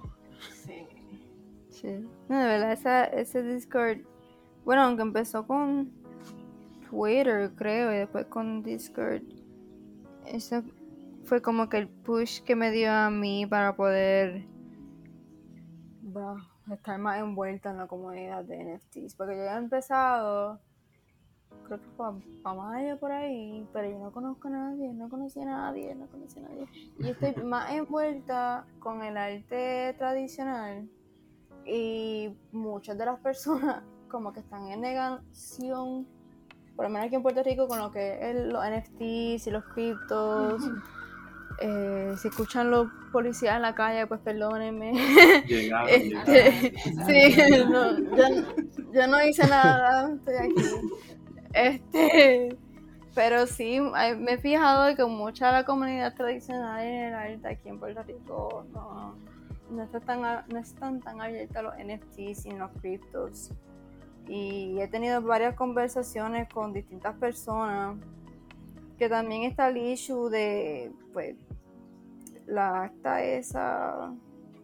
Sí. 0.65 0.87
Sí. 1.71 1.89
No, 2.29 2.39
de 2.39 2.45
verdad, 2.45 2.73
esa, 2.73 3.05
ese 3.05 3.43
Discord, 3.43 3.99
bueno, 4.65 4.83
aunque 4.83 5.03
empezó 5.03 5.47
con 5.47 5.91
Twitter, 6.91 7.53
creo, 7.57 7.93
y 7.93 7.99
después 7.99 8.27
con 8.27 8.63
Discord, 8.63 9.23
eso 10.27 10.63
fue 11.25 11.41
como 11.41 11.69
que 11.69 11.79
el 11.79 11.89
push 11.89 12.41
que 12.43 12.57
me 12.57 12.71
dio 12.71 12.93
a 12.93 13.11
mí 13.11 13.47
para 13.47 13.77
poder 13.77 14.45
bro, 16.03 16.37
estar 16.71 16.99
más 16.99 17.19
envuelta 17.21 17.71
en 17.71 17.79
la 17.79 17.87
comunidad 17.87 18.45
de 18.45 18.77
NFTs. 18.77 19.15
Porque 19.15 19.35
yo 19.37 19.43
había 19.43 19.59
empezado, 19.59 20.61
creo 21.67 21.81
que 21.81 21.87
fue 21.97 22.07
para 22.43 22.57
mayo 22.57 22.99
por 22.99 23.13
ahí, 23.13 23.69
pero 23.73 23.91
yo 23.91 23.99
no 23.99 24.11
conozco 24.13 24.49
a 24.49 24.53
nadie, 24.53 24.93
no 24.93 25.09
conocí 25.09 25.41
a 25.41 25.45
nadie, 25.47 25.95
no 25.95 26.07
conocí 26.07 26.39
a 26.39 26.43
nadie. 26.43 26.67
Y 26.99 27.09
estoy 27.11 27.35
más 27.45 27.71
envuelta 27.73 28.67
con 28.81 29.03
el 29.03 29.17
arte 29.17 29.95
tradicional 29.99 30.89
y 31.67 32.37
muchas 32.53 32.97
de 32.99 33.07
las 33.07 33.19
personas 33.21 33.83
como 34.09 34.33
que 34.33 34.41
están 34.41 34.69
en 34.69 34.81
negación, 34.81 36.07
por 36.77 36.85
lo 36.85 36.91
menos 36.91 37.07
aquí 37.07 37.15
en 37.17 37.23
Puerto 37.23 37.43
Rico, 37.43 37.69
con 37.69 37.79
lo 37.79 37.91
que 37.91 38.15
es 38.15 38.23
el- 38.37 38.49
los 38.51 38.65
NFTs 38.65 39.47
y 39.47 39.51
los 39.51 39.65
criptos. 39.65 40.63
Eh, 41.61 42.15
si 42.19 42.29
escuchan 42.29 42.71
los 42.71 42.89
policías 43.13 43.57
en 43.57 43.63
la 43.63 43.75
calle, 43.75 44.07
pues 44.07 44.21
perdónenme. 44.21 44.93
Llegaron, 45.47 45.89
Este, 45.91 46.51
llegaron. 46.51 47.07
sí, 47.07 47.65
no, 47.71 48.17
yo, 48.17 48.93
yo 48.93 49.07
no 49.07 49.25
hice 49.25 49.47
nada, 49.47 50.13
estoy 50.15 50.35
aquí. 50.35 50.65
Este, 51.53 52.57
pero 53.15 53.47
sí, 53.47 53.81
me 53.81 54.33
he 54.33 54.39
fijado 54.39 54.85
de 54.85 54.97
que 54.97 55.05
mucha 55.05 55.47
de 55.47 55.53
la 55.53 55.65
comunidad 55.65 56.15
tradicional 56.15 56.85
en 56.85 57.05
el 57.05 57.15
arte 57.15 57.49
aquí 57.49 57.69
en 57.69 57.79
Puerto 57.79 58.03
Rico 58.03 58.67
no, 58.73 59.15
no, 59.71 59.83
está 59.85 60.01
tan, 60.01 60.21
no 60.23 60.59
están 60.59 61.01
tan 61.01 61.21
abiertas 61.21 61.57
a 61.59 61.63
los 61.63 61.75
NFTs 61.75 62.47
y 62.47 62.51
los 62.51 62.71
criptos. 62.81 63.51
Y 64.27 64.81
he 64.81 64.89
tenido 64.89 65.21
varias 65.23 65.55
conversaciones 65.55 66.49
con 66.49 66.73
distintas 66.73 67.15
personas 67.17 67.97
que 68.99 69.09
también 69.09 69.43
está 69.43 69.69
el 69.69 69.77
issue 69.77 70.29
de, 70.31 70.93
pues, 71.13 71.37
la 72.47 72.85
acta 72.85 73.23
esa 73.23 74.15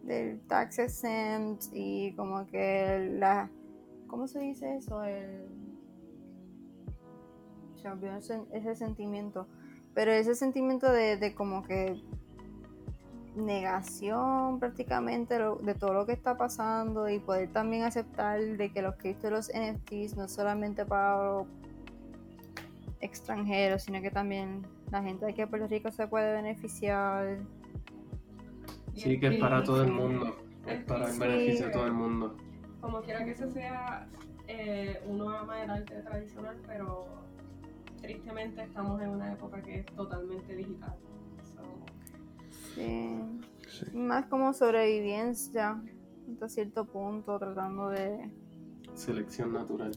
del 0.03 0.39
tax 0.47 0.79
exempt 0.79 1.65
y 1.73 2.13
como 2.15 2.45
que 2.47 3.09
la 3.19 3.49
¿cómo 4.07 4.27
se 4.27 4.39
dice 4.39 4.75
eso? 4.75 5.03
el 5.03 5.47
se 7.81 8.37
ese, 8.53 8.75
sentimiento 8.75 9.47
pero 9.93 10.11
ese 10.11 10.35
sentimiento 10.35 10.91
de, 10.91 11.17
de 11.17 11.33
como 11.33 11.63
que 11.63 12.01
negación 13.35 14.59
prácticamente 14.59 15.35
de 15.39 15.73
todo 15.73 15.93
lo 15.93 16.05
que 16.05 16.11
está 16.11 16.37
pasando 16.37 17.09
y 17.09 17.19
poder 17.19 17.51
también 17.51 17.83
aceptar 17.83 18.39
de 18.41 18.71
que 18.71 18.81
los 18.81 18.95
criptos 18.95 19.29
y 19.29 19.33
los 19.33 19.49
NFTs 19.49 20.17
no 20.17 20.27
solamente 20.27 20.85
para 20.85 21.43
extranjeros 22.99 23.83
sino 23.83 24.01
que 24.01 24.11
también 24.11 24.67
la 24.91 25.01
gente 25.01 25.25
de 25.25 25.31
aquí 25.31 25.41
de 25.41 25.47
Puerto 25.47 25.67
Rico 25.67 25.91
se 25.91 26.07
puede 26.07 26.33
beneficiar 26.33 27.39
Sí, 28.95 29.19
que 29.19 29.27
es 29.27 29.39
para 29.39 29.63
todo 29.63 29.83
el 29.83 29.91
mundo. 29.91 30.37
Es 30.67 30.83
para 30.83 31.09
el 31.09 31.19
beneficio 31.19 31.67
de 31.67 31.71
todo 31.71 31.87
el 31.87 31.93
mundo. 31.93 32.37
Como 32.79 33.01
quiera 33.01 33.23
que 33.25 33.31
ese 33.31 33.49
sea, 33.51 34.07
eh, 34.47 35.01
uno 35.07 35.29
ama 35.29 35.63
el 35.63 35.69
arte 35.69 36.01
tradicional, 36.01 36.57
pero 36.67 37.05
tristemente 38.01 38.63
estamos 38.63 39.01
en 39.01 39.09
una 39.09 39.33
época 39.33 39.61
que 39.61 39.79
es 39.79 39.85
totalmente 39.87 40.55
digital. 40.55 40.95
So, 41.55 41.61
Sí. 42.75 43.19
Sí. 43.69 43.85
Más 43.93 44.25
como 44.25 44.53
sobrevivencia 44.53 45.81
hasta 46.31 46.49
cierto 46.49 46.85
punto, 46.85 47.37
tratando 47.39 47.89
de. 47.89 48.29
Selección 48.93 49.53
natural. 49.53 49.91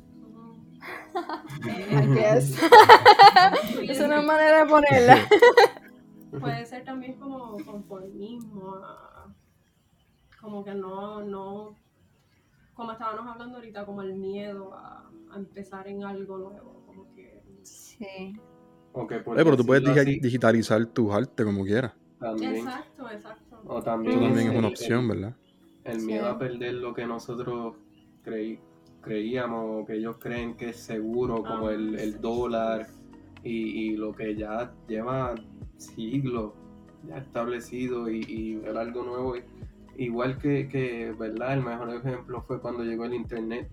I 1.65 2.15
guess. 2.15 2.57
es 3.83 4.01
una 4.01 4.23
manera 4.23 4.65
de 4.65 4.67
ponerla. 4.67 5.17
Puede 6.41 6.67
ser 6.67 6.85
también 6.85 7.15
como 7.19 7.57
conformismo, 7.65 8.75
a- 8.77 9.35
como 10.41 10.65
que 10.65 10.75
no, 10.75 11.23
no, 11.23 11.77
como 12.75 12.93
estábamos 12.93 13.27
hablando 13.33 13.57
ahorita, 13.57 13.87
como 13.87 14.03
el 14.03 14.15
miedo 14.15 14.75
a, 14.75 15.11
a 15.31 15.37
empezar 15.37 15.87
en 15.89 16.05
algo 16.05 16.39
nuevo, 16.39 16.83
como 16.87 17.13
que 17.15 17.43
Sí. 17.63 18.35
O 18.93 19.07
que 19.07 19.17
por 19.21 19.39
Eh, 19.39 19.45
pero 19.45 19.57
tú 19.57 19.65
puedes 19.65 19.89
así, 19.89 20.19
digitalizar 20.21 20.85
tu 20.87 21.13
arte 21.13 21.45
como 21.45 21.65
quieras. 21.65 21.93
también, 22.19 22.57
Exacto, 22.57 23.11
exacto. 23.11 23.61
o 23.65 23.79
Eso 23.79 23.85
también, 23.85 24.37
es 24.37 24.49
una 24.51 24.59
el- 24.59 24.65
opción, 24.67 25.09
¿verdad? 25.09 25.37
El 25.85 26.01
Sí. 26.01 26.07
miedo 26.07 26.29
a 26.29 26.39
perder 26.39 26.75
lo 26.75 26.95
que 26.95 27.07
nosotros 27.07 27.77
creí, 28.23 28.59
creíamos 29.03 29.83
o 29.83 29.87
que 29.87 29.95
ellos 29.95 30.17
creen 30.19 30.57
que 30.57 30.71
es 30.71 30.77
seguro, 30.81 31.43
como 31.43 31.69
Ah, 31.69 31.75
el, 31.75 31.95
el 31.99 32.13
sí. 32.13 32.19
dólar 32.21 32.87
y, 33.43 33.91
y 33.93 33.97
lo 33.97 34.15
que 34.15 34.35
ya 34.37 34.73
lleva 34.89 35.35
siglos 35.79 36.53
ya 37.07 37.19
establecido 37.19 38.11
y, 38.11 38.25
y 38.27 38.57
ver 38.57 38.77
algo 38.77 39.03
nuevo. 39.03 39.35
Igual 39.97 40.39
que, 40.39 40.69
que, 40.69 41.13
¿verdad? 41.19 41.55
El 41.55 41.63
mejor 41.65 41.91
ejemplo 41.95 42.41
fue 42.43 42.61
cuando 42.61 42.83
llegó 42.83 43.05
el 43.05 43.15
internet, 43.15 43.69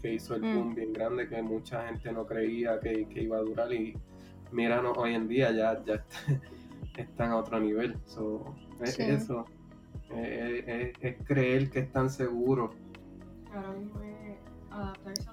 que 0.00 0.14
hizo 0.14 0.34
el 0.34 0.42
Mm. 0.42 0.54
boom 0.56 0.74
bien 0.74 0.92
grande, 0.92 1.28
que 1.28 1.42
mucha 1.42 1.86
gente 1.88 2.12
no 2.12 2.26
creía 2.26 2.80
que, 2.80 3.06
que 3.08 3.22
iba 3.22 3.36
a 3.36 3.40
durar 3.40 3.72
y 3.72 3.94
míranos 4.50 4.96
hoy 4.96 5.14
en 5.14 5.28
día 5.28 5.50
ya, 5.52 5.82
ya 5.84 6.04
están 6.96 7.30
a 7.32 7.36
otro 7.36 7.60
nivel. 7.60 7.96
So, 8.04 8.54
es 8.82 8.94
Sí. 8.94 9.02
eso. 9.02 9.44
Es, 10.14 10.64
es- 10.66 10.92
es 11.00 11.16
creer 11.24 11.70
que 11.70 11.80
están 11.80 12.10
seguros. 12.10 12.70
Ahora 13.54 13.72
mismo 13.72 14.00
es 14.02 14.36
adaptarse 14.70 15.28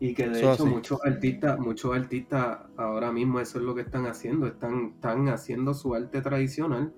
Y 0.00 0.12
que 0.14 0.28
de 0.28 0.38
Eso 0.38 0.52
hecho 0.52 0.64
así. 0.64 0.74
muchos 0.74 0.98
artistas, 1.04 1.58
muchos 1.58 1.94
artistas 1.94 2.58
ahora 2.76 3.10
mismo 3.12 3.40
eso 3.40 3.58
es 3.58 3.64
lo 3.64 3.74
que 3.74 3.82
están 3.82 4.06
haciendo, 4.06 4.46
están, 4.46 4.92
están 4.96 5.28
haciendo 5.28 5.72
su 5.72 5.94
arte 5.94 6.20
tradicional 6.20 6.92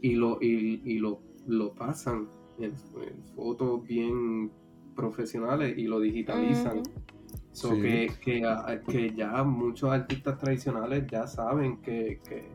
y 0.00 0.14
lo, 0.14 0.38
y, 0.40 0.82
y 0.84 0.98
lo, 0.98 1.20
lo 1.46 1.72
pasan 1.74 2.28
en, 2.58 2.72
en 2.72 3.22
fotos 3.34 3.86
bien 3.86 4.50
profesionales 4.94 5.76
y 5.76 5.84
lo 5.84 6.00
digitalizan. 6.00 6.82
So 7.52 7.70
Sí. 7.70 7.80
que, 7.80 8.12
que, 8.22 8.44
ah, 8.44 8.80
que 8.86 9.14
ya 9.14 9.42
muchos 9.44 9.90
artistas 9.90 10.38
tradicionales 10.38 11.06
ya 11.10 11.26
saben 11.26 11.78
que, 11.78 12.20
que, 12.28 12.48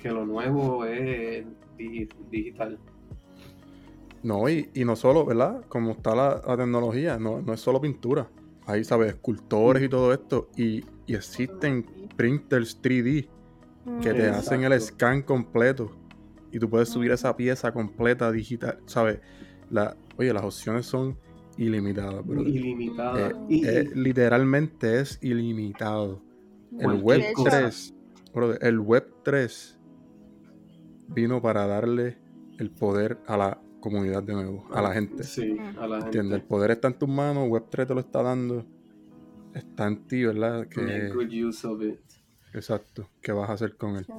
que 0.00 0.10
lo 0.10 0.24
nuevo 0.26 0.84
es 0.84 1.44
digi- 1.76 2.08
digital. 2.30 2.78
No, 4.22 4.48
y, 4.48 4.68
y 4.74 4.84
no 4.84 4.96
solo, 4.96 5.24
¿verdad? 5.24 5.64
Como 5.68 5.92
está 5.92 6.14
la, 6.14 6.42
la 6.44 6.56
tecnología, 6.56 7.18
no, 7.18 7.40
no 7.40 7.52
es 7.52 7.60
solo 7.60 7.80
pintura. 7.80 8.28
Hay, 8.68 8.84
¿sabes? 8.84 9.08
Escultores 9.14 9.82
y 9.82 9.88
todo 9.88 10.12
esto. 10.12 10.48
Y, 10.56 10.84
y 11.06 11.14
existen 11.14 11.84
printers 12.16 12.80
3D 12.82 13.28
que 14.02 14.12
te 14.12 14.18
Exacto. 14.26 14.38
hacen 14.38 14.64
el 14.64 14.80
scan 14.80 15.22
completo. 15.22 15.90
Y 16.52 16.58
tú 16.58 16.68
puedes 16.70 16.88
subir 16.88 17.10
esa 17.10 17.36
pieza 17.36 17.72
completa 17.72 18.30
digital, 18.30 18.78
¿sabes? 18.86 19.20
La, 19.70 19.96
oye, 20.16 20.32
las 20.32 20.44
opciones 20.44 20.86
son 20.86 21.18
ilimitadas, 21.56 22.24
bro. 22.24 22.42
Ilimitada. 22.42 23.28
Eh, 23.30 23.32
Y- 23.48 23.66
eh, 23.66 23.88
literalmente 23.94 25.00
es 25.00 25.18
ilimitado. 25.22 26.22
El 26.78 27.02
Web 27.02 27.32
cosa. 27.34 27.50
3, 27.60 27.94
brother, 28.34 28.58
el 28.62 28.78
Web 28.78 29.08
3 29.24 29.78
vino 31.08 31.40
para 31.40 31.66
darle 31.66 32.18
el 32.58 32.70
poder 32.70 33.18
a 33.26 33.36
la 33.36 33.60
comunidad 33.80 34.22
de 34.22 34.32
nuevo, 34.34 34.66
a 34.72 34.82
la 34.82 34.92
gente. 34.92 35.22
Sí, 35.24 35.56
a 35.78 35.86
la 35.86 35.96
gente. 35.96 36.06
¿Entiendes? 36.06 36.40
El 36.40 36.44
poder 36.46 36.70
está 36.72 36.88
en 36.88 36.94
tus 36.98 37.08
manos, 37.08 37.48
Web 37.48 37.64
3 37.70 37.86
te 37.88 37.94
lo 37.94 38.00
está 38.00 38.22
dando. 38.22 38.64
Está 39.54 39.86
en 39.86 40.06
ti, 40.06 40.24
¿verdad? 40.24 40.58
Make 40.60 40.68
Que, 40.70 41.08
good 41.14 41.48
use 41.48 41.66
of 41.66 41.82
it. 41.82 41.98
exacto, 42.52 43.08
¿qué 43.22 43.32
vas 43.32 43.48
a 43.50 43.54
hacer 43.54 43.76
con 43.76 43.96
él? 43.96 44.04
Sí. 44.06 44.12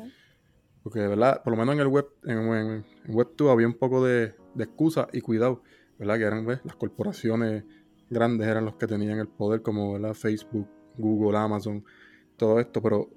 Porque, 0.83 0.99
¿verdad? 1.07 1.43
Por 1.43 1.51
lo 1.53 1.57
menos 1.57 1.75
en 1.75 1.81
el 1.81 1.87
web, 1.87 2.07
en, 2.23 2.37
en- 2.39 2.85
en 3.05 3.13
web 3.15 3.27
2 3.37 3.49
había 3.51 3.67
un 3.67 3.73
poco 3.75 4.03
de, 4.03 4.33
de 4.55 4.63
excusa 4.63 5.07
y 5.13 5.21
cuidado, 5.21 5.61
¿verdad? 5.97 6.17
Que 6.17 6.23
eran, 6.23 6.45
¿ves? 6.45 6.59
Las 6.63 6.75
corporaciones 6.75 7.63
grandes 8.09 8.47
eran 8.47 8.65
los 8.65 8.75
que 8.75 8.87
tenían 8.87 9.19
el 9.19 9.27
poder, 9.27 9.61
como, 9.61 9.93
¿verdad? 9.93 10.13
Facebook, 10.13 10.67
Google, 10.97 11.37
Amazon, 11.37 11.83
todo 12.37 12.59
esto, 12.59 12.81
pero 12.81 13.09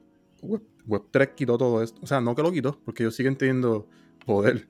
web, 0.42 0.62
web 0.86 1.02
3 1.10 1.30
quitó 1.34 1.56
todo 1.56 1.82
esto. 1.82 2.00
O 2.02 2.06
sea, 2.06 2.20
no 2.20 2.34
que 2.34 2.42
lo 2.42 2.52
quitó, 2.52 2.78
porque 2.84 3.04
ellos 3.04 3.14
siguen 3.16 3.36
teniendo 3.36 3.86
poder, 4.26 4.68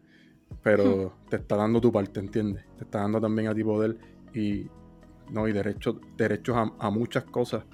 pero 0.63 1.15
te 1.29 1.37
está 1.37 1.57
dando 1.57 1.81
tu 1.81 1.93
parte, 1.93 2.21
¿entiendes? 2.21 2.65
Te 2.77 2.85
está 2.85 3.01
dando 3.01 3.21
también 3.21 3.49
a 3.49 3.55
ti 3.55 3.63
poder 3.65 3.97
y, 4.35 4.67
no, 5.31 5.49
y 5.49 5.53
derechos, 5.53 5.97
derechos 6.17 6.57
a, 6.57 6.73
a 6.79 6.91
muchas 6.91 7.25
cosas 7.25 7.65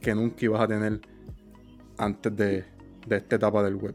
que 0.00 0.14
nunca 0.14 0.44
ibas 0.44 0.60
a 0.60 0.68
tener 0.68 1.00
antes 1.96 2.36
de, 2.36 2.64
de 3.06 3.16
esta 3.16 3.36
etapa 3.36 3.62
del 3.62 3.76
web. 3.76 3.94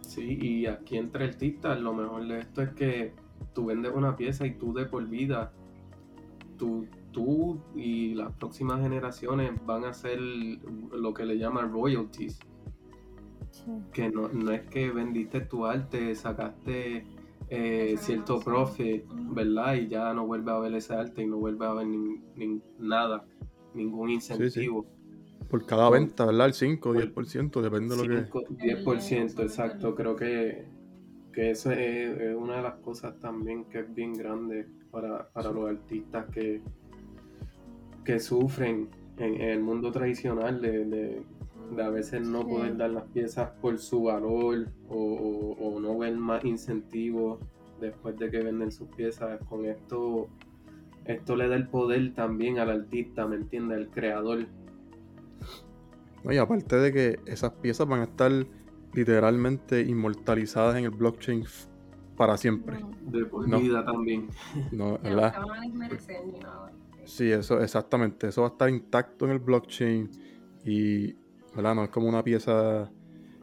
Sí, 0.00 0.38
y 0.40 0.66
aquí 0.66 0.98
entre 0.98 1.24
artistas, 1.24 1.80
lo 1.80 1.94
mejor 1.94 2.26
de 2.26 2.40
esto 2.40 2.62
es 2.62 2.70
que 2.70 3.14
tú 3.54 3.66
vendes 3.66 3.92
una 3.94 4.16
pieza 4.16 4.46
y 4.46 4.52
tú 4.52 4.72
de 4.72 4.86
por 4.86 5.06
vida, 5.08 5.52
tú, 6.58 6.86
tú 7.12 7.60
y 7.74 8.14
las 8.14 8.32
próximas 8.34 8.80
generaciones 8.80 9.52
van 9.64 9.84
a 9.84 9.90
hacer 9.90 10.20
lo 10.20 11.14
que 11.14 11.24
le 11.24 11.38
llaman 11.38 11.72
royalties. 11.72 12.38
Sí. 13.50 13.70
Que 13.92 14.08
no, 14.08 14.28
no 14.28 14.50
es 14.50 14.62
que 14.62 14.90
vendiste 14.90 15.40
tu 15.42 15.66
arte, 15.66 16.14
sacaste 16.14 17.04
eh, 17.54 17.96
cierto 17.98 18.36
Ujú. 18.36 19.34
¿verdad? 19.34 19.74
Y 19.74 19.88
ya 19.88 20.14
no 20.14 20.26
vuelve 20.26 20.50
a 20.50 20.58
ver 20.58 20.74
ese 20.74 20.94
arte 20.94 21.22
y 21.22 21.26
no 21.26 21.36
vuelve 21.36 21.66
a 21.66 21.74
ver 21.74 21.86
nin- 21.86 22.22
nin- 22.34 22.62
nada, 22.78 23.26
ningún 23.74 24.08
incentivo. 24.08 24.86
Por 25.50 25.66
cada 25.66 25.90
venta, 25.90 26.24
¿verdad? 26.24 26.46
El 26.46 26.54
5 26.54 26.88
o 26.90 26.94
10%, 26.94 27.60
depende 27.60 27.94
de 27.94 28.02
lo 28.02 28.08
que... 28.08 28.24
5, 28.24 28.42
10%, 28.58 29.42
exacto. 29.42 29.94
Creo 29.94 30.16
que, 30.16 30.64
que 31.34 31.50
eso 31.50 31.70
es, 31.72 32.18
es 32.18 32.34
una 32.34 32.56
de 32.56 32.62
las 32.62 32.76
cosas 32.76 33.20
también 33.20 33.66
que 33.66 33.80
es 33.80 33.94
bien 33.94 34.14
grande 34.14 34.66
para, 34.90 35.28
para 35.28 35.50
los 35.52 35.68
artistas 35.68 36.24
que, 36.32 36.62
que 38.02 38.18
sufren 38.18 38.88
en, 39.18 39.34
en 39.34 39.50
el 39.50 39.60
mundo 39.60 39.92
tradicional 39.92 40.62
de, 40.62 40.84
de- 40.86 41.22
de 41.74 41.82
a 41.82 41.90
veces 41.90 42.26
no 42.26 42.42
Sí. 42.42 42.48
poder 42.48 42.76
dar 42.76 42.90
las 42.90 43.04
piezas 43.04 43.50
por 43.60 43.78
su 43.78 44.04
valor 44.04 44.66
o, 44.88 44.96
o- 44.96 45.76
o 45.76 45.80
no 45.80 45.96
ver 45.98 46.16
más 46.16 46.44
incentivos 46.44 47.38
después 47.80 48.16
de 48.18 48.30
que 48.30 48.40
venden 48.42 48.70
sus 48.70 48.88
piezas. 48.88 49.40
Con 49.48 49.64
esto, 49.66 50.28
esto 51.04 51.36
le 51.36 51.48
da 51.48 51.56
el 51.56 51.68
poder 51.68 52.14
también 52.14 52.58
al 52.58 52.70
artista, 52.70 53.26
¿me 53.26 53.36
entiendes? 53.36 53.78
Al 53.78 53.88
creador. 53.90 54.46
No, 56.24 56.32
y 56.32 56.36
aparte 56.38 56.76
de 56.76 56.92
que 56.92 57.18
esas 57.26 57.52
piezas 57.54 57.88
van 57.88 58.00
a 58.00 58.04
estar 58.04 58.30
literalmente 58.94 59.80
inmortalizadas 59.80 60.76
en 60.76 60.84
el 60.84 60.90
blockchain 60.90 61.44
para 62.16 62.36
siempre. 62.36 62.78
De 63.06 63.24
por 63.24 63.48
No. 63.48 63.58
vida 63.58 63.84
también. 63.84 64.28
¿no? 64.70 64.98
¿verdad? 64.98 65.32
se 65.34 65.40
van 65.40 65.50
a 65.58 65.60
desmerecer 65.62 66.26
ni 66.26 66.38
nada. 66.38 66.70
Sí, 67.04 67.32
eso, 67.32 67.60
exactamente. 67.60 68.28
Eso 68.28 68.42
va 68.42 68.48
a 68.48 68.50
estar 68.52 68.68
intacto 68.70 69.24
en 69.24 69.32
el 69.32 69.38
blockchain 69.40 70.08
y, 70.64 71.16
¿verdad? 71.54 71.74
No 71.74 71.84
es 71.84 71.90
como 71.90 72.08
una 72.08 72.22
pieza 72.22 72.90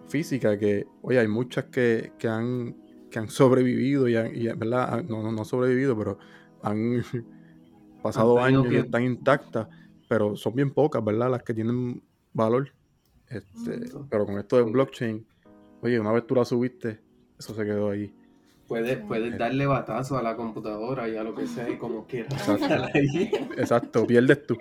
física 0.07 0.57
que, 0.57 0.87
oye, 1.01 1.19
hay 1.19 1.27
muchas 1.27 1.65
que, 1.65 2.13
que 2.17 2.27
han, 2.27 2.75
que 3.11 3.19
han 3.19 3.29
sobrevivido 3.29 4.07
y, 4.07 4.15
han- 4.15 4.35
y, 4.35 4.47
¿verdad? 4.47 5.03
No, 5.03 5.21
no, 5.23 5.31
no 5.31 5.45
sobrevivido, 5.45 5.97
pero 5.97 6.17
han 6.63 7.03
pasado 8.03 8.39
Han 8.41 8.55
años 8.55 8.71
y 8.73 8.77
están 8.77 9.03
intactas, 9.03 9.67
pero 10.07 10.35
son 10.35 10.55
bien 10.55 10.71
pocas, 10.71 11.03
¿verdad? 11.03 11.29
Las 11.29 11.43
que 11.43 11.53
tienen 11.53 12.03
valor. 12.33 12.73
Este, 13.27 13.79
pero 14.09 14.25
con 14.25 14.39
esto 14.39 14.57
del 14.57 14.71
blockchain, 14.71 15.25
oye, 15.81 15.99
una 15.99 16.11
vez 16.11 16.25
tú 16.25 16.33
la 16.33 16.45
subiste, 16.45 16.99
eso 17.37 17.53
se 17.53 17.63
quedó 17.63 17.91
ahí. 17.91 18.11
Puedes, 18.67 18.97
puedes 18.99 19.37
darle 19.37 19.65
batazo 19.65 20.17
a 20.17 20.21
la 20.23 20.35
computadora 20.35 21.07
y 21.09 21.15
a 21.15 21.23
lo 21.23 21.33
que 21.35 21.47
sea 21.47 21.69
y 21.69 21.77
como 21.77 22.05
quieras. 22.05 22.33
Exacto. 22.33 22.89
Exacto, 23.57 24.05
pierdes 24.07 24.45
tú. 24.45 24.57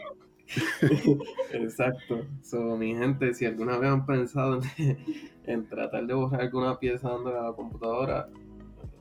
Exacto. 1.53 2.27
So, 2.43 2.77
mi 2.77 2.95
gente, 2.95 3.35
si 3.35 3.47
alguna 3.47 3.79
vez 3.79 3.91
han 3.91 4.07
pensado 4.07 4.61
en, 4.79 4.99
en 5.45 5.69
tratar 5.69 6.07
de 6.07 6.15
borrar 6.15 6.43
alguna 6.43 6.79
pieza 6.79 7.11
dándole 7.11 7.39
a 7.39 7.43
la 7.43 7.53
computadora, 7.53 8.29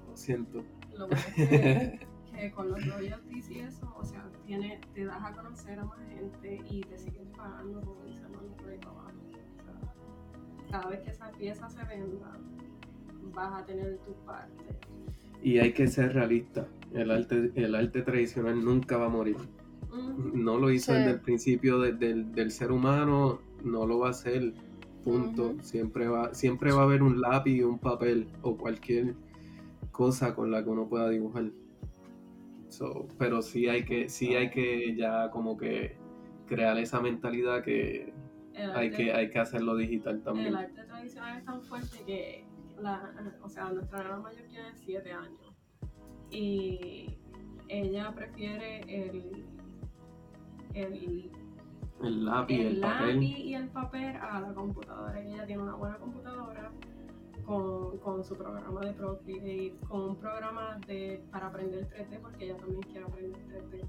lo 0.08 0.16
siento. 0.16 0.64
Lo 0.98 1.08
bueno 1.08 1.24
es 1.38 1.50
que, 1.50 2.08
que 2.36 2.52
con 2.52 2.70
los 2.70 2.86
royalties 2.86 3.50
y 3.50 3.60
eso, 3.60 3.94
o 3.98 4.04
sea, 4.04 4.30
tiene, 4.46 4.80
te 4.94 5.06
das 5.06 5.24
a 5.24 5.34
conocer 5.34 5.80
a 5.80 5.86
más 5.86 6.00
gente 6.10 6.62
y 6.70 6.82
te 6.82 6.98
siguen 6.98 7.32
pagando, 7.32 7.82
como 7.82 8.04
dice 8.04 8.24
Manu, 8.24 8.56
por 8.58 8.70
ahí 8.70 8.78
para 8.78 8.92
abajo. 8.92 9.12
O 9.58 9.64
sea, 9.64 10.72
cada 10.72 10.90
vez 10.90 11.02
que 11.02 11.12
esa 11.12 11.32
pieza 11.32 11.70
se 11.70 11.84
venda, 11.86 12.32
vas 13.34 13.62
a 13.62 13.66
tener 13.66 13.98
tu 14.00 14.14
parte. 14.26 14.80
Y 15.42 15.60
hay 15.60 15.72
que 15.74 15.88
ser 15.88 16.14
realista. 16.14 16.68
El 16.94 17.12
arte, 17.12 17.52
el 17.56 17.76
arte 17.76 18.02
tradicional 18.02 18.64
nunca 18.64 18.98
va 18.98 19.06
a 19.06 19.10
morir. 19.10 19.38
No 20.34 20.58
lo 20.58 20.72
hizo 20.72 20.92
Sí. 20.92 20.98
desde 21.00 21.12
el 21.12 21.22
principio 21.22 21.80
de- 21.80 21.94
del, 21.94 22.32
del 22.34 22.52
ser 22.52 22.72
humano, 22.72 23.40
no 23.64 23.86
lo 23.86 24.00
va 24.00 24.08
a 24.08 24.12
hacer. 24.12 24.54
Punto. 25.04 25.56
Siempre 25.62 26.08
va, 26.08 26.34
siempre 26.34 26.72
va 26.74 26.82
a 26.82 26.84
haber 26.84 27.02
un 27.02 27.22
lápiz, 27.22 27.64
un 27.64 27.80
papel 27.80 28.28
o 28.42 28.58
cualquier 28.58 29.16
cosa 29.92 30.36
con 30.36 30.52
la 30.52 30.64
que 30.64 30.70
uno 30.70 30.88
pueda 30.88 31.10
dibujar. 31.10 31.52
So, 32.68 33.08
pero 33.18 33.42
sí 33.42 33.68
hay 33.70 33.84
que, 33.86 34.10
sí 34.10 34.36
hay 34.36 34.50
que 34.50 34.96
ya 34.96 35.32
como 35.32 35.58
que 35.58 35.96
crear 36.46 36.78
esa 36.78 37.00
mentalidad 37.02 37.64
que 37.64 38.14
hay 38.76 38.92
que, 38.92 39.14
hay 39.14 39.30
que 39.30 39.40
hacerlo 39.40 39.76
digital 39.78 40.22
también. 40.24 40.48
El 40.48 40.56
arte 40.58 40.84
tradicional 40.84 41.38
es 41.38 41.46
tan 41.46 41.62
fuerte 41.62 41.98
que, 42.06 42.46
la, 42.80 43.14
o 43.42 43.48
sea, 43.50 43.72
nuestra 43.72 44.00
hermana 44.02 44.22
mayor 44.24 44.44
tiene 44.48 44.74
7 44.76 45.12
años 45.12 45.56
y 46.30 47.18
ella 47.70 48.14
prefiere 48.14 48.82
el, 48.82 49.46
el, 50.84 51.32
El 52.02 52.26
lápiz, 52.26 52.56
el, 52.60 52.66
el 52.76 52.82
papel. 52.82 53.16
lápiz 53.16 53.38
y 53.40 53.54
el 53.56 53.68
papel 53.70 54.16
a 54.18 54.40
la 54.42 54.54
computadora. 54.54 55.20
Ella 55.22 55.46
tiene 55.46 55.64
una 55.64 55.76
buena 55.76 55.98
computadora 55.98 56.72
con, 57.46 57.98
con 58.00 58.24
su 58.24 58.36
programa 58.36 58.82
de 58.82 58.94
Procreate, 58.94 59.76
con 59.88 60.02
un 60.02 60.16
programa 60.18 60.78
de, 60.88 61.24
para 61.32 61.48
aprender 61.48 61.88
3D 61.90 62.20
porque 62.22 62.46
ella 62.46 62.58
también 62.58 62.82
quiere 62.84 63.06
aprender 63.06 63.42
3D. 63.48 63.88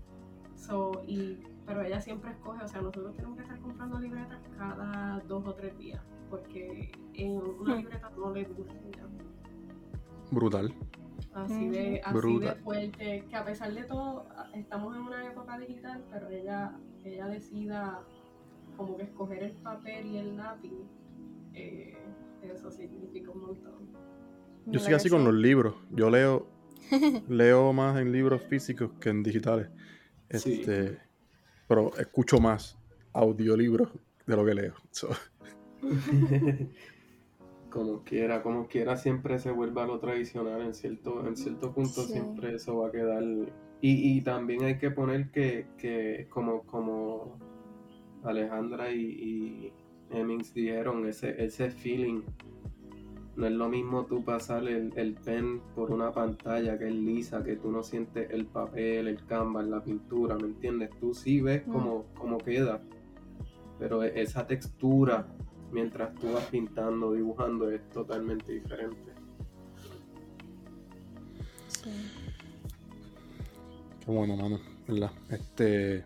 So, 0.54 1.02
y, 1.06 1.38
pero 1.66 1.82
ella 1.82 2.00
siempre 2.00 2.30
escoge, 2.32 2.64
o 2.64 2.68
sea, 2.68 2.80
nosotros 2.80 3.14
tenemos 3.14 3.36
que 3.36 3.42
estar 3.42 3.60
comprando 3.60 3.98
libretas 4.00 4.40
cada 4.56 5.20
dos 5.28 5.46
o 5.46 5.54
tres 5.54 5.76
días 5.78 6.02
porque 6.30 6.90
en 7.14 7.32
una 7.36 7.74
Hmm. 7.74 7.78
libreta 7.78 8.10
no 8.16 8.32
le 8.32 8.44
dura 8.44 8.72
ya. 8.96 9.06
Brutal. 10.30 10.72
Así 11.44 11.68
de, 11.68 12.00
así 12.04 12.38
de 12.38 12.54
fuerte, 12.56 13.24
que 13.28 13.36
a 13.36 13.44
pesar 13.44 13.72
de 13.72 13.84
todo, 13.84 14.26
estamos 14.54 14.96
en 14.96 15.02
una 15.02 15.26
época 15.26 15.58
digital, 15.58 16.04
pero 16.10 16.28
ella, 16.28 16.72
ella 17.04 17.26
decida 17.26 18.00
como 18.76 18.96
que 18.96 19.04
escoger 19.04 19.42
el 19.42 19.52
papel 19.52 20.06
y 20.06 20.18
el 20.18 20.36
lápiz, 20.36 20.72
eh, 21.54 21.96
eso 22.42 22.70
significa 22.70 23.30
un 23.30 23.40
montón. 23.40 23.88
Yo 24.66 24.72
¿Verdad 24.72 24.84
soy 24.84 24.94
así 24.94 25.10
con 25.10 25.24
los 25.24 25.34
libros. 25.34 25.74
Yo 25.90 26.10
leo, 26.10 26.46
leo 27.28 27.72
más 27.72 27.98
en 27.98 28.12
libros 28.12 28.42
físicos 28.42 28.90
que 29.00 29.10
en 29.10 29.22
digitales. 29.22 29.68
Sí. 30.30 30.60
Este, 30.60 30.98
Pero 31.66 31.96
escucho 31.96 32.38
más 32.38 32.78
audiolibros 33.12 33.90
de 34.26 34.36
lo 34.36 34.44
que 34.44 34.54
leo. 34.54 34.74
So, 34.90 35.08
como 37.70 38.02
quiera, 38.02 38.42
como 38.42 38.66
quiera 38.66 38.96
siempre 38.96 39.38
se 39.38 39.50
vuelve 39.50 39.80
a 39.82 39.86
lo 39.86 39.98
tradicional 39.98 40.62
en 40.62 40.74
cierto, 40.74 41.26
en 41.26 41.36
cierto 41.36 41.72
punto 41.72 42.02
Sí. 42.02 42.12
siempre 42.12 42.54
eso 42.54 42.78
va 42.78 42.88
a 42.88 42.92
quedar 42.92 43.22
y, 43.22 43.48
y 44.18 44.20
también 44.22 44.64
hay 44.64 44.78
que 44.78 44.90
poner 44.90 45.30
que, 45.30 45.66
que 45.78 46.26
como, 46.30 46.62
como 46.62 47.38
Alejandra 48.24 48.90
y, 48.90 49.00
y 49.02 49.72
dijeron, 50.54 51.06
ese, 51.06 51.42
ese 51.44 51.70
feeling 51.70 52.22
no 53.36 53.46
es 53.46 53.52
lo 53.52 53.68
mismo 53.68 54.04
tú 54.06 54.24
pasar 54.24 54.66
el, 54.66 54.92
el 54.96 55.14
pen 55.14 55.60
por 55.76 55.92
una 55.92 56.10
pantalla 56.10 56.76
que 56.76 56.88
es 56.88 56.94
lisa, 56.94 57.44
que 57.44 57.54
tú 57.54 57.70
no 57.70 57.84
sientes 57.84 58.28
el 58.30 58.46
papel, 58.46 59.06
el 59.06 59.24
canvas, 59.26 59.66
la 59.66 59.80
pintura, 59.84 60.34
¿me 60.36 60.46
entiendes? 60.46 60.90
Tú 60.98 61.14
sí 61.14 61.40
ves 61.40 61.64
Mm. 61.66 61.70
cómo, 61.72 62.06
cómo 62.18 62.38
queda, 62.38 62.80
pero 63.78 64.02
e- 64.02 64.20
esa 64.20 64.44
textura 64.46 65.28
mientras 65.72 66.14
tú 66.16 66.32
vas 66.32 66.44
pintando, 66.46 67.12
dibujando, 67.12 67.70
es 67.70 67.80
totalmente 67.90 68.52
diferente. 68.52 69.12
Sí. 71.68 71.90
Qué 74.04 74.10
bueno, 74.10 74.36
mano, 74.36 74.58
¿verdad? 74.86 75.10
Este. 75.30 76.04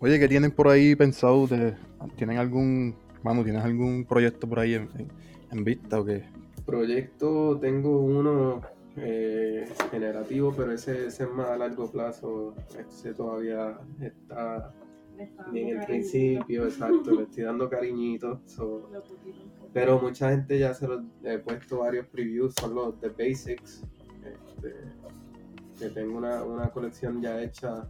Oye, 0.00 0.18
¿qué 0.18 0.28
tienen 0.28 0.50
por 0.50 0.68
ahí 0.68 0.94
pensado? 0.94 1.46
De, 1.46 1.74
¿Tienen 2.16 2.38
algún. 2.38 2.94
Mano, 3.22 3.42
¿tienes 3.42 3.64
algún 3.64 4.04
proyecto 4.04 4.48
por 4.48 4.60
ahí 4.60 4.74
en, 4.74 4.88
en- 4.98 5.08
en 5.50 5.64
vista 5.64 5.98
o 6.00 6.04
qué? 6.04 6.24
Proyecto, 6.64 7.58
tengo 7.60 8.00
uno 8.00 8.60
eh, 8.96 9.68
generativo, 9.90 10.52
pero 10.56 10.72
ese, 10.72 11.06
ese 11.06 11.24
es 11.24 11.30
más 11.30 11.48
a 11.48 11.56
largo 11.56 11.90
plazo, 11.90 12.54
ese 12.78 13.14
todavía 13.14 13.78
está 14.00 14.72
en 15.54 15.68
el 15.68 15.86
principio, 15.86 16.64
exacto, 16.64 17.10
le 17.12 17.22
estoy 17.24 17.44
dando 17.44 17.68
cariñitos. 17.68 18.40
so, 18.46 18.88
Pero 19.72 20.00
mucha 20.00 20.30
gente 20.30 20.58
ya 20.58 20.74
se 20.74 20.86
los 20.88 21.02
he 21.24 21.38
puesto 21.38 21.78
varios 21.80 22.06
previews, 22.06 22.54
son 22.60 22.74
los 22.74 23.00
de 23.00 23.08
Basics. 23.10 23.82
Este, 24.24 24.74
que 25.78 25.90
tengo 25.90 26.16
una, 26.18 26.42
una 26.42 26.70
colección 26.70 27.20
ya 27.20 27.40
hecha, 27.42 27.88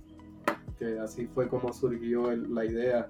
que 0.79 0.99
así 0.99 1.27
fue 1.29 1.49
como 1.49 1.73
surgió 1.73 2.31
el- 2.31 2.53
la 2.53 2.65
idea. 2.65 3.09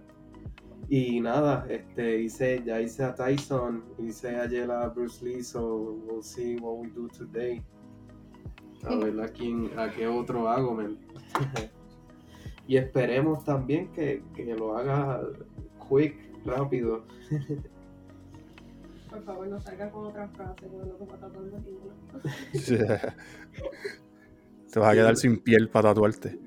Y 0.89 1.21
nada, 1.21 1.67
este, 1.69 2.21
hice, 2.21 2.63
ya 2.65 2.81
hice 2.81 3.03
a 3.03 3.15
Tyson, 3.15 3.83
hice 3.99 4.37
ayer 4.37 4.71
a 4.71 4.89
Bruce 4.89 5.25
Lee, 5.25 5.43
so 5.43 5.99
we'll 6.07 6.23
see 6.23 6.57
what 6.57 6.77
we 6.79 6.89
do 6.91 7.09
today. 7.09 7.61
A 8.85 8.95
ver 8.97 9.19
a 9.21 9.27
quién, 9.29 9.71
a 9.77 9.91
qué 9.91 10.07
otro 10.07 10.49
hago, 10.49 10.75
men. 10.75 10.99
y 12.67 12.77
esperemos 12.77 13.45
también 13.45 13.93
que, 13.93 14.23
que 14.35 14.45
lo 14.55 14.77
haga 14.77 15.21
quick, 15.89 16.17
rápido. 16.45 17.05
Por 19.11 19.23
favor, 19.25 19.47
no 19.49 19.61
salga 19.61 19.91
con 19.91 20.07
otra 20.07 20.29
frase, 20.29 20.67
porque 20.67 20.89
no 20.89 20.95
te 20.97 21.05
va 21.05 21.15
a 21.15 21.19
tatuar 21.21 21.45
ninguna. 21.45 21.95
Te 24.73 24.81
vas 24.81 24.91
a 24.91 24.95
quedar 24.95 25.17
sin 25.17 25.39
piel 25.39 25.69
para 25.71 25.91
tatuarte. 25.91 26.39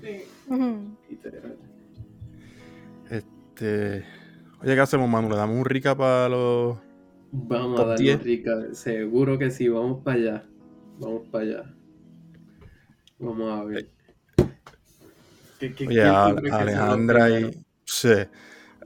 Sí. 0.00 0.24
Literal. 1.08 1.56
Este. 3.08 4.04
Oye, 4.60 4.74
¿qué 4.74 4.80
hacemos, 4.80 5.08
Manu? 5.08 5.28
¿Le 5.30 5.36
damos 5.36 5.56
un 5.56 5.64
recap 5.64 6.00
a 6.00 6.28
los. 6.28 6.78
Vamos 7.30 7.76
Top 7.76 7.84
a 7.86 7.88
darle 7.90 8.04
10. 8.04 8.22
rica, 8.24 8.74
seguro 8.74 9.38
que 9.38 9.50
sí, 9.50 9.68
vamos 9.68 10.02
para 10.02 10.16
allá. 10.16 10.44
Vamos 10.98 11.28
para 11.30 11.44
allá. 11.44 11.74
Vamos 13.18 13.60
a 13.60 13.64
ver. 13.64 13.97
¿Qué, 15.58 15.74
Oye, 15.86 16.02
a, 16.02 16.26
Alejandra 16.26 17.40
y. 17.40 17.64
Sí. 17.84 18.14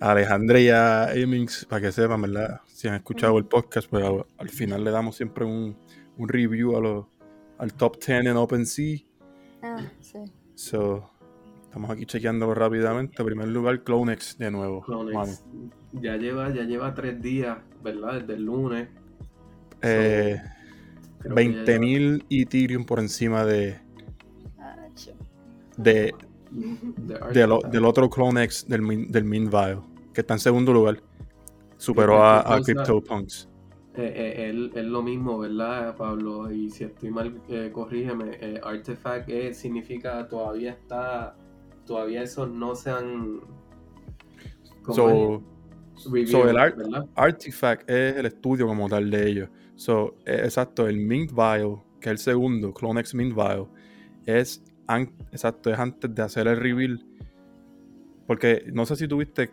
Alejandra 0.01 0.59
y 0.59 0.69
a 0.69 1.05
Amings, 1.11 1.65
para 1.67 1.83
que 1.83 1.93
sepan, 1.93 2.23
¿verdad? 2.23 2.61
Si 2.67 2.89
han 2.89 2.95
escuchado 2.95 3.39
el 3.39 3.45
podcast, 3.45 3.89
pues 3.89 4.05
al, 4.05 4.27
al 4.39 4.49
final 4.49 4.83
le 4.83 4.91
damos 4.91 5.17
siempre 5.17 5.45
un, 5.45 5.77
un 6.19 6.29
review 6.29 6.77
a 6.77 6.81
los, 6.81 7.07
al 7.59 7.73
top 7.75 7.99
10 8.05 8.27
en 8.27 8.37
OpenSea. 8.37 8.99
Ah, 9.63 9.81
sí. 10.01 10.19
So, 10.55 11.09
estamos 11.63 11.91
aquí 11.91 12.05
chequeándolo 12.07 12.55
rápidamente. 12.55 13.15
En 13.19 13.27
primer 13.27 13.49
lugar, 13.49 13.85
Clonex 13.85 14.39
de 14.39 14.51
nuevo. 14.51 14.83
Clonex. 14.83 15.45
Ya 15.93 16.17
lleva, 16.17 16.53
ya 16.53 16.65
lleva 16.65 16.95
tres 16.95 17.23
días, 17.23 17.59
¿verdad? 17.83 18.21
Desde 18.21 18.35
el 18.35 18.45
lunes. 18.45 18.89
Eh, 19.83 20.41
ya 21.25 21.31
20.000 21.31 22.25
Ethereum 22.31 22.85
por 22.85 22.99
encima 22.99 23.45
de, 23.45 23.79
Ah, 24.59 24.77
de 25.77 26.15
del, 27.33 27.51
del 27.71 27.85
otro 27.85 28.09
Clonex 28.11 28.67
del, 28.69 29.11
del 29.11 29.25
Minvile, 29.25 29.81
que 30.13 30.21
está 30.21 30.35
en 30.35 30.41
segundo 30.41 30.73
lugar. 30.73 31.03
Superó 31.77 32.23
a, 32.23 32.55
a 32.55 32.61
CryptoPunks. 32.61 33.49
Eh, 33.95 34.13
eh, 34.15 34.49
él- 34.51 34.71
es 34.75 34.85
lo 34.85 35.03
mismo, 35.03 35.39
¿verdad, 35.39 35.97
Pablo? 35.97 36.51
Y 36.51 36.71
si 36.71 36.85
estoy 36.85 37.11
mal, 37.11 37.41
eh, 37.49 37.71
corrígeme. 37.73 38.31
Eh, 38.41 38.61
artifact 38.63 39.29
eh, 39.29 39.53
significa 39.53 40.27
todavía 40.29 40.71
está, 40.71 41.37
todavía 41.87 42.23
esos 42.23 42.49
no 42.49 42.75
se 42.75 42.91
han... 42.91 43.41
¿cómo 44.83 44.95
So? 44.95 45.43
Revealed, 46.07 46.31
so 46.31 46.49
el 46.49 46.57
art-. 46.57 46.79
Artifact 47.17 47.91
es 47.91 48.17
el 48.17 48.27
estudio 48.27 48.67
como 48.67 48.89
tal 48.89 49.11
de 49.11 49.29
ellos. 49.29 49.51
So, 49.75 50.15
exacto, 50.25 50.87
el 50.89 50.97
Mint 50.99 51.33
Vial, 51.33 51.83
que 52.01 52.09
es 52.09 52.13
el 52.13 52.19
segundo, 52.19 52.73
Clonex 52.73 53.15
Mint 53.15 53.35
Vial, 53.35 53.67
es, 54.25 54.63
exacto, 55.31 55.71
es 55.71 55.79
antes 55.79 56.15
de 56.15 56.23
hacer 56.23 56.47
el 56.47 56.57
reveal. 56.57 57.05
Porque 58.27 58.65
no 58.73 58.87
sé 58.87 58.97
si 58.97 59.09
tuviste 59.09 59.51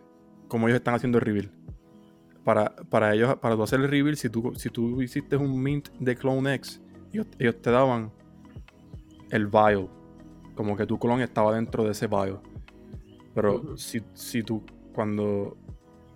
cómo 0.48 0.68
ellos 0.68 0.78
están 0.78 0.94
haciendo 0.94 1.18
el 1.18 1.24
reveal. 1.24 1.50
Para, 2.44 2.74
para 2.88 3.14
ellos, 3.14 3.36
para 3.36 3.54
tú 3.54 3.62
hacer 3.62 3.80
el 3.80 3.88
reveal, 3.88 4.16
si 4.16 4.28
tú, 4.28 4.52
si 4.56 4.70
tú 4.70 5.02
hiciste 5.02 5.36
un 5.36 5.62
mint 5.62 5.88
de 5.98 6.16
Clonex, 6.16 6.80
ellos, 7.12 7.26
ellos 7.38 7.60
te 7.60 7.70
daban 7.70 8.12
el 9.30 9.46
vial. 9.46 9.88
Como 10.54 10.76
que 10.76 10.86
tu 10.86 10.98
clon 10.98 11.20
estaba 11.20 11.54
dentro 11.54 11.84
de 11.84 11.92
ese 11.92 12.06
vial. 12.06 12.40
Pero 13.34 13.76
si, 13.76 14.02
si 14.14 14.42
tú, 14.42 14.62
cuando, 14.92 15.56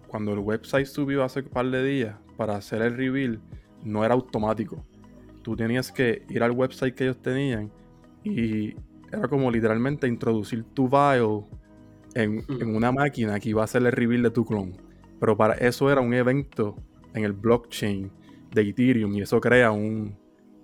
cuando 0.08 0.32
el 0.32 0.40
website 0.40 0.86
subió 0.86 1.22
hace 1.24 1.40
un 1.40 1.48
par 1.48 1.70
de 1.70 1.84
días 1.84 2.16
para 2.36 2.56
hacer 2.56 2.82
el 2.82 2.96
reveal, 2.96 3.40
no 3.82 4.04
era 4.04 4.14
automático. 4.14 4.82
Tú 5.42 5.54
tenías 5.54 5.92
que 5.92 6.24
ir 6.28 6.42
al 6.42 6.52
website 6.52 6.94
que 6.94 7.04
ellos 7.04 7.20
tenían 7.20 7.70
y 8.24 8.74
era 9.18 9.28
como 9.28 9.50
literalmente 9.50 10.06
introducir 10.06 10.64
tu 10.74 10.88
vial 10.88 11.44
en, 12.14 12.44
en 12.60 12.74
una 12.76 12.92
máquina 12.92 13.38
que 13.40 13.50
iba 13.50 13.62
a 13.62 13.64
hacer 13.64 13.82
el 13.84 13.92
reveal 13.92 14.22
de 14.22 14.30
tu 14.30 14.44
clon. 14.44 14.72
Pero 15.20 15.36
para 15.36 15.54
eso 15.54 15.90
era 15.90 16.00
un 16.00 16.12
evento 16.14 16.76
en 17.14 17.24
el 17.24 17.32
blockchain 17.32 18.10
de 18.52 18.62
Ethereum 18.62 19.12
y 19.14 19.22
eso 19.22 19.40
crea 19.40 19.70
un, 19.72 20.16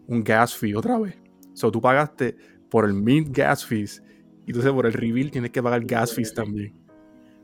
un 0.06 0.22
gas 0.24 0.56
fee 0.56 0.74
otra 0.74 0.98
vez. 0.98 1.16
So 1.54 1.70
tú 1.70 1.80
pagaste 1.80 2.36
por 2.68 2.84
el 2.84 2.94
mint 2.94 3.36
gas 3.36 3.64
fees 3.64 4.02
y 4.46 4.50
entonces 4.50 4.72
por 4.72 4.86
el 4.86 4.92
reveal 4.92 5.30
tienes 5.30 5.50
que 5.50 5.62
pagar 5.62 5.84
gas 5.84 6.14
fees 6.14 6.32
también. 6.34 6.74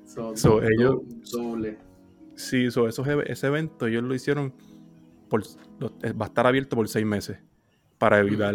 So, 0.04 0.36
so, 0.36 0.62
ellos- 0.62 1.00
Doble. 1.32 1.78
Sí, 2.34 2.70
so, 2.70 2.86
esos 2.86 3.06
ese 3.26 3.46
evento 3.46 3.86
ellos 3.86 4.02
lo 4.04 4.14
hicieron 4.14 4.52
por 5.28 5.42
va 5.42 6.26
a 6.26 6.28
estar 6.28 6.46
abierto 6.46 6.76
por 6.76 6.86
seis 6.88 7.06
meses 7.06 7.38
para 7.98 8.18
evitar 8.20 8.54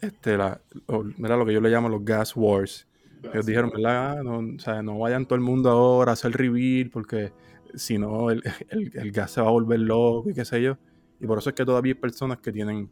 este 0.00 0.36
la, 0.36 0.60
o- 0.86 1.04
mira, 1.16 1.36
lo 1.36 1.44
que 1.46 1.52
yo 1.52 1.60
le 1.60 1.70
llamo 1.70 1.88
los 1.88 2.04
gas 2.04 2.34
wars. 2.36 2.86
Ellos 3.32 3.46
dijeron, 3.46 3.70
¿verdad? 3.70 4.22
No, 4.22 4.38
o 4.38 4.58
sea, 4.58 4.82
no 4.82 4.98
vayan 4.98 5.26
todo 5.26 5.34
el 5.34 5.42
mundo 5.42 5.68
ahora 5.70 6.12
a 6.12 6.14
hacer 6.14 6.32
reveal 6.32 6.88
porque 6.90 7.32
si 7.74 7.98
no 7.98 8.30
el, 8.30 8.42
el- 8.70 8.90
el 8.94 9.12
gas 9.12 9.32
se 9.32 9.40
va 9.40 9.48
a 9.48 9.50
volver 9.50 9.80
loco 9.80 10.30
y 10.30 10.34
qué 10.34 10.44
sé 10.44 10.62
yo. 10.62 10.76
Y 11.20 11.26
por 11.26 11.38
eso 11.38 11.50
es 11.50 11.54
que 11.56 11.64
todavía 11.64 11.92
hay 11.94 12.00
personas 12.00 12.38
que 12.38 12.52
tienen 12.52 12.88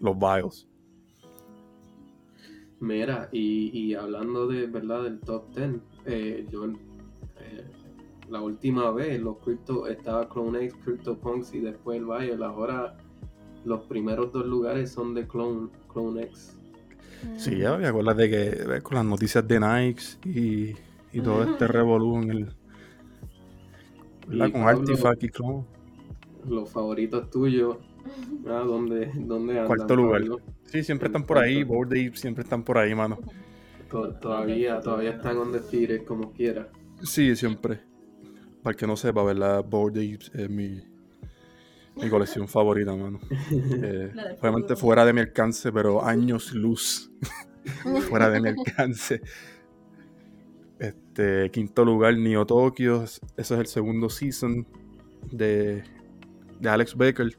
los 0.00 0.16
vials. 0.18 0.66
Mira, 2.80 3.28
y, 3.32 3.70
y 3.76 3.94
hablando 3.94 4.46
de 4.46 4.66
verdad 4.66 5.02
del 5.02 5.18
top 5.20 5.52
10, 5.54 5.70
eh, 6.06 6.46
yo 6.50 6.66
eh, 6.66 7.64
la 8.30 8.40
última 8.40 8.92
vez 8.92 9.20
los 9.20 9.38
crypto 9.38 9.88
estaba 9.88 10.28
CloneX, 10.28 10.74
CryptoPunks 10.84 11.54
y 11.54 11.60
después 11.60 11.98
el 11.98 12.04
Biol. 12.04 12.42
Ahora 12.44 12.96
los 13.64 13.80
primeros 13.86 14.32
dos 14.32 14.46
lugares 14.46 14.92
son 14.92 15.12
de 15.12 15.26
Clone, 15.26 15.70
CloneX. 15.88 16.54
Sí, 17.36 17.58
ya 17.58 17.76
me 17.76 17.86
acuerdas 17.86 18.16
de 18.16 18.30
que 18.30 18.80
con 18.82 18.94
las 18.96 19.04
noticias 19.04 19.46
de 19.46 19.58
Nike 19.58 20.02
y, 20.24 20.76
y 21.12 21.20
todo 21.20 21.42
este 21.42 21.66
revolú 21.66 22.22
en 22.22 22.30
el... 22.30 22.44
¿verdad? 24.28 24.46
Y 24.48 24.52
Con 24.52 24.62
Artifact 24.62 25.22
y 25.24 25.28
Clone. 25.28 25.64
Los 26.48 26.70
favoritos 26.70 27.28
tuyos, 27.30 27.76
ah, 28.46 28.62
¿dónde, 28.64 29.10
dónde 29.16 29.54
andan? 29.54 29.66
Cuarto 29.66 29.96
lugar. 29.96 30.20
Pablo? 30.20 30.40
Sí, 30.64 30.82
siempre 30.84 31.08
están 31.08 31.24
por 31.24 31.38
ahí. 31.38 31.64
Bored 31.64 31.90
Ape 32.08 32.16
siempre 32.16 32.44
están 32.44 32.62
por 32.62 32.78
ahí, 32.78 32.94
mano. 32.94 33.18
To- 33.90 34.14
Todavía, 34.14 34.80
todavía 34.80 35.10
están 35.10 35.38
on 35.38 35.50
the 35.52 35.60
feed, 35.60 36.04
como 36.04 36.32
quiera. 36.32 36.68
Sí, 37.02 37.34
siempre. 37.36 37.80
Para 38.62 38.72
el 38.74 38.76
que 38.76 38.86
no 38.86 38.96
sepa, 38.96 39.22
¿verdad? 39.24 39.64
Bored 39.64 39.96
Apes 39.96 40.30
es 40.34 40.48
mi, 40.50 40.82
mi 42.02 42.08
colección 42.10 42.48
favorita, 42.48 42.94
mano. 42.94 43.18
Eh, 43.50 44.12
obviamente 44.40 44.76
fuera 44.76 45.04
de 45.04 45.12
mi 45.12 45.20
alcance, 45.20 45.72
pero 45.72 46.04
años 46.04 46.52
luz 46.52 47.10
fuera 48.08 48.30
de 48.30 48.40
mi 48.40 48.48
alcance. 48.48 49.20
Este, 50.78 51.50
quinto 51.50 51.84
lugar, 51.84 52.16
Neo 52.16 52.46
Tokyo. 52.46 53.02
Ese 53.02 53.20
es 53.36 53.50
el 53.50 53.66
segundo 53.66 54.08
season 54.08 54.66
de, 55.32 55.82
de 56.60 56.68
Alex 56.68 56.96
Becker. 56.96 57.36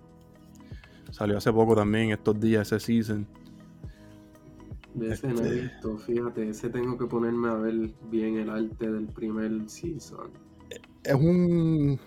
Salió 1.11 1.37
hace 1.37 1.51
poco 1.51 1.75
también, 1.75 2.11
estos 2.11 2.39
días, 2.39 2.71
ese 2.71 2.79
season. 2.85 3.27
De 4.93 5.13
ese 5.13 5.27
no 5.27 5.39
he 5.41 5.43
Este- 5.47 5.61
visto, 5.61 5.97
fíjate, 5.97 6.49
ese 6.49 6.69
tengo 6.69 6.97
que 6.97 7.05
ponerme 7.05 7.47
a 7.49 7.53
ver 7.55 7.91
bien 8.11 8.37
el 8.37 8.49
arte 8.49 8.91
del 8.91 9.05
primer 9.07 9.69
season. 9.69 10.31
es 11.03 11.13
un. 11.15 11.99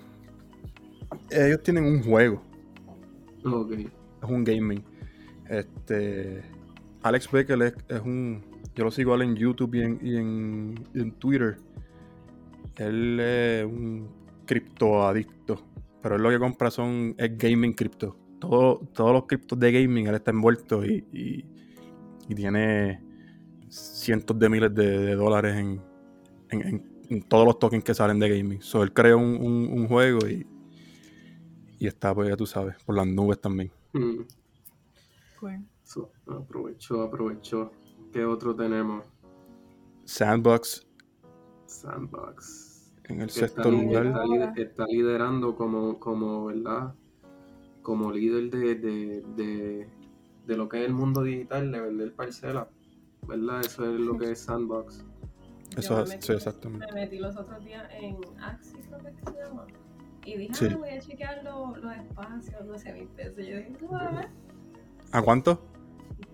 Ellos 1.31 1.63
tienen 1.63 1.85
un 1.85 2.03
juego 2.03 2.43
Ok. 3.45 3.73
Es 3.73 4.29
un 4.29 4.45
gaming. 4.45 4.83
Este. 5.49 6.43
Alex 7.03 7.31
Becker 7.31 7.61
es, 7.63 7.75
es 7.89 8.01
un. 8.01 8.41
Yo 8.75 8.85
lo 8.85 8.91
sigo 8.91 9.13
a 9.13 9.17
él 9.17 9.23
en 9.23 9.35
YouTube 9.37 9.75
y 9.75 9.83
en, 9.83 9.99
y 10.03 10.17
en, 10.17 10.75
y 10.95 11.01
en 11.01 11.13
Twitter. 11.13 11.57
Él 12.77 13.19
es 13.21 13.65
un 13.65 14.09
criptoadicto. 14.47 15.61
Pero 16.01 16.17
él 16.17 16.23
lo 16.23 16.31
que 16.31 16.39
compra 16.39 16.71
son 16.71 17.15
es 17.19 17.37
gaming 17.37 17.73
cripto. 17.75 18.17
Todo, 18.41 18.79
todos 18.93 19.13
los 19.13 19.27
criptos 19.27 19.59
de 19.59 19.71
gaming 19.73 20.07
él 20.07 20.15
está 20.17 20.31
envuelto 20.33 20.85
y, 20.85 21.05
y, 21.13 21.45
y 22.29 22.35
tiene 22.35 23.01
cientos 23.69 24.37
de 24.39 24.49
miles 24.49 24.75
de, 24.75 24.99
de 24.99 25.15
dólares 25.15 25.57
en, 25.57 25.81
en- 26.51 26.67
en- 26.69 26.93
en 27.09 27.23
todos 27.23 27.45
los 27.45 27.59
tokens 27.59 27.85
que 27.85 27.95
salen 27.95 28.19
de 28.19 28.29
gaming. 28.37 28.63
So, 28.63 28.83
él 28.83 28.93
crea 28.93 29.17
un, 29.17 29.37
un- 29.41 29.69
un 29.73 29.87
juego 29.89 30.27
y, 30.29 30.47
y 31.83 31.87
está, 31.89 32.15
pues 32.15 32.29
ya 32.29 32.37
tú 32.37 32.47
sabes, 32.47 32.77
por 32.85 32.95
las 32.97 33.07
nubes 33.07 33.41
también. 33.41 33.71
Mm. 33.93 34.21
Cool. 35.41 35.67
So, 35.83 36.11
aprovechó, 36.29 37.03
aprovechó. 37.03 37.73
¿Qué 38.13 38.25
otro 38.25 38.55
tenemos? 38.55 39.05
Sandbox 40.05 40.87
Sandbox. 41.67 42.93
en 43.05 43.21
el 43.23 43.27
Que 43.29 43.33
sexto 43.33 43.61
está, 43.63 43.71
lugar. 43.71 44.07
está 44.07 44.25
lider- 44.25 44.59
está 44.59 44.85
liderando 44.87 45.57
como, 45.57 45.99
como, 45.99 46.47
¿verdad? 46.47 46.95
Como 47.83 48.13
líder 48.13 48.51
de, 48.51 48.75
de, 48.77 49.23
de, 49.37 49.89
de 50.47 50.57
lo 50.57 50.69
que 50.69 50.81
es 50.83 50.87
el 50.87 50.95
mundo 50.95 51.23
digital, 51.23 51.73
de 51.73 51.81
vender 51.81 52.13
parcelas. 52.15 52.69
¿Verdad? 53.27 53.61
Eso 53.61 53.93
es 53.93 54.01
lo 54.01 54.17
que 54.19 54.33
es 54.33 54.41
Sandbox. 54.41 55.05
Eso 55.77 56.03
es- 56.03 56.17
sí, 56.21 56.33
exactamente. 56.33 56.87
Me 56.93 57.01
metí 57.03 57.19
los 57.19 57.37
otros 57.37 57.65
días 57.65 57.89
en 57.93 58.17
Axis, 58.41 58.75
es 58.77 59.17
que 59.25 59.33
se 59.33 59.39
llama. 59.39 59.67
Y 60.25 60.37
dije, 60.37 60.55
Sí. 60.55 60.67
ah, 60.71 60.77
voy 60.77 60.89
a 60.91 61.01
chequear 61.01 61.43
lo- 61.45 61.77
los 61.77 61.97
espacios, 61.97 62.67
12 62.67 62.93
mil 62.93 63.09
pesos. 63.09 63.39
Y 63.39 63.47
yo 63.51 63.57
dije, 63.57 63.73
"Tú 63.79 63.89
vas 63.89 64.03
a 64.03 64.11
ver, 64.17 64.29
¿A 65.13 65.21
cuánto? 65.23 65.61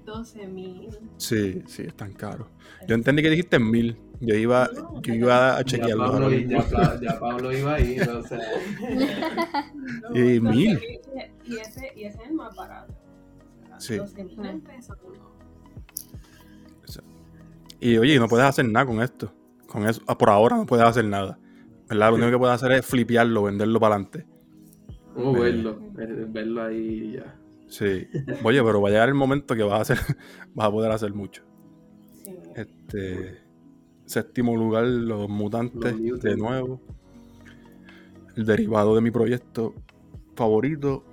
12 0.04 0.46
mil. 0.46 0.88
Sí, 1.16 1.62
sí, 1.66 1.82
es 1.82 1.94
tan 1.94 2.12
caro. 2.12 2.48
Yo 2.86 2.94
entendí 2.94 3.22
que 3.22 3.30
dijiste 3.30 3.58
mil. 3.58 3.96
Yo 4.20 4.34
iba, 4.34 4.68
yo 5.02 5.14
iba 5.14 5.54
a 5.56 5.58
Ya 5.58 5.64
chequearlo. 5.64 6.10
Pablo, 6.12 6.32
i- 6.32 6.44
mismo. 6.46 6.64
ya, 6.70 7.00
ya 7.00 7.20
Pablo 7.20 7.52
iba 7.56 7.74
a 7.74 7.80
ir, 7.80 8.08
o 8.08 8.22
sea. 8.22 8.40
Y 10.14 10.40
mil. 10.40 10.78
Y 11.44 11.56
ese, 11.56 11.92
y 11.96 12.04
ese 12.04 12.18
es 12.22 12.28
el 12.28 12.34
más 12.34 12.54
barato. 12.56 12.92
O 13.64 13.66
sea, 13.68 13.80
Sí. 13.80 13.96
12 13.96 14.24
mil 14.24 14.60
pesos. 14.62 14.96
no. 15.02 15.28
Y 17.80 17.96
oye, 17.96 18.18
no 18.18 18.26
puedes 18.28 18.44
hacer 18.46 18.68
nada 18.68 18.86
con 18.86 19.00
esto. 19.00 19.32
Con 19.68 19.86
eso, 19.86 20.00
por 20.04 20.30
ahora 20.30 20.56
no 20.56 20.66
puedes 20.66 20.84
hacer 20.84 21.04
nada. 21.04 21.38
¿Verdad? 21.88 22.10
Lo 22.10 22.16
único 22.16 22.30
que 22.32 22.38
puedes 22.38 22.54
hacer 22.54 22.72
es 22.72 22.86
flipearlo, 22.86 23.44
venderlo 23.44 23.80
para 23.80 23.94
adelante. 23.96 24.26
Me- 25.16 25.40
verlo, 25.40 25.78
verlo 25.92 26.62
ahí 26.62 26.76
y 26.76 27.12
ya. 27.14 27.34
Sí. 27.68 28.06
Oye, 28.44 28.62
pero 28.62 28.80
va 28.80 28.88
a 28.88 28.92
llegar 28.92 29.08
el 29.08 29.14
momento 29.14 29.54
que 29.54 29.62
vas 29.62 29.78
a 29.78 29.82
hacer, 29.94 29.98
vas 30.54 30.68
a 30.68 30.70
poder 30.70 30.90
hacer 30.92 31.12
mucho. 31.14 31.42
Sí. 32.24 32.36
Este 32.56 33.38
séptimo 34.06 34.56
lugar, 34.56 34.84
los 34.86 35.28
mutantes, 35.28 35.98
Los 35.98 36.20
de 36.20 36.36
nuevo. 36.36 36.80
El 38.36 38.46
derivado 38.46 38.94
de 38.94 39.00
mi 39.00 39.10
proyecto 39.10 39.74
favorito. 40.36 41.04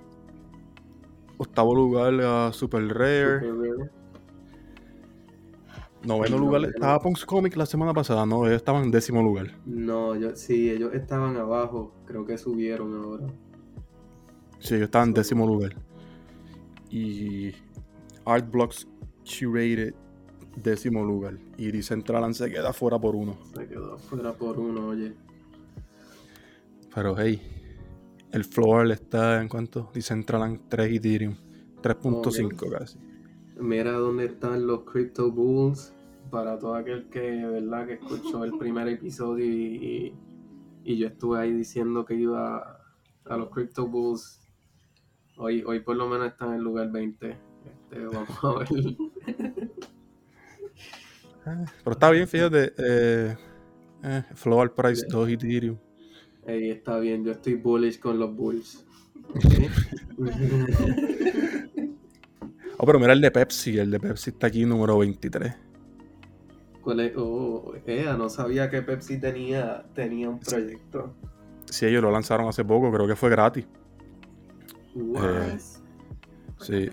Octavo 1.38 1.74
lugar 1.74 2.14
a 2.22 2.52
Super 2.52 2.86
Rare. 2.88 3.40
Super 3.40 3.56
rare. 3.58 3.90
Noveno 6.06 6.38
lugar 6.38 6.64
estaba 6.64 7.00
Punks 7.00 7.24
Comic 7.24 7.56
la 7.56 7.66
semana 7.66 7.92
pasada, 7.92 8.24
no, 8.24 8.46
ellos 8.46 8.58
estaban 8.58 8.84
en 8.84 8.90
décimo 8.90 9.22
lugar. 9.22 9.52
No, 9.66 10.14
yo, 10.14 10.36
sí, 10.36 10.70
ellos 10.70 10.94
estaban 10.94 11.36
abajo. 11.36 11.92
Creo 12.06 12.24
que 12.24 12.38
subieron 12.38 12.94
ahora. 12.94 13.26
Sí, 14.60 14.74
ellos 14.74 14.86
estaban 14.86 15.08
en 15.08 15.14
décimo 15.14 15.46
lugar. 15.46 15.76
Y 16.90 17.50
Art 18.24 18.48
Blocks 18.50 18.86
Curated, 19.24 19.94
décimo 20.56 21.04
lugar. 21.04 21.38
Y 21.58 21.72
Decentraland 21.72 22.34
se 22.34 22.50
queda 22.50 22.72
fuera 22.72 22.98
por 22.98 23.16
uno. 23.16 23.36
Se 23.54 23.66
quedó 23.66 23.98
fuera 23.98 24.32
por 24.32 24.60
uno, 24.60 24.88
oye. 24.88 25.12
Pero 26.94 27.16
hey, 27.18 27.42
el 28.30 28.44
floor 28.44 28.92
está 28.92 29.42
en 29.42 29.48
cuánto? 29.48 29.90
Decentraland 29.92 30.68
3 30.68 30.92
Ethereum. 30.92 31.36
3.5 31.82 32.70
casi. 32.70 32.98
Mira 33.58 33.92
dónde 33.92 34.26
están 34.26 34.66
los 34.66 34.84
Crypto 34.84 35.30
Bulls. 35.30 35.92
Para 36.30 36.58
todo 36.58 36.74
aquel 36.74 37.08
que, 37.08 37.20
¿verdad? 37.46 37.86
que 37.86 37.94
escuchó 37.94 38.44
el 38.44 38.56
primer 38.58 38.88
episodio 38.88 39.44
y, 39.44 40.12
y, 40.84 40.86
y 40.92 40.98
yo 40.98 41.06
estuve 41.08 41.40
ahí 41.40 41.52
diciendo 41.52 42.04
que 42.04 42.14
iba 42.14 42.80
a 43.24 43.36
los 43.36 43.50
Crypto 43.50 43.86
Bulls. 43.86 44.40
Hoy, 45.36 45.62
hoy 45.66 45.80
por 45.80 45.96
lo 45.96 46.08
menos 46.08 46.28
están 46.28 46.50
en 46.50 46.54
el 46.56 46.62
lugar 46.62 46.90
20. 46.90 47.30
Este, 47.30 48.06
vamos 48.06 48.28
a 48.42 48.58
ver. 48.58 48.68
Pero 51.44 51.92
está 51.92 52.10
bien, 52.10 52.26
fíjate. 52.26 52.72
Eh, 52.76 53.36
eh, 54.02 54.22
floor 54.34 54.74
price 54.74 55.02
Sí. 55.02 55.06
2 55.10 55.28
Ethereum. 55.30 55.78
Ey, 56.46 56.70
está 56.70 56.98
bien, 56.98 57.24
yo 57.24 57.32
estoy 57.32 57.54
bullish 57.54 57.98
con 57.98 58.18
los 58.18 58.34
Bulls. 58.34 58.84
Oh, 62.78 62.84
pero 62.84 63.00
mira 63.00 63.14
el 63.14 63.22
de 63.22 63.30
Pepsi. 63.30 63.78
El 63.78 63.90
de 63.90 63.98
Pepsi 63.98 64.30
está 64.30 64.48
aquí 64.48 64.66
número 64.66 64.98
23. 64.98 65.54
¿Cuál 66.86 67.00
es? 67.00 67.14
Oh, 67.16 67.74
ea, 67.84 68.16
no 68.16 68.28
sabía 68.28 68.70
que 68.70 68.80
Pepsi 68.80 69.18
tenía, 69.18 69.84
tenía 69.92 70.28
un 70.30 70.38
proyecto. 70.38 71.12
Sí, 71.64 71.84
ellos 71.84 72.00
lo 72.00 72.12
lanzaron 72.12 72.46
hace 72.46 72.64
poco, 72.64 72.92
creo 72.92 73.08
que 73.08 73.16
fue 73.16 73.28
gratis. 73.28 73.66
Wow. 74.94 75.24
Eh, 75.24 75.52
Nice. 75.52 75.80
Sí. 76.60 76.88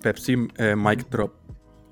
Pepsi 0.00 0.48
eh, 0.56 0.74
Mic 0.74 1.10
Drop. 1.10 1.34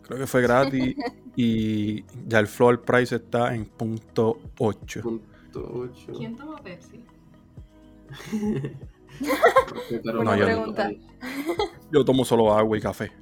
Creo 0.01 0.19
que 0.19 0.27
fue 0.27 0.41
gratis. 0.41 0.97
y 1.37 2.03
ya 2.27 2.39
el 2.39 2.47
floor 2.47 2.81
price 2.81 3.17
está 3.17 3.55
en 3.55 3.67
punto 3.67 4.39
8. 4.59 5.03
Punto 5.03 5.71
ocho. 5.75 6.13
¿Quién 6.17 6.39
toma 6.39 6.57
Pepsi? 6.63 7.05
Pero 10.03 10.25
No, 10.25 10.35
yo 10.37 10.41
no. 10.41 10.47
pregunta. 10.47 10.91
Yo 11.93 12.03
tomo 12.03 12.25
solo 12.25 12.51
agua 12.55 12.79
y 12.79 12.81
café. 12.81 13.13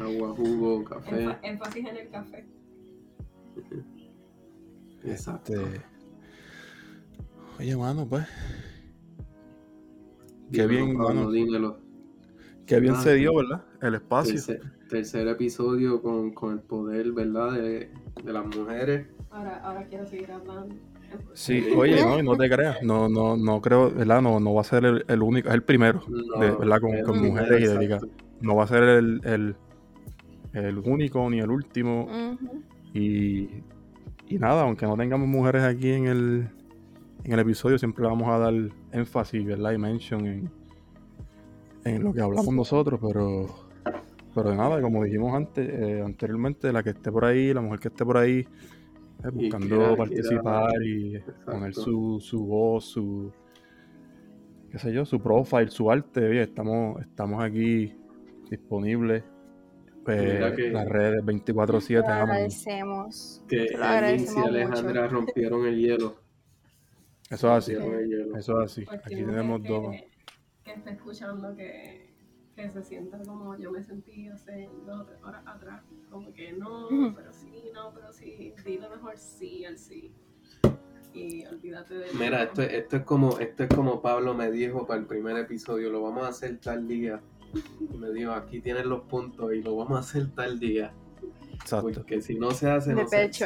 Agua, 0.00 0.34
jugo, 0.36 0.82
café. 0.82 1.38
Énfasis 1.42 1.86
en 1.86 1.96
el 1.96 2.10
café. 2.10 2.44
Exacto. 5.04 5.52
Este, 5.52 5.80
Oye, 7.58 7.76
mano, 7.76 8.06
pues. 8.08 8.26
Qué 10.52 10.66
Dímelo, 10.66 10.68
bien, 10.86 10.96
Pablo, 10.98 11.14
mano. 11.14 11.30
dímelo. 11.30 11.78
Qué 12.66 12.80
bien 12.80 12.94
Ah, 12.96 13.00
se 13.02 13.14
dio, 13.14 13.34
¿verdad? 13.34 13.64
El 13.80 13.94
espacio. 13.96 14.34
Tercer, 14.34 14.60
tercer 14.88 15.28
episodio 15.28 16.00
con, 16.02 16.32
con 16.32 16.52
el 16.54 16.60
poder, 16.60 17.12
¿verdad? 17.12 17.52
De, 17.52 17.90
de 18.24 18.32
las 18.32 18.44
mujeres. 18.46 19.06
Ahora, 19.30 19.58
ahora 19.64 19.84
quiero 19.88 20.06
seguir 20.06 20.30
hablando. 20.30 20.74
Sí, 21.34 21.62
oye, 21.76 22.02
no, 22.02 22.22
no 22.22 22.36
te 22.36 22.48
creas. 22.48 22.82
No, 22.82 23.08
no, 23.08 23.36
no 23.36 23.60
creo, 23.60 23.90
¿verdad? 23.90 24.22
No, 24.22 24.40
no 24.40 24.54
va 24.54 24.62
a 24.62 24.64
ser 24.64 24.84
el, 24.84 25.04
el 25.08 25.22
único, 25.22 25.48
es 25.48 25.54
el 25.54 25.62
primero, 25.62 26.02
No, 26.08 26.40
de- 26.40 26.52
¿verdad? 26.52 26.80
Con, 27.04 27.18
mujeres 27.20 27.60
y 27.62 27.66
dedicadas. 27.66 28.06
No 28.40 28.56
va 28.56 28.64
a 28.64 28.66
ser 28.66 28.82
el, 28.82 29.20
el, 29.24 29.56
el 30.54 30.78
único 30.78 31.28
ni 31.28 31.40
el 31.40 31.50
último. 31.50 32.08
Y, 32.94 33.48
y 34.28 34.38
nada, 34.38 34.62
aunque 34.62 34.86
no 34.86 34.96
tengamos 34.96 35.28
mujeres 35.28 35.62
aquí 35.62 35.90
en 35.90 36.06
el, 36.06 36.48
en 37.24 37.32
el 37.32 37.38
episodio, 37.40 37.78
siempre 37.78 38.04
vamos 38.06 38.28
a 38.28 38.38
dar 38.38 38.54
énfasis, 38.92 39.44
¿verdad? 39.44 39.72
Y 39.72 39.78
mention 39.78 40.26
en, 40.26 40.50
en 41.84 42.02
lo 42.02 42.12
que 42.12 42.20
hablamos 42.20 42.54
nosotros, 42.54 43.00
pero, 43.02 43.46
pero 44.34 44.50
de 44.50 44.56
nada, 44.56 44.80
como 44.82 45.04
dijimos 45.04 45.34
antes, 45.34 45.68
eh, 45.68 46.02
anteriormente, 46.04 46.72
la 46.72 46.82
que 46.82 46.90
esté 46.90 47.10
por 47.10 47.24
ahí, 47.24 47.52
la 47.54 47.60
mujer 47.60 47.80
que 47.80 47.88
esté 47.88 48.04
por 48.04 48.16
ahí, 48.18 48.40
eh, 48.40 48.46
Y 49.28 49.30
buscando 49.30 49.68
quiera- 49.68 49.96
participar 49.96 50.82
y 50.82 51.16
Exacto. 51.16 51.52
poner 51.52 51.74
su, 51.74 52.18
su 52.20 52.44
voz, 52.46 52.84
su 52.84 53.32
qué 54.70 54.78
sé 54.78 54.92
yo, 54.92 55.04
su 55.04 55.20
profile, 55.20 55.68
su 55.68 55.90
arte, 55.90 56.26
oye, 56.26 56.42
estamos, 56.42 57.00
estamos 57.02 57.42
aquí 57.44 57.94
disponibles. 58.50 59.22
Mira 60.06 60.54
que- 60.54 60.70
las 60.70 60.88
redes 60.88 61.16
Lo 61.16 61.22
24-7. 61.32 62.02
vamos. 62.08 62.30
agradecemos. 62.30 63.42
Que 63.48 63.56
lo 63.56 63.62
Elvis 63.64 63.76
y 63.76 63.82
agradecemos 63.84 64.46
Alejandra 64.46 65.06
rompieron 65.08 65.66
el 65.66 65.78
hielo. 65.78 66.16
Eso 67.30 67.48
es 67.56 67.64
así. 67.64 67.74
Rompieron 67.74 68.00
el 68.04 68.08
hielo. 68.10 68.36
Eso 68.36 68.62
es 68.62 68.72
así. 68.72 68.84
Aquí 68.90 69.14
tenemos 69.16 69.62
que, 69.62 69.68
dos. 69.68 69.94
Que 70.64 70.72
esté 70.72 70.90
escuchando 70.90 71.56
que, 71.56 72.14
que 72.54 72.68
se 72.70 72.82
sienta 72.82 73.18
como 73.22 73.56
yo 73.58 73.70
me 73.70 73.82
sentí 73.82 74.28
hace 74.28 74.68
dos 74.86 75.00
o 75.00 75.04
tres 75.04 75.22
horas 75.22 75.42
atrás. 75.46 75.82
Como 76.10 76.32
que 76.32 76.52
no, 76.52 76.88
pero 77.16 77.32
sí, 77.32 77.70
no, 77.74 77.92
pero 77.94 78.12
sí. 78.12 78.52
Dile 78.64 78.88
mejor 78.88 79.16
sí 79.16 79.64
al 79.64 79.78
sí. 79.78 80.12
Y 81.14 81.44
olvídate 81.44 81.94
de 81.94 82.06
Mira, 82.18 82.42
esto, 82.44 82.62
esto 82.62 82.96
es 82.96 83.02
como 83.04 83.38
esto 83.38 83.64
es 83.64 83.68
como 83.68 84.00
Pablo 84.00 84.32
me 84.32 84.50
dijo 84.50 84.86
para 84.86 84.98
el 84.98 85.06
primer 85.06 85.36
episodio, 85.36 85.90
lo 85.90 86.02
vamos 86.02 86.24
a 86.24 86.28
hacer 86.28 86.58
tal 86.58 86.88
día. 86.88 87.20
Y 87.92 87.96
me 87.96 88.10
dijo, 88.10 88.32
aquí 88.32 88.60
tienes 88.60 88.86
los 88.86 89.02
puntos 89.02 89.52
y 89.54 89.62
lo 89.62 89.76
vamos 89.76 89.96
a 89.96 90.00
hacer 90.00 90.28
tal 90.34 90.58
día. 90.58 90.92
Exacto. 91.54 91.90
Porque 91.94 92.20
si 92.22 92.34
no 92.38 92.50
se 92.52 92.70
hace, 92.70 92.94
De 92.94 93.02
no 93.02 93.08
se, 93.08 93.32
si- 93.32 93.44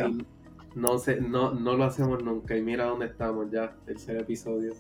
no, 0.74 0.98
se, 0.98 1.20
no, 1.20 1.52
no 1.54 1.76
lo 1.76 1.84
hacemos 1.84 2.22
nunca. 2.22 2.57
Y 2.57 2.62
mira 2.62 2.84
dónde 2.84 3.07
estamos 3.07 3.50
ya, 3.50 3.74
tercer 3.84 4.16
episodio. 4.18 4.72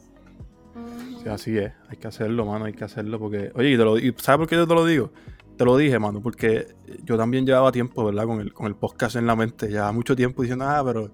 Ujú. 0.74 1.30
así 1.30 1.56
es, 1.56 1.72
hay 1.88 1.96
que 1.96 2.06
hacerlo, 2.06 2.44
mano, 2.44 2.66
hay 2.66 2.74
que 2.74 2.84
hacerlo 2.84 3.18
porque, 3.18 3.50
oye, 3.54 3.70
y 3.72 3.76
te 3.78 3.82
lo, 3.84 3.96
y 3.98 4.14
¿sabes 4.18 4.40
por 4.40 4.46
qué 4.46 4.56
yo 4.56 4.66
te 4.66 4.74
lo 4.74 4.84
digo? 4.84 5.10
Te 5.56 5.64
lo 5.64 5.74
dije, 5.78 5.98
mano, 5.98 6.20
porque 6.20 6.66
yo 7.02 7.16
también 7.16 7.46
llevaba 7.46 7.72
tiempo, 7.72 8.04
¿verdad? 8.04 8.26
Con 8.26 8.40
el, 8.40 8.52
con 8.52 8.66
el 8.66 8.74
podcast 8.74 9.16
en 9.16 9.26
la 9.26 9.34
mente, 9.34 9.70
ya 9.70 9.90
mucho 9.90 10.14
tiempo 10.14 10.42
diciendo, 10.42 10.66
ah, 10.68 10.82
pero, 10.84 11.10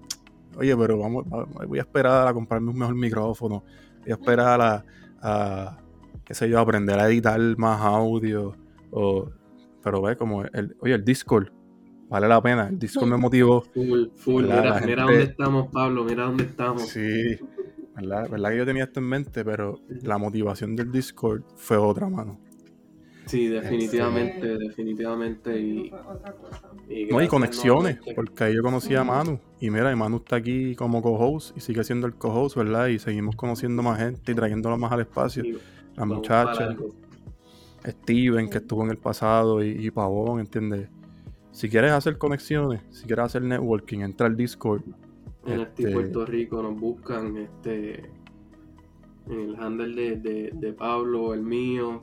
oye, 0.57 0.75
pero 0.75 0.97
vamos, 0.99 1.23
va- 1.31 1.45
voy 1.65 1.77
a 1.79 1.81
esperar 1.83 2.27
a 2.27 2.33
comprarme 2.33 2.71
un 2.71 2.77
mejor 2.77 2.95
micrófono, 2.95 3.63
voy 4.01 4.11
a 4.11 4.15
esperar 4.15 4.59
a, 4.61 4.85
a 5.21 5.77
qué 6.25 6.33
sé 6.33 6.49
yo, 6.49 6.59
aprender 6.59 6.99
a 6.99 7.07
editar 7.07 7.39
más 7.57 7.81
audio, 7.81 8.55
o, 8.91 9.29
pero 9.83 10.01
ve, 10.01 10.15
como, 10.15 10.43
el, 10.45 10.75
oye, 10.79 10.93
el 10.93 11.03
Discord, 11.03 11.49
vale 12.09 12.27
la 12.27 12.41
pena, 12.41 12.67
el 12.69 12.79
Discord 12.79 13.07
me 13.09 13.17
motivó, 13.17 13.61
Full, 13.61 14.07
full. 14.15 14.43
Mira, 14.43 14.81
mira 14.85 15.03
dónde 15.03 15.23
estamos, 15.23 15.67
Pablo, 15.71 16.03
mira 16.03 16.23
dónde 16.25 16.43
estamos. 16.43 16.87
sí, 16.87 17.37
¿verdad? 17.95 18.29
¿verdad 18.29 18.49
que 18.49 18.57
yo 18.57 18.65
tenía 18.65 18.83
esto 18.85 18.99
en 18.99 19.07
mente? 19.07 19.45
Pero 19.45 19.79
la 20.01 20.17
motivación 20.17 20.75
del 20.75 20.91
Discord 20.91 21.43
fue 21.55 21.77
otra, 21.77 22.09
mano. 22.09 22.39
Sí, 23.25 23.47
definitivamente, 23.47 24.57
definitivamente. 24.57 25.57
Y, 25.57 25.91
No, 27.09 27.21
y 27.21 27.27
conexiones, 27.27 27.97
porque 28.15 28.43
ahí 28.43 28.55
yo 28.55 28.61
conocí 28.61 28.95
a. 28.95 29.03
Manu. 29.03 29.39
Y 29.59 29.69
mira, 29.69 29.91
y 29.91 29.95
Manu 29.95 30.17
está 30.17 30.35
aquí 30.35 30.75
como 30.75 31.01
co-host 31.01 31.55
y 31.55 31.61
sigue 31.61 31.83
siendo 31.83 32.05
el 32.05 32.15
co-host, 32.15 32.57
¿verdad? 32.57 32.87
Y 32.87 32.99
seguimos 32.99 33.35
conociendo 33.35 33.81
más 33.81 33.99
gente 33.99 34.31
y 34.31 34.35
trayéndolo 34.35 34.77
más 34.77 34.91
al 34.91 35.01
espacio. 35.01 35.43
Muchachas, 35.97 36.59
largo. 36.59 36.89
Steven, 37.85 38.49
que 38.49 38.57
estuvo 38.59 38.83
en 38.83 38.89
el 38.91 38.97
pasado, 38.97 39.61
y, 39.63 39.69
y 39.85 39.91
Pavón, 39.91 40.39
¿entiendes? 40.39 40.89
Si 41.51 41.69
quieres 41.69 41.91
hacer 41.91 42.17
conexiones, 42.17 42.81
si 42.89 43.05
quieres 43.05 43.25
hacer 43.25 43.41
networking, 43.43 43.99
entra 43.99 44.25
al 44.27 44.35
Discord. 44.35 44.81
En 45.45 45.59
este 45.59 45.91
Puerto 45.91 46.25
Rico 46.25 46.63
nos 46.63 46.79
buscan 46.79 47.35
este 47.37 48.09
en 49.27 49.39
el 49.39 49.55
handle 49.57 49.93
de, 49.95 50.15
de, 50.17 50.51
de 50.53 50.73
Pablo, 50.73 51.33
el 51.33 51.43
mío. 51.43 52.01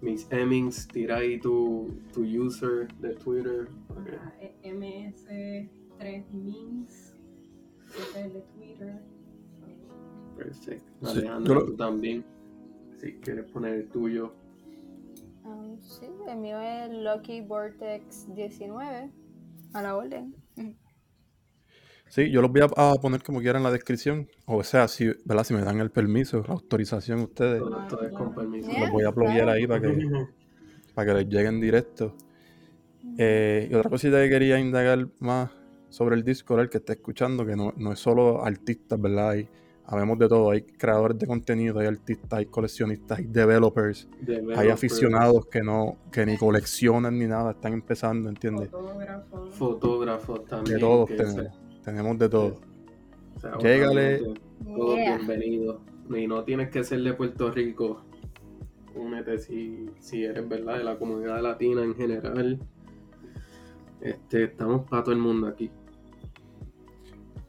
Miss 0.00 0.26
Emmings, 0.30 0.86
tira 0.88 1.16
ahí 1.16 1.38
tu, 1.40 1.90
tu 2.12 2.22
user 2.22 2.86
de 3.00 3.14
Twitter. 3.14 3.68
Ah, 3.90 4.32
eh, 4.40 4.54
MS3Mins, 4.64 6.88
ese 6.88 7.98
es 7.98 8.16
el 8.16 8.32
de 8.32 8.40
Twitter. 8.56 9.02
Perfecto. 10.36 10.92
Alejandro, 11.08 11.54
lo- 11.54 11.64
tú 11.66 11.74
también. 11.76 12.24
Si 12.98 13.14
quieres 13.14 13.44
poner 13.50 13.74
el 13.74 13.88
tuyo. 13.88 14.34
Um, 15.44 15.78
sí, 15.80 16.06
el 16.28 16.38
mío 16.38 16.58
es 16.60 16.90
Lucky 16.90 17.40
Vortex 17.42 18.34
19. 18.34 19.10
A 19.74 19.82
la 19.82 19.96
orden. 19.96 20.34
Sí, 22.08 22.30
yo 22.30 22.40
los 22.40 22.50
voy 22.50 22.62
a, 22.62 22.64
a 22.64 22.94
poner 22.94 23.22
como 23.22 23.40
quiera 23.40 23.58
en 23.58 23.64
la 23.64 23.70
descripción. 23.70 24.28
O 24.46 24.62
sea, 24.62 24.88
si, 24.88 25.06
¿verdad? 25.24 25.44
si 25.44 25.54
me 25.54 25.60
dan 25.60 25.80
el 25.80 25.90
permiso, 25.90 26.42
la 26.46 26.54
autorización 26.54 27.20
ustedes, 27.20 27.58
Todo 27.58 27.82
esto 27.82 28.02
es 28.02 28.12
con 28.12 28.34
permiso. 28.34 28.70
Yeah. 28.70 28.80
los 28.80 28.90
voy 28.90 29.04
a 29.04 29.12
claro. 29.12 29.50
ahí 29.50 29.66
para 29.66 29.80
que, 29.80 30.08
para 30.94 31.12
que 31.12 31.18
les 31.18 31.28
llegue 31.28 31.48
en 31.48 31.60
directo. 31.60 32.16
Eh, 33.18 33.68
y 33.70 33.74
otra 33.74 33.90
cosita 33.90 34.22
que 34.22 34.28
quería 34.28 34.58
indagar 34.58 35.08
más 35.18 35.50
sobre 35.88 36.16
el 36.16 36.24
Discord, 36.24 36.60
el 36.60 36.70
que 36.70 36.78
está 36.78 36.92
escuchando, 36.92 37.44
que 37.44 37.56
no, 37.56 37.72
no 37.76 37.92
es 37.92 37.98
solo 37.98 38.44
artistas, 38.44 39.00
¿verdad? 39.00 39.30
Hay, 39.30 39.48
habemos 39.86 40.18
de 40.18 40.28
todo, 40.28 40.50
hay 40.50 40.62
creadores 40.62 41.18
de 41.18 41.26
contenido, 41.26 41.78
hay 41.78 41.86
artistas, 41.86 42.32
hay 42.32 42.46
coleccionistas, 42.46 43.18
hay 43.18 43.26
developers, 43.26 44.08
hay 44.56 44.68
aficionados 44.68 45.46
que 45.46 45.62
no, 45.62 45.96
que 46.10 46.26
ni 46.26 46.36
coleccionan 46.36 47.18
ni 47.18 47.26
nada, 47.26 47.52
están 47.52 47.72
empezando, 47.72 48.28
¿entiendes? 48.28 48.70
Fotógrafo. 48.70 49.46
Fotógrafos 49.50 50.44
también. 50.46 50.74
De 50.76 50.80
todos 50.80 51.08
tenemos, 51.08 51.60
tenemos 51.84 52.18
de 52.18 52.28
todo. 52.28 52.60
Llégale. 53.60 54.16
ahorran, 54.16 54.34
Todos 54.64 54.96
Yeah. 54.96 55.16
bienvenidos. 55.16 55.80
Y 56.08 56.26
no 56.26 56.44
tienes 56.44 56.70
que 56.70 56.82
ser 56.82 57.00
de 57.02 57.12
Puerto 57.12 57.50
Rico. 57.50 58.02
Únete 58.94 59.38
si, 59.38 59.90
si 60.00 60.24
eres 60.24 60.48
verdad 60.48 60.78
de 60.78 60.84
la 60.84 60.98
comunidad 60.98 61.42
latina 61.42 61.82
en 61.82 61.94
general. 61.94 62.58
Este, 64.00 64.44
estamos 64.44 64.88
para 64.88 65.02
todo 65.04 65.14
el 65.14 65.20
mundo 65.20 65.48
aquí. 65.48 65.70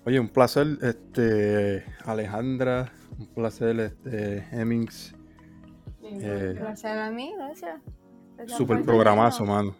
Oye, 0.07 0.21
un 0.21 0.29
placer, 0.29 0.67
este, 0.83 1.83
Alejandra, 2.05 2.89
un 3.19 3.27
placer, 3.27 3.77
este, 3.81 4.37
Hemmings, 4.53 5.13
Eh, 6.01 6.55
Gracias 6.57 6.97
a 6.97 7.11
mí, 7.11 7.33
gracias. 7.35 7.81
Gracias 8.37 8.57
super 8.57 8.81
programazo, 8.83 9.43
mano. 9.43 9.75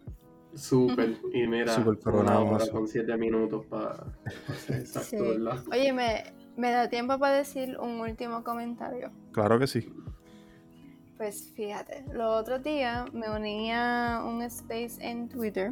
Súper. 0.54 1.16
Y 1.34 1.48
mira, 1.48 1.74
Súper 1.74 1.94
una 1.94 2.02
programazo. 2.02 2.72
con 2.74 2.90
siete 2.90 3.16
minutos 3.16 3.66
para 3.68 4.06
exacto, 4.68 5.00
Sí. 5.10 5.16
¿verdad? 5.16 5.64
Oye, 5.72 5.94
me, 5.94 6.24
me 6.58 6.72
da 6.72 6.90
tiempo 6.90 7.18
para 7.18 7.38
decir 7.38 7.78
un 7.80 8.02
último 8.02 8.44
comentario. 8.44 9.10
Claro 9.32 9.58
que 9.58 9.68
sí. 9.68 9.88
Pues 11.16 11.54
fíjate, 11.56 12.04
los 12.12 12.42
otros 12.42 12.62
días 12.64 13.14
me 13.14 13.30
uní 13.30 13.72
a 13.72 14.22
un 14.28 14.42
space 14.42 14.98
en 15.00 15.30
Twitter 15.30 15.72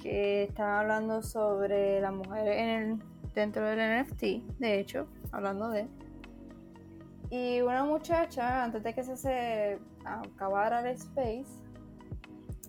que 0.00 0.44
estaba 0.44 0.80
hablando 0.80 1.22
sobre 1.22 2.00
las 2.00 2.14
mujeres 2.14 2.56
en 2.58 2.68
el, 2.70 2.98
dentro 3.34 3.64
del 3.64 4.04
NFT, 4.04 4.22
de 4.58 4.80
hecho, 4.80 5.06
hablando 5.32 5.68
de. 5.70 5.86
Y 7.30 7.60
una 7.62 7.84
muchacha, 7.84 8.64
antes 8.64 8.82
de 8.82 8.94
que 8.94 9.02
se, 9.02 9.16
se 9.16 9.78
acabara 10.04 10.80
el 10.80 10.94
space, 10.96 11.46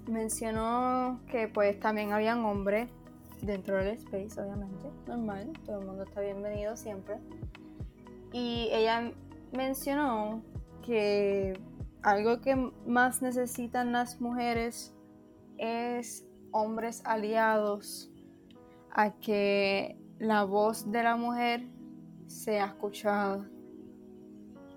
mencionó 0.08 1.20
que 1.28 1.48
pues 1.48 1.80
también 1.80 2.14
habían 2.14 2.44
hombres 2.46 2.90
dentro 3.42 3.78
del 3.78 3.90
space, 3.98 4.42
obviamente, 4.42 4.90
normal, 5.08 5.52
todo 5.66 5.80
el 5.80 5.86
mundo 5.86 6.04
está 6.04 6.22
bienvenido 6.22 6.76
siempre. 6.76 7.18
Y 8.32 8.70
ella 8.72 9.12
mencionó 9.52 10.42
que 10.84 11.60
algo 12.02 12.42
que 12.42 12.56
más 12.86 13.22
necesitan 13.22 13.92
las 13.92 14.20
mujeres 14.22 14.94
es 15.58 16.26
hombres 16.52 17.02
aliados 17.06 18.12
a 18.92 19.12
que 19.12 20.00
la 20.20 20.44
voz 20.44 20.92
de 20.92 21.04
la 21.04 21.16
mujer 21.16 21.68
sea 22.28 22.66
escuchada. 22.68 23.50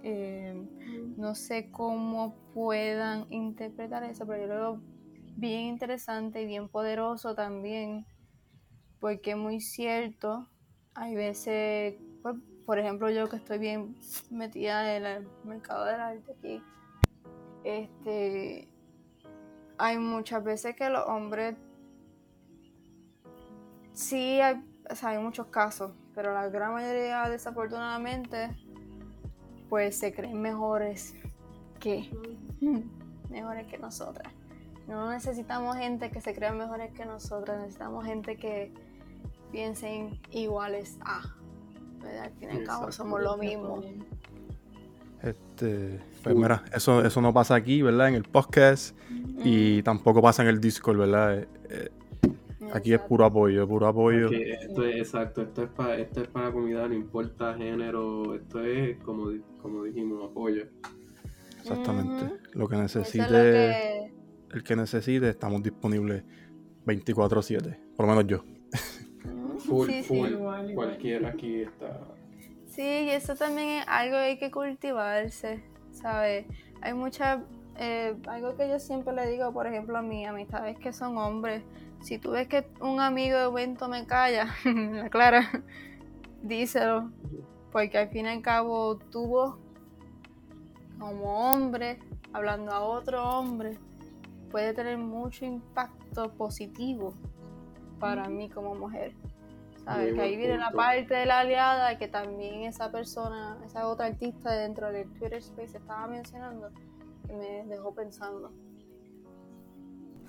Eh, 0.02 0.66
no 1.16 1.34
sé 1.34 1.70
cómo 1.70 2.36
puedan 2.54 3.26
interpretar 3.30 4.04
eso, 4.04 4.26
pero 4.26 4.42
yo 4.42 4.46
lo 4.46 4.54
veo 4.54 4.80
bien 5.36 5.62
interesante 5.62 6.42
y 6.42 6.46
bien 6.46 6.68
poderoso 6.68 7.34
también, 7.34 8.06
porque 9.00 9.32
es 9.32 9.36
muy 9.36 9.60
cierto. 9.60 10.48
Hay 10.94 11.14
veces, 11.14 11.96
pues, 12.22 12.36
por 12.66 12.78
ejemplo, 12.78 13.10
yo 13.10 13.28
que 13.28 13.36
estoy 13.36 13.58
bien 13.58 13.96
metida 14.30 14.96
en 14.96 15.06
el 15.06 15.28
mercado 15.44 15.84
del 15.84 16.00
arte 16.00 16.32
aquí, 16.32 16.62
este, 17.64 18.68
hay 19.78 19.98
muchas 19.98 20.42
veces 20.42 20.74
que 20.74 20.88
los 20.90 21.06
hombres, 21.06 21.56
sí, 23.92 24.40
hay, 24.40 24.62
o 24.90 24.94
sea, 24.94 25.10
hay 25.10 25.18
muchos 25.18 25.46
casos, 25.46 25.92
pero 26.14 26.32
la 26.32 26.48
gran 26.48 26.72
mayoría, 26.72 27.28
desafortunadamente, 27.28 28.50
pues 29.68 29.98
se 29.98 30.12
creen 30.12 30.40
mejores 30.40 31.14
que, 31.80 32.10
mejores 33.30 33.66
que 33.66 33.78
nosotras. 33.78 34.32
No 34.86 35.10
necesitamos 35.10 35.76
gente 35.76 36.10
que 36.10 36.20
se 36.20 36.34
crea 36.34 36.52
mejores 36.52 36.92
que 36.92 37.04
nosotras, 37.04 37.60
necesitamos 37.60 38.06
gente 38.06 38.36
que 38.36 38.72
piensen 39.52 40.20
iguales 40.30 40.98
a. 41.02 41.20
¿verdad? 42.00 42.24
Al 42.24 42.32
fin 42.32 42.48
y 42.50 42.56
al 42.58 42.64
cabo 42.64 42.90
somos 42.90 43.20
lo 43.20 43.36
mismo. 43.36 43.82
Este, 45.22 46.00
pues 46.22 46.36
mira, 46.36 46.64
eso, 46.72 47.04
eso 47.04 47.20
no 47.20 47.34
pasa 47.34 47.54
aquí, 47.56 47.82
¿verdad? 47.82 48.08
En 48.08 48.14
el 48.14 48.22
podcast 48.22 48.96
y 49.44 49.82
tampoco 49.82 50.22
pasa 50.22 50.42
en 50.42 50.48
el 50.48 50.60
Discord, 50.60 50.96
¿verdad? 50.96 51.38
Eh, 51.38 51.48
eh, 51.70 51.90
aquí 52.72 52.92
es 52.92 53.00
puro 53.00 53.24
apoyo, 53.24 53.66
puro 53.68 53.86
apoyo. 53.86 54.30
Esto 54.30 54.84
es 54.84 54.96
exacto, 54.96 55.42
esto 55.42 55.64
es 55.64 55.70
para 55.70 55.96
esto 55.96 56.22
es 56.22 56.28
para 56.28 56.46
la 56.46 56.52
comunidad, 56.52 56.88
no 56.88 56.94
importa 56.94 57.54
género, 57.54 58.34
esto 58.34 58.62
es 58.62 58.96
como, 58.98 59.30
como 59.62 59.84
dijimos, 59.84 60.30
apoyo. 60.30 60.64
Exactamente. 61.60 62.34
Lo 62.52 62.68
que 62.68 62.76
necesite, 62.76 63.24
es 63.24 63.30
lo 63.30 63.38
que- 63.38 64.12
el 64.56 64.62
que 64.64 64.76
necesite, 64.76 65.28
estamos 65.28 65.62
disponibles 65.62 66.22
24/7, 66.86 67.78
por 67.96 68.06
lo 68.06 68.14
menos 68.14 68.26
yo. 68.26 68.44
Full, 69.58 69.86
sí, 69.88 70.02
sí. 70.02 70.04
full, 70.04 70.28
Igual, 70.30 70.70
igual. 70.70 70.74
cualquiera 70.88 71.28
aquí 71.30 71.62
está. 71.62 72.00
Sí, 72.66 72.82
y 72.82 73.10
eso 73.10 73.34
también 73.34 73.80
es 73.80 73.84
algo 73.88 74.12
que 74.14 74.22
hay 74.22 74.38
que 74.38 74.50
cultivarse, 74.52 75.64
¿sabes? 75.90 76.46
Hay 76.80 76.94
muchas, 76.94 77.40
eh, 77.76 78.14
algo 78.28 78.56
que 78.56 78.68
yo 78.68 78.78
siempre 78.78 79.12
le 79.14 79.26
digo, 79.28 79.52
por 79.52 79.66
ejemplo, 79.66 79.98
a 79.98 80.02
mis 80.02 80.26
amistades 80.28 80.78
que 80.78 80.92
son 80.92 81.18
hombres, 81.18 81.62
si 82.00 82.18
tú 82.18 82.30
ves 82.30 82.48
que 82.48 82.66
un 82.80 83.00
amigo 83.00 83.38
de 83.38 83.46
momento 83.46 83.88
me 83.88 84.06
calla, 84.06 84.54
la 84.64 85.08
clara, 85.10 85.50
díselo, 86.42 87.10
porque 87.72 87.98
al 87.98 88.08
fin 88.08 88.26
y 88.26 88.28
al 88.28 88.42
cabo 88.42 88.96
tu 88.96 89.26
voz, 89.26 89.56
como 90.98 91.50
hombre, 91.50 91.98
hablando 92.32 92.72
a 92.72 92.80
otro 92.80 93.22
hombre, 93.28 93.78
puede 94.50 94.72
tener 94.74 94.98
mucho 94.98 95.44
impacto 95.44 96.32
positivo 96.32 97.14
para 97.98 98.28
mí 98.28 98.48
como 98.48 98.74
mujer. 98.74 99.14
¿Sabes? 99.84 100.14
Que 100.14 100.20
ahí 100.20 100.36
viene 100.36 100.58
la 100.58 100.70
parte 100.70 101.14
de 101.14 101.24
la 101.24 101.40
aliada 101.40 101.96
que 101.96 102.08
también 102.08 102.64
esa 102.64 102.90
persona, 102.90 103.58
esa 103.64 103.88
otra 103.88 104.06
artista 104.06 104.52
dentro 104.52 104.92
del 104.92 105.08
Twitter 105.12 105.38
Space 105.38 105.78
estaba 105.78 106.06
mencionando, 106.06 106.70
que 107.26 107.32
me 107.32 107.64
dejó 107.64 107.94
pensando. 107.94 108.52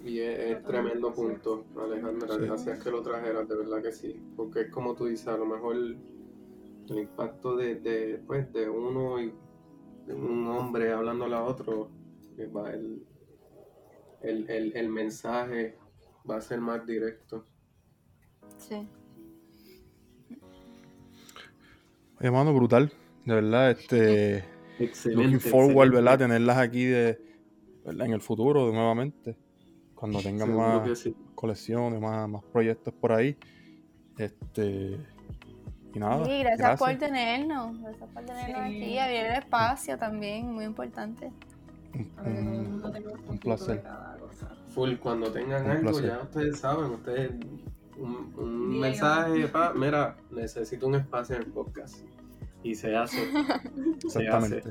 Y 0.03 0.19
es, 0.19 0.63
tremendo 0.63 1.13
punto, 1.13 1.65
Alejandra. 1.77 2.37
Gracias 2.37 2.83
que 2.83 2.91
lo 2.91 3.01
trajeras, 3.01 3.47
de 3.47 3.55
verdad 3.55 3.81
que 3.81 3.91
sí. 3.91 4.19
Porque 4.35 4.61
es 4.61 4.71
como 4.71 4.95
tú 4.95 5.05
dices, 5.05 5.27
a 5.27 5.37
lo 5.37 5.45
mejor 5.45 5.75
el 5.75 5.97
impacto 6.89 7.55
de, 7.55 7.75
de, 7.75 8.21
pues, 8.25 8.51
de 8.53 8.69
uno 8.69 9.21
y 9.21 9.33
de 10.07 10.13
un 10.13 10.47
hombre 10.47 10.91
hablando 10.91 11.25
a 11.25 11.43
otro, 11.43 11.89
va 12.55 12.71
el, 12.71 13.05
el, 14.21 14.49
el, 14.49 14.75
el 14.75 14.89
mensaje 14.89 15.77
va 16.29 16.37
a 16.37 16.41
ser 16.41 16.61
más 16.61 16.85
directo. 16.85 17.45
Sí. 18.57 18.87
Oye, 22.19 22.31
mano, 22.31 22.53
brutal. 22.53 22.91
De 23.25 23.33
verdad, 23.35 23.71
este. 23.71 24.43
Excelente. 24.79 25.23
Looking 25.23 25.39
forward, 25.39 25.91
¿verdad? 25.91 26.19
Tenerlas 26.19 26.57
aquí 26.57 26.85
de, 26.85 27.19
¿verdad? 27.85 28.07
en 28.07 28.13
el 28.13 28.21
futuro 28.21 28.71
nuevamente. 28.71 29.37
Cuando 29.99 30.21
tengan 30.21 30.47
Seguro 30.47 30.79
más 30.85 30.99
sí. 30.99 31.13
colecciones, 31.35 31.99
más, 31.99 32.29
más 32.29 32.43
proyectos 32.45 32.93
por 32.93 33.11
ahí. 33.11 33.37
Este. 34.17 34.97
Y 35.93 35.99
nada. 35.99 36.23
Sí, 36.25 36.39
gracias, 36.39 36.79
por 36.79 36.95
tenernos. 36.97 37.81
Gracias 37.81 38.09
por 38.13 38.23
tenernos 38.23 38.69
Sí. 38.69 38.77
aquí. 38.77 38.97
Abrir 38.99 39.25
el 39.25 39.33
espacio 39.35 39.97
también, 39.97 40.53
muy 40.53 40.63
importante. 40.65 41.31
Un- 41.93 42.11
un- 42.25 43.21
un 43.27 43.37
placer. 43.39 43.77
de 43.77 43.81
cada 43.81 44.17
cosa. 44.17 44.55
Full, 44.69 44.95
cuando 44.97 45.31
tengan 45.31 45.65
Un 45.65 45.71
algo, 45.71 45.89
placer. 45.91 46.05
ya 46.09 46.21
ustedes 46.21 46.59
saben, 46.59 46.91
ustedes 46.91 47.31
un, 47.97 48.33
un 48.37 48.69
Bien. 48.69 48.81
mensaje, 48.81 49.47
pa, 49.47 49.73
mira, 49.73 50.15
necesito 50.31 50.87
un 50.87 50.95
espacio 50.95 51.35
en 51.35 51.41
el 51.41 51.47
podcast. 51.51 51.97
Y 52.63 52.75
se 52.75 52.95
hace. 52.95 53.17
se 54.07 54.27
hace. 54.29 54.63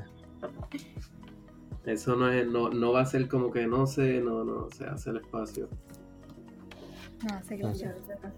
Eso 1.85 2.15
no 2.15 2.31
es, 2.31 2.47
no, 2.47 2.69
no 2.69 2.91
va 2.91 3.01
a 3.01 3.05
ser 3.05 3.27
como 3.27 3.51
que 3.51 3.65
no 3.67 3.87
sé, 3.87 4.21
no, 4.21 4.43
no, 4.43 4.69
se 4.69 4.85
hace 4.85 5.09
el 5.11 5.17
espacio. 5.17 5.69
No, 7.23 7.43
sé 7.43 7.57
Gracias. 7.57 7.95
gracias. 8.07 8.33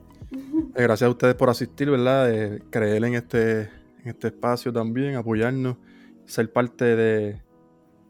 Eh, 0.75 0.83
Gracias 0.83 1.07
a 1.07 1.09
ustedes 1.09 1.35
por 1.35 1.49
asistir, 1.49 1.89
¿verdad? 1.89 2.31
Eh, 2.31 2.61
creer 2.69 3.03
en 3.03 3.15
este, 3.15 3.61
en 3.61 4.05
este 4.05 4.27
espacio 4.27 4.71
también, 4.71 5.15
apoyarnos, 5.15 5.77
ser 6.25 6.51
parte 6.51 6.95
de 6.95 7.41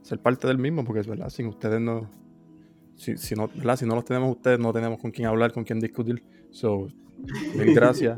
ser 0.02 0.20
parte 0.20 0.48
del 0.48 0.58
mismo, 0.58 0.84
porque 0.84 1.02
es 1.02 1.08
verdad, 1.08 1.30
sin 1.30 1.48
ustedes 1.48 1.80
no, 1.80 2.10
si, 2.96 3.18
si 3.18 3.36
no, 3.36 3.48
¿verdad? 3.48 3.78
Si 3.78 3.86
no 3.86 3.96
los 3.96 4.06
tenemos 4.06 4.36
ustedes, 4.36 4.60
no 4.60 4.74
tenemos 4.74 5.00
con 5.00 5.12
quién 5.12 5.28
hablar, 5.28 5.52
con 5.52 5.64
quién 5.64 5.80
discutir. 5.80 6.24
So, 6.52 6.88
mil 7.56 7.74
gracias. 7.74 8.18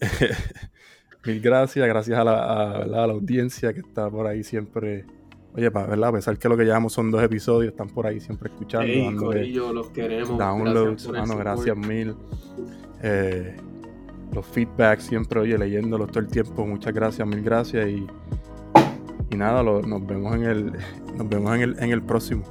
mil 1.26 1.40
gracias, 1.40 1.86
gracias 1.86 2.18
a 2.18 2.24
la, 2.24 2.72
a 2.72 2.86
la 2.86 3.04
audiencia 3.04 3.72
que 3.72 3.80
está 3.80 4.10
por 4.10 4.26
ahí 4.26 4.42
siempre. 4.42 5.04
Oye, 5.54 5.70
para 5.70 5.86
verdad, 5.88 6.10
a 6.10 6.12
pesar 6.12 6.38
que 6.38 6.48
lo 6.48 6.56
que 6.56 6.64
llevamos 6.64 6.92
son 6.92 7.10
dos 7.10 7.22
episodios, 7.22 7.72
están 7.72 7.88
por 7.88 8.06
ahí 8.06 8.20
siempre 8.20 8.50
escuchando, 8.50 8.86
Ey, 8.86 9.04
dándole- 9.04 9.40
Corillo, 9.40 9.72
los 9.72 9.88
queremos. 9.90 10.38
downloads, 10.38 11.06
Gracias 11.08 11.28
mano, 11.28 11.36
gracias 11.40 11.76
mil. 11.76 12.14
Eh, 13.02 13.56
los 14.32 14.46
feedbacks 14.46 15.04
siempre, 15.04 15.40
oye, 15.40 15.58
leyéndolos 15.58 16.08
todo 16.10 16.20
el 16.20 16.28
tiempo, 16.28 16.64
muchas 16.64 16.94
gracias, 16.94 17.26
mil 17.26 17.42
gracias 17.42 17.88
y, 17.88 18.06
y 19.30 19.36
nada, 19.36 19.62
lo- 19.64 19.82
nos 19.82 20.06
vemos 20.06 20.34
en 20.36 20.44
el, 20.44 20.72
nos 21.16 21.28
vemos 21.28 21.54
en 21.56 21.62
el, 21.62 21.78
en 21.80 21.90
el 21.90 22.02
próximo. 22.02 22.44